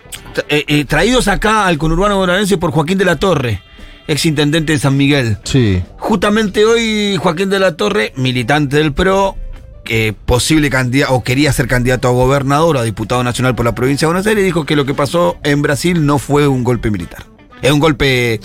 eh, 0.48 0.64
eh, 0.66 0.84
traídos 0.84 1.28
acá 1.28 1.66
al 1.66 1.78
conurbano 1.78 2.16
bonaerense 2.16 2.58
por 2.58 2.70
Joaquín 2.70 2.98
de 2.98 3.04
la 3.04 3.16
Torre, 3.16 3.62
ex 4.06 4.24
intendente 4.26 4.72
de 4.72 4.78
San 4.78 4.96
Miguel. 4.96 5.38
Sí. 5.44 5.82
Justamente 5.98 6.64
hoy 6.64 7.16
Joaquín 7.16 7.50
de 7.50 7.58
la 7.58 7.76
Torre, 7.76 8.12
militante 8.16 8.76
del 8.76 8.92
PRO, 8.92 9.36
que 9.84 10.14
posible 10.26 10.70
candidato 10.70 11.14
o 11.14 11.24
quería 11.24 11.52
ser 11.52 11.66
candidato 11.66 12.08
a 12.08 12.12
gobernador 12.12 12.76
a 12.76 12.82
diputado 12.82 13.24
nacional 13.24 13.54
por 13.54 13.64
la 13.64 13.74
provincia 13.74 14.06
de 14.06 14.12
Buenos 14.12 14.26
Aires, 14.26 14.44
dijo 14.44 14.64
que 14.64 14.76
lo 14.76 14.84
que 14.84 14.94
pasó 14.94 15.36
en 15.42 15.62
Brasil 15.62 16.06
no 16.06 16.18
fue 16.18 16.46
un 16.46 16.64
golpe 16.64 16.90
militar. 16.90 17.24
Es 17.62 17.72
un 17.72 17.80
golpe, 17.80 18.40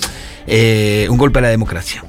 eh, 0.47 1.07
un 1.09 1.17
golpe 1.17 1.39
a 1.39 1.43
la 1.43 1.49
democracia. 1.49 2.03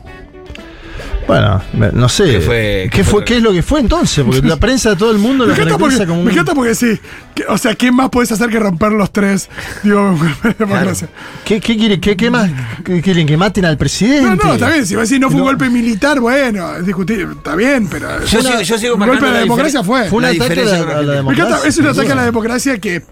Bueno, 1.26 1.60
me- 1.72 1.90
no 1.90 2.08
sé. 2.08 2.24
¿Qué 2.24 2.40
fue- 2.40 2.88
¿Qué, 2.90 2.98
qué 2.98 3.04
fue, 3.04 3.12
fue? 3.14 3.24
¿Qué 3.24 3.36
es 3.38 3.42
lo 3.42 3.52
que 3.52 3.62
fue 3.62 3.80
entonces? 3.80 4.24
Porque 4.24 4.42
la 4.46 4.56
prensa 4.58 4.90
de 4.90 4.96
todo 4.96 5.10
el 5.10 5.18
mundo 5.18 5.44
Me 5.44 5.50
lo 5.50 5.56
caracteriza 5.56 5.78
porque, 5.78 6.06
como 6.06 6.20
un. 6.20 6.26
me 6.26 6.32
encanta 6.32 6.54
porque 6.54 6.74
sí. 6.76 7.00
que- 7.34 7.44
o 7.48 7.58
sea, 7.58 7.74
¿qué 7.74 7.90
más 7.90 8.10
puedes 8.10 8.30
hacer 8.30 8.48
que 8.48 8.60
romper 8.60 8.92
los 8.92 9.10
tres? 9.12 9.48
Digo, 9.82 10.00
un 10.10 10.18
golpe 10.18 10.48
de 10.48 10.54
democracia. 10.54 11.08
¿Qué, 11.44 11.60
qué 11.60 11.76
quiere- 11.76 11.98
qué- 11.98 12.16
qué 12.16 12.30
más? 12.30 12.48
¿Qué 12.84 13.02
quieren 13.02 13.26
que 13.26 13.36
maten 13.36 13.64
al 13.64 13.76
presidente? 13.76 14.22
No, 14.22 14.36
no, 14.36 14.54
está 14.54 14.68
bien. 14.70 14.86
Si 14.86 14.94
vas 14.94 15.00
a 15.00 15.02
decir 15.02 15.20
no 15.20 15.28
fue 15.30 15.40
un 15.40 15.46
golpe 15.46 15.68
militar, 15.68 16.20
bueno, 16.20 16.76
es 16.76 16.86
discutir. 16.86 17.26
Está 17.36 17.56
bien, 17.56 17.88
pero. 17.88 18.24
Yo 18.24 18.38
una- 18.40 18.50
sigo- 18.50 18.62
yo 18.62 18.78
sigo 18.78 18.94
un 18.94 19.00
golpe 19.06 19.24
a 19.24 19.28
la 19.28 19.34
la 19.34 19.40
democracia 19.40 19.82
fue. 19.82 20.08
Fue 20.08 20.18
un 20.18 20.24
ataque 20.26 20.60
a 20.60 20.64
la, 20.64 20.70
a 20.70 20.76
la 20.76 20.80
Argentina. 20.82 21.04
Me 21.06 21.18
encanta, 21.18 21.44
democracia. 21.44 21.68
es 21.68 21.78
un 21.78 21.86
ataque 21.88 22.12
a 22.12 22.14
la 22.14 22.24
democracia 22.24 22.78
que, 22.78 23.02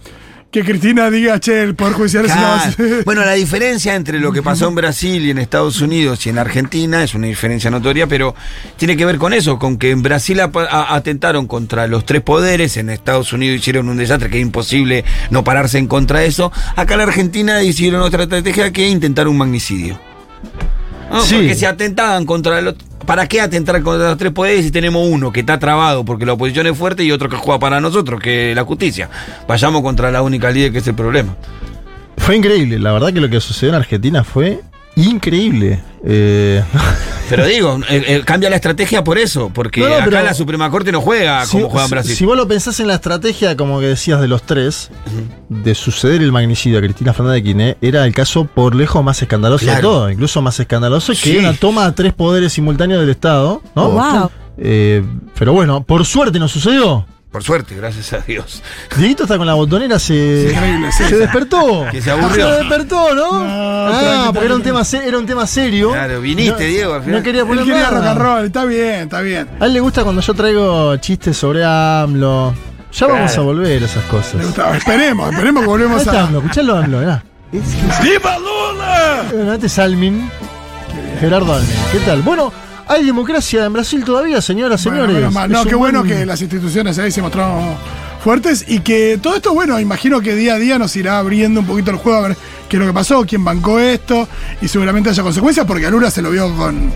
que 0.55 0.63
Cristina 0.63 1.11
diga, 1.11 1.41
che, 1.41 1.65
el 1.65 1.75
Poder 1.75 1.95
Judicial 1.95 2.27
es 2.27 2.33
una. 2.33 3.03
Bueno, 3.05 3.25
la 3.25 3.33
diferencia 3.33 3.97
entre 3.97 4.21
lo 4.21 4.31
que 4.31 4.41
pasó 4.41 4.69
en 4.69 4.77
Brasil 4.77 5.27
y 5.27 5.31
en 5.33 5.39
Estados 5.39 5.81
Unidos 5.81 6.25
y 6.27 6.31
en 6.31 6.39
Argentina 6.39 7.03
es 7.03 7.13
una 7.17 7.27
diferencia 7.27 7.73
notoria, 7.73 8.07
pero 8.07 8.37
tiene 8.77 8.97
que 8.97 9.05
ver 9.05 9.19
con 9.19 9.33
eso, 9.33 9.59
con 9.59 9.79
que 9.79 9.91
en 9.91 10.03
Brasil 10.03 10.41
atentaron 10.41 11.49
contra 11.49 11.89
los 11.89 12.07
tres 12.07 12.23
poderes, 12.23 12.77
en 12.77 12.89
Estados 12.89 13.33
Unidos 13.33 13.59
hicieron 13.59 13.89
un 13.89 13.97
desastre 13.97 14.31
que 14.31 14.39
es 14.39 14.43
imposible 14.43 15.05
no 15.31 15.43
pararse 15.43 15.79
en 15.79 15.89
contra 15.89 16.21
de 16.21 16.27
eso. 16.27 16.53
Acá 16.77 16.95
en 16.95 16.99
la 16.99 17.05
Argentina 17.05 17.61
hicieron 17.65 18.03
otra 18.03 18.23
estrategia 18.23 18.73
que 18.73 18.89
intentar 18.89 19.27
un 19.27 19.37
magnicidio. 19.37 19.99
No, 21.11 21.23
Sí. 21.23 21.37
Porque 21.37 21.55
si 21.55 21.65
atentaban 21.65 22.25
contra 22.27 22.61
los... 22.61 22.75
¿para 23.05 23.27
qué 23.29 23.41
atentar 23.41 23.83
contra 23.83 24.09
los 24.09 24.19
tres 24.19 24.33
poderes 24.33 24.65
si 24.65 24.71
tenemos 24.71 25.07
uno 25.07 25.31
que 25.31 25.41
está 25.41 25.59
trabado 25.59 26.05
porque 26.05 26.25
la 26.25 26.33
oposición 26.33 26.67
es 26.67 26.77
fuerte 26.77 27.05
y 27.05 27.13
otro 27.13 27.29
que 27.29 27.37
juega 27.37 27.59
para 27.59 27.81
nosotros, 27.81 28.21
que 28.21 28.51
es 28.51 28.57
la 28.57 28.65
justicia? 28.65 29.11
Vayamos 29.47 29.83
contra 29.83 30.11
la 30.11 30.23
única 30.23 30.51
líder 30.51 30.73
que 30.73 30.79
es 30.79 30.87
el 30.87 30.95
problema. 30.95 31.37
Fue 32.17 32.37
increíble, 32.37 32.79
la 32.79 32.93
verdad 32.93 33.13
que 33.13 33.21
lo 33.21 33.29
que 33.29 33.41
sucedió 33.41 33.75
en 33.75 33.81
Argentina 33.81 34.25
fue 34.25 34.61
increíble. 34.97 35.83
Eh, 36.07 36.63
Pero 37.31 37.47
digo, 37.47 37.79
eh, 37.89 38.05
eh, 38.07 38.23
cambia 38.25 38.51
la 38.51 38.57
estrategia 38.57 39.03
por 39.03 39.17
eso, 39.17 39.51
porque 39.53 39.81
No, 39.81 39.89
no, 39.89 39.95
acá 39.95 40.05
pero- 40.05 40.23
la 40.23 40.35
Suprema 40.35 40.71
Corte 40.71 40.93
no 40.93 41.01
juega 41.01 41.47
si, 41.47 41.53
como 41.53 41.71
juega 41.71 41.85
en 41.85 41.89
si- 41.89 41.95
Brasil. 41.95 42.17
si 42.17 42.25
vos 42.27 42.37
lo 42.37 42.47
pensás 42.47 42.79
en 42.81 42.87
la 42.89 42.95
estrategia, 42.97 43.57
como 43.57 43.81
que 43.81 43.87
decías, 43.87 44.21
de 44.21 44.29
los 44.29 44.43
tres, 44.43 44.91
de 45.49 45.75
suceder 45.75 46.21
el 46.21 46.33
magnicidio 46.33 46.79
a 46.79 46.83
Cristina 46.83 47.15
Fernández 47.15 47.43
de 47.43 47.43
Kirchner, 47.45 47.79
era 47.81 48.05
el 48.07 48.13
caso 48.15 48.45
por 48.45 48.75
lejos 48.75 49.03
más 49.03 49.23
escandaloso 49.23 49.65
de 49.65 49.77
todo, 49.81 50.11
incluso 50.11 50.43
más 50.43 50.61
escandaloso 50.61 51.13
que 51.13 51.19
Sí. 51.19 51.37
una 51.39 51.55
toma 51.55 51.87
a 51.87 51.95
tres 51.95 52.13
poderes 52.13 52.53
simultáneos 52.53 53.01
del 53.01 53.09
Estado, 53.11 53.63
¿no? 53.75 53.87
Oh, 53.87 53.91
wow. 53.93 54.31
Eh, 54.59 55.03
pero 55.39 55.55
bueno, 55.55 55.83
por 55.83 56.05
suerte 56.05 56.39
no 56.39 56.47
sucedió. 56.47 57.07
Por 57.35 57.43
suerte, 57.43 57.75
gracias 57.75 58.13
a 58.13 58.19
Dios. 58.19 58.63
Dieguito 58.97 59.25
está 59.25 59.37
con 59.37 59.47
la 59.49 59.55
botonera, 59.55 59.99
se, 59.99 60.55
sí. 60.93 61.03
se 61.09 61.17
despertó. 61.17 61.85
Que 61.91 62.01
se 62.01 62.13
aburrió. 62.13 62.49
Se 62.49 62.59
despertó, 62.59 63.13
¿no? 63.13 63.29
ah, 63.33 64.31
porque 64.33 64.47
era 64.47 64.55
un, 64.55 64.63
tema 64.63 64.83
era 65.05 65.19
un 65.19 65.27
tema 65.27 65.45
serio. 65.45 65.91
Claro, 65.91 66.21
viniste, 66.21 66.53
No- 66.53 66.59
Diego, 66.71 66.95
al 66.95 67.03
final. 67.03 67.19
No 67.19 67.25
quería 67.25 67.41
Él 67.41 67.49
poner 67.49 67.65
quería 67.65 67.81
nada. 67.91 67.91
rock 67.99 68.07
and 68.07 68.19
roll, 68.21 68.45
está 68.47 68.65
bien, 68.67 68.95
está 69.01 69.21
bien. 69.21 69.49
A 69.59 69.67
él 69.67 69.73
le 69.73 69.81
gusta 69.81 70.05
cuando 70.05 70.23
yo 70.23 70.33
traigo 70.33 70.97
chistes 70.99 71.37
sobre 71.37 71.65
AMLO. 71.65 72.55
Ya 72.93 73.07
vamos 73.09 73.37
a 73.37 73.41
volver 73.41 73.83
a 73.83 73.87
esas 73.87 74.05
cosas. 74.05 74.35
Le. 74.37 74.77
Esperemos, 74.77 75.33
esperemos 75.33 75.65
que 75.65 75.69
volvemos 75.69 76.03
está 76.03 76.21
a. 76.21 76.25
AMLO, 76.27 76.39
escuchalo 76.39 76.77
AMLO, 76.77 76.99
mirá. 77.01 77.25
¡Viva 77.51 78.39
Lula! 78.39 79.23
Bueno, 79.33 79.55
este 79.55 79.67
es 79.67 79.79
Almin. 79.81 80.31
Gerardo 81.19 81.53
Almin. 81.53 81.77
¿Qué 81.91 81.99
tal? 81.99 82.23
Bueno, 82.23 82.53
hay 82.89 83.05
democracia 83.05 83.65
en 83.65 83.73
Brasil 83.73 84.05
todavía, 84.05 84.41
señoras, 84.41 84.85
Bueno, 84.85 85.07
señores. 85.07 85.29
Es 85.37 85.51
No, 85.51 85.65
qué 85.65 85.75
bueno 85.75 86.01
buen- 86.01 86.11
que 86.13 86.27
las 86.27 86.41
instituciones 86.41 86.99
ahí 86.99 87.11
se 87.11 87.23
mostraron 87.23 87.75
fuertes 88.23 88.65
y 88.67 88.81
que 88.81 89.19
todo 89.23 89.37
esto, 89.37 89.53
bueno, 89.53 89.79
imagino 89.81 90.21
que 90.21 90.35
día 90.35 90.55
a 90.55 90.59
día 90.59 90.79
nos 90.79 90.97
irá 90.97 91.19
abriendo 91.19 91.61
un 91.61 91.67
poquito 91.67 91.91
el 91.91 91.99
juego 91.99 92.19
a 92.25 92.29
ver 92.29 92.37
qué 92.69 92.77
es 92.77 92.81
lo 92.81 92.87
que 92.87 92.93
pasó, 92.95 93.25
quién 93.27 93.45
bancó 93.45 93.79
esto 93.79 94.27
y 94.63 94.69
seguramente 94.69 95.11
haya 95.11 95.23
consecuencias 95.23 95.67
porque 95.67 95.87
a 95.87 95.91
Lula 95.91 96.11
se 96.11 96.23
lo 96.23 96.31
vio 96.31 96.55
con. 96.57 96.91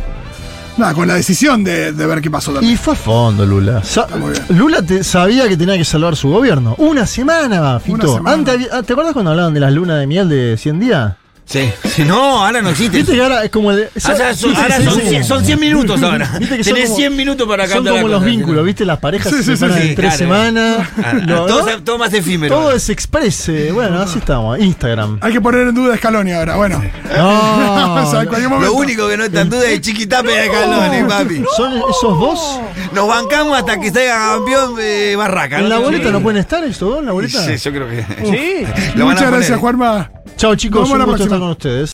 Nada, 0.79 0.95
con 0.95 1.09
la 1.09 1.15
decisión 1.15 1.65
de, 1.65 1.93
de 1.93 2.07
ver 2.07 2.21
qué 2.21 2.31
pasó 2.31 2.53
también. 2.53 2.73
Y 2.73 2.77
fue 2.77 2.93
a 2.95 2.97
fondo, 2.97 3.45
Lula. 3.45 3.83
Sa-. 3.83 4.07
Lula 4.51 4.81
te- 4.81 5.03
sabía 5.03 5.49
que 5.49 5.57
tenía 5.57 5.77
que 5.77 5.85
salvar 5.85 6.15
su 6.15 6.29
gobierno. 6.29 6.77
Una 6.79 7.05
semana, 7.05 7.81
Fito. 7.81 8.15
semana. 8.15 8.33
Antes 8.37 8.55
había- 8.55 8.69
ah, 8.73 8.83
¿Te 8.85 8.93
acuerdas 8.93 9.13
cuando 9.13 9.33
hablaban 9.33 9.53
de 9.53 9.59
las 9.59 9.73
lunas 9.73 9.99
de 9.99 10.07
miel 10.07 10.29
de 10.29 10.57
100 10.57 10.79
días? 10.79 11.15
Sí. 11.49 11.71
Si 11.89 12.05
no, 12.05 12.45
ahora 12.45 12.61
no 12.61 12.69
existe. 12.69 12.99
Viste 12.99 13.15
que 13.15 13.23
ahora 13.23 13.43
es 13.43 13.51
como 13.51 13.71
el. 13.71 13.77
de- 13.79 13.91
Ahora 14.05 14.35
son, 14.35 14.55
ahora 14.55 14.77
son, 14.83 15.01
100, 15.01 15.13
como- 15.15 15.25
son 15.25 15.45
100 15.47 15.59
minutos 15.61 16.03
ahora. 16.03 16.31
Viste 16.39 16.59
que 16.59 16.65
son 16.65 16.75
Tenés 16.75 16.89
como- 16.91 16.97
100 16.99 17.17
minutos 17.17 17.49
para 17.49 17.65
Son 17.67 17.75
cambiar 17.77 17.95
como 17.97 18.09
la 18.09 18.13
los 18.15 18.21
cosa. 18.23 18.31
vínculos, 18.31 18.65
¿viste? 18.67 18.85
Las 18.85 18.99
parejas 18.99 19.33
Sí, 19.33 19.39
se 19.39 19.43
sí, 19.45 19.51
sí, 19.53 19.57
separan 19.57 19.83
sí, 19.83 19.89
en 19.89 19.95
tres 19.95 20.15
claro. 20.17 20.19
semanas. 20.19 20.89
Ah, 21.03 21.13
No, 21.15 21.47
todo, 21.47 21.83
todo 21.83 21.99
más 21.99 22.13
efímero. 22.13 22.55
Todo 22.55 22.73
es 22.73 22.89
express. 22.91 23.49
eh, 23.49 23.71
Bueno, 23.73 23.99
así 24.03 24.19
estamos. 24.19 24.59
Instagram. 24.59 25.19
Hay 25.23 25.33
que 25.33 25.41
poner 25.41 25.69
en 25.69 25.75
duda 25.75 25.95
a 25.95 25.97
Scaloni 25.97 26.33
ahora, 26.33 26.57
bueno. 26.57 26.83
No, 27.17 27.95
O 28.07 28.11
sea. 28.11 28.25
Lo 28.25 28.73
único 28.75 29.09
que 29.09 29.17
no 29.17 29.25
está 29.25 29.41
en 29.41 29.51
duda 29.51 29.65
es 29.71 29.81
Chiquitape 29.81 30.31
de 30.31 30.51
Caloni, 30.51 31.09
papi. 31.09 31.45
¿Son 31.57 31.73
esos 31.79 32.19
dos? 32.19 32.61
Nos 32.93 33.09
bancamos 33.09 33.57
hasta 33.59 33.81
que 33.81 33.91
salga 33.91 34.35
campeón 34.35 34.77
de 34.77 35.17
Barraca. 35.17 35.59
¿En 35.61 35.69
la 35.71 35.79
boleta 35.79 36.11
no 36.11 36.21
pueden 36.21 36.41
estar 36.41 36.63
esos 36.65 36.91
dos? 36.91 36.99
¿En 37.01 37.07
la 37.07 37.13
boleta? 37.13 37.43
Sí, 37.43 37.57
yo 37.57 37.71
creo 37.73 37.89
que. 37.89 38.05
Sí. 38.25 38.67
Muchas 38.97 39.31
gracias. 39.31 39.59
Juanma. 39.59 40.11
Chao, 40.39 40.55
chicos. 40.55 40.83
Nos 40.83 40.91
vemos 40.91 40.93
Un 40.93 40.99
la 41.01 41.05
gusto 41.05 41.25
estar 41.25 41.41
con 41.41 41.51
ustedes. 41.51 41.87